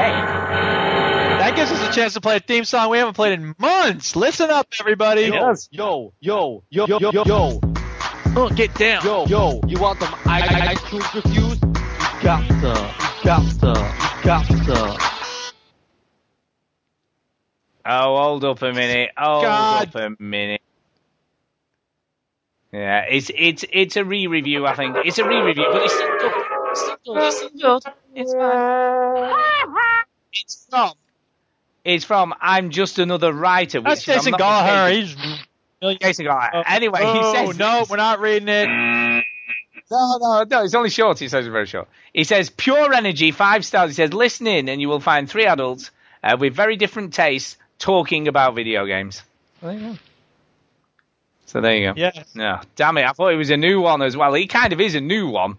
[1.43, 4.17] That gives us a chance to play a theme song we haven't played in months.
[4.17, 5.23] Listen up, everybody.
[5.23, 5.69] It does.
[5.73, 7.61] Yo, yo, yo, yo, yo, yo,
[8.35, 9.05] Oh, get down.
[9.05, 9.61] yo, yo.
[9.67, 11.72] You want them I, I, iTunes reviews?
[12.23, 12.95] You got to,
[13.25, 14.99] got to, got to.
[17.85, 19.11] Oh, hold up a minute.
[19.17, 19.89] Hold God.
[19.89, 20.63] up a minute.
[22.73, 24.65] Yeah, it's it's it's a re-review.
[24.67, 26.33] I think it's a re-review, but it's still good.
[26.71, 27.25] It's still good.
[27.25, 27.93] It's still good.
[28.15, 29.35] It's fine.
[30.33, 30.93] It's from.
[31.85, 32.35] It's from.
[32.41, 33.81] I'm just another writer.
[33.81, 34.95] Which, That's Jason not Gallagher.
[34.95, 35.17] He's
[35.99, 36.59] Jason Gallagher.
[36.59, 37.91] Oh, anyway, oh, he says no, this.
[37.91, 38.69] we're not reading it.
[39.91, 40.65] No, no, no.
[40.65, 41.19] It's only short.
[41.19, 41.89] He says it's very short.
[42.13, 43.91] He says pure energy, five stars.
[43.91, 45.91] He says listen in, and you will find three adults
[46.23, 49.23] uh, with very different tastes talking about video games.
[49.61, 49.99] There you go.
[51.47, 51.95] So there you go.
[51.97, 52.25] Yes.
[52.35, 53.05] No, damn it!
[53.05, 54.33] I thought it was a new one as well.
[54.33, 55.59] He kind of is a new one,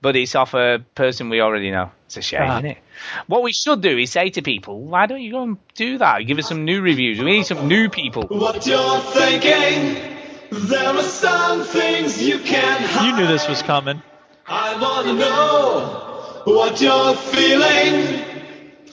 [0.00, 1.90] but it's off a person we already know.
[2.06, 2.58] It's a shame, Ah.
[2.58, 2.78] isn't it?
[3.26, 6.20] What we should do is say to people, why don't you go and do that?
[6.20, 7.18] Give us some new reviews.
[7.18, 8.22] We need some new people.
[8.28, 10.13] What you're thinking,
[10.54, 13.06] there are some things you can't hide.
[13.10, 14.02] You knew this was coming.
[14.46, 18.24] I wanna know what you're feeling.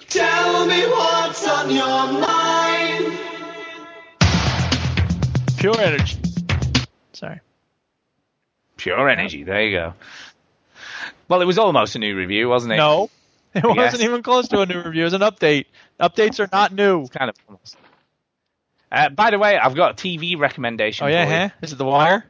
[0.09, 3.17] Tell me what's on your mind.
[5.57, 6.17] Pure energy.
[7.13, 7.39] Sorry.
[8.77, 9.43] Pure energy.
[9.43, 9.93] There you go.
[11.27, 12.77] Well, it was almost a new review, wasn't it?
[12.77, 13.09] No,
[13.53, 14.01] it wasn't Yes.
[14.01, 15.01] even close to a new review.
[15.01, 15.65] It was an update.
[15.99, 17.07] Updates are not new.
[17.07, 17.77] kind of almost.
[18.91, 21.05] Uh, by the way, I've got a TV recommendation.
[21.05, 21.37] Oh yeah, for you.
[21.37, 21.49] huh?
[21.61, 22.25] Is it The Wire?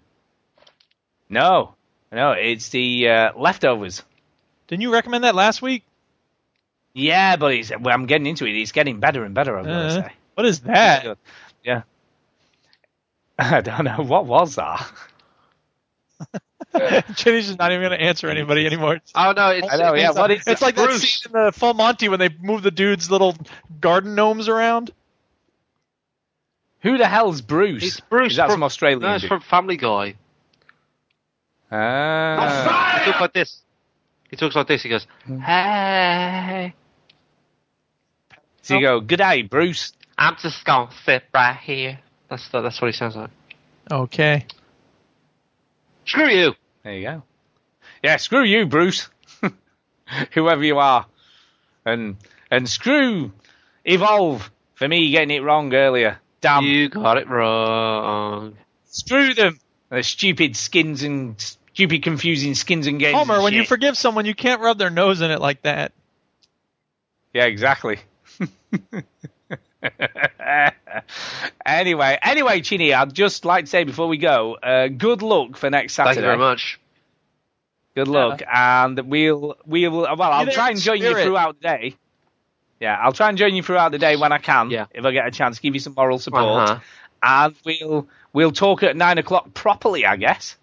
[1.30, 1.75] No,
[2.11, 4.03] no, it's the uh, leftovers.
[4.67, 5.83] Didn't you recommend that last week?
[6.93, 8.51] Yeah, but it's, well, I'm getting into it.
[8.59, 9.57] It's getting better and better.
[9.57, 10.14] I've got to Uh, say.
[10.35, 11.17] what is that?
[11.64, 11.81] Yeah.
[13.40, 14.91] I don't know what was that.
[17.15, 18.99] Chinny's just not even going to answer anybody anymore.
[19.15, 21.51] Oh no, it's, I know, yeah, It's, what is It's like that scene in the
[21.51, 23.35] Full Monty when they move the dude's little
[23.81, 24.91] garden gnomes around.
[26.81, 27.83] Who the hell's Bruce?
[27.83, 28.99] It's Bruce That's that from- some Australian?
[29.01, 30.15] no, it's from Family Guy.
[31.71, 32.99] Ah.
[32.99, 33.61] He talks like this.
[34.29, 34.83] He talks like this.
[34.83, 36.73] He goes, "Hey,
[38.61, 39.93] So you go, good day, Bruce.
[40.17, 43.29] I'm just gonna sit right here." That's the, that's what he sounds like.
[43.91, 44.45] Okay.
[46.05, 46.53] Screw you.
[46.83, 47.23] There you go.
[48.03, 49.09] Yeah, screw you, Bruce.
[50.33, 51.05] Whoever you are.
[51.85, 52.17] And
[52.49, 53.31] and screw
[53.85, 56.19] Evolve for me getting it wrong earlier.
[56.41, 56.63] Damn.
[56.65, 58.57] You got it wrong.
[58.85, 59.59] Screw them.
[59.89, 61.35] The stupid skins and
[61.73, 63.15] stupid, confusing skins and games.
[63.17, 65.91] Homer, and when you forgive someone, you can't rub their nose in it like that.
[67.33, 67.99] Yeah, exactly.
[71.65, 75.69] anyway, anyway, Chinny, I'd just like to say before we go, uh, good luck for
[75.69, 76.15] next Saturday.
[76.15, 76.79] Thank you very much.
[77.95, 81.95] Good luck, and we'll we'll well, I'll try and join you throughout the day.
[82.81, 84.87] Yeah, I'll try and join you throughout the day when I can, Yeah.
[84.91, 85.59] if I get a chance.
[85.59, 86.79] Give you some moral support, Uh-huh.
[87.21, 90.57] and we'll we'll talk at nine o'clock properly, I guess,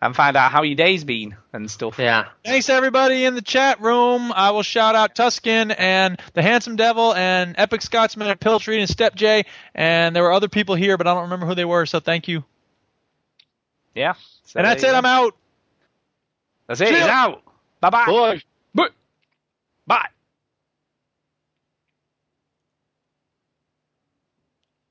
[0.00, 1.98] and find out how your day's been and stuff.
[1.98, 2.28] Yeah.
[2.46, 4.32] Thanks everybody in the chat room.
[4.34, 8.88] I will shout out Tuscan and the Handsome Devil and Epic Scotsman and Piltry and
[8.88, 11.84] Step J, and there were other people here, but I don't remember who they were.
[11.84, 12.42] So thank you.
[13.94, 14.14] Yeah.
[14.46, 14.86] So and that's it.
[14.88, 15.36] you I'm out.
[16.68, 16.88] That's it.
[16.88, 17.42] See He's out.
[17.80, 18.06] Bye bye.
[18.06, 18.42] Bye.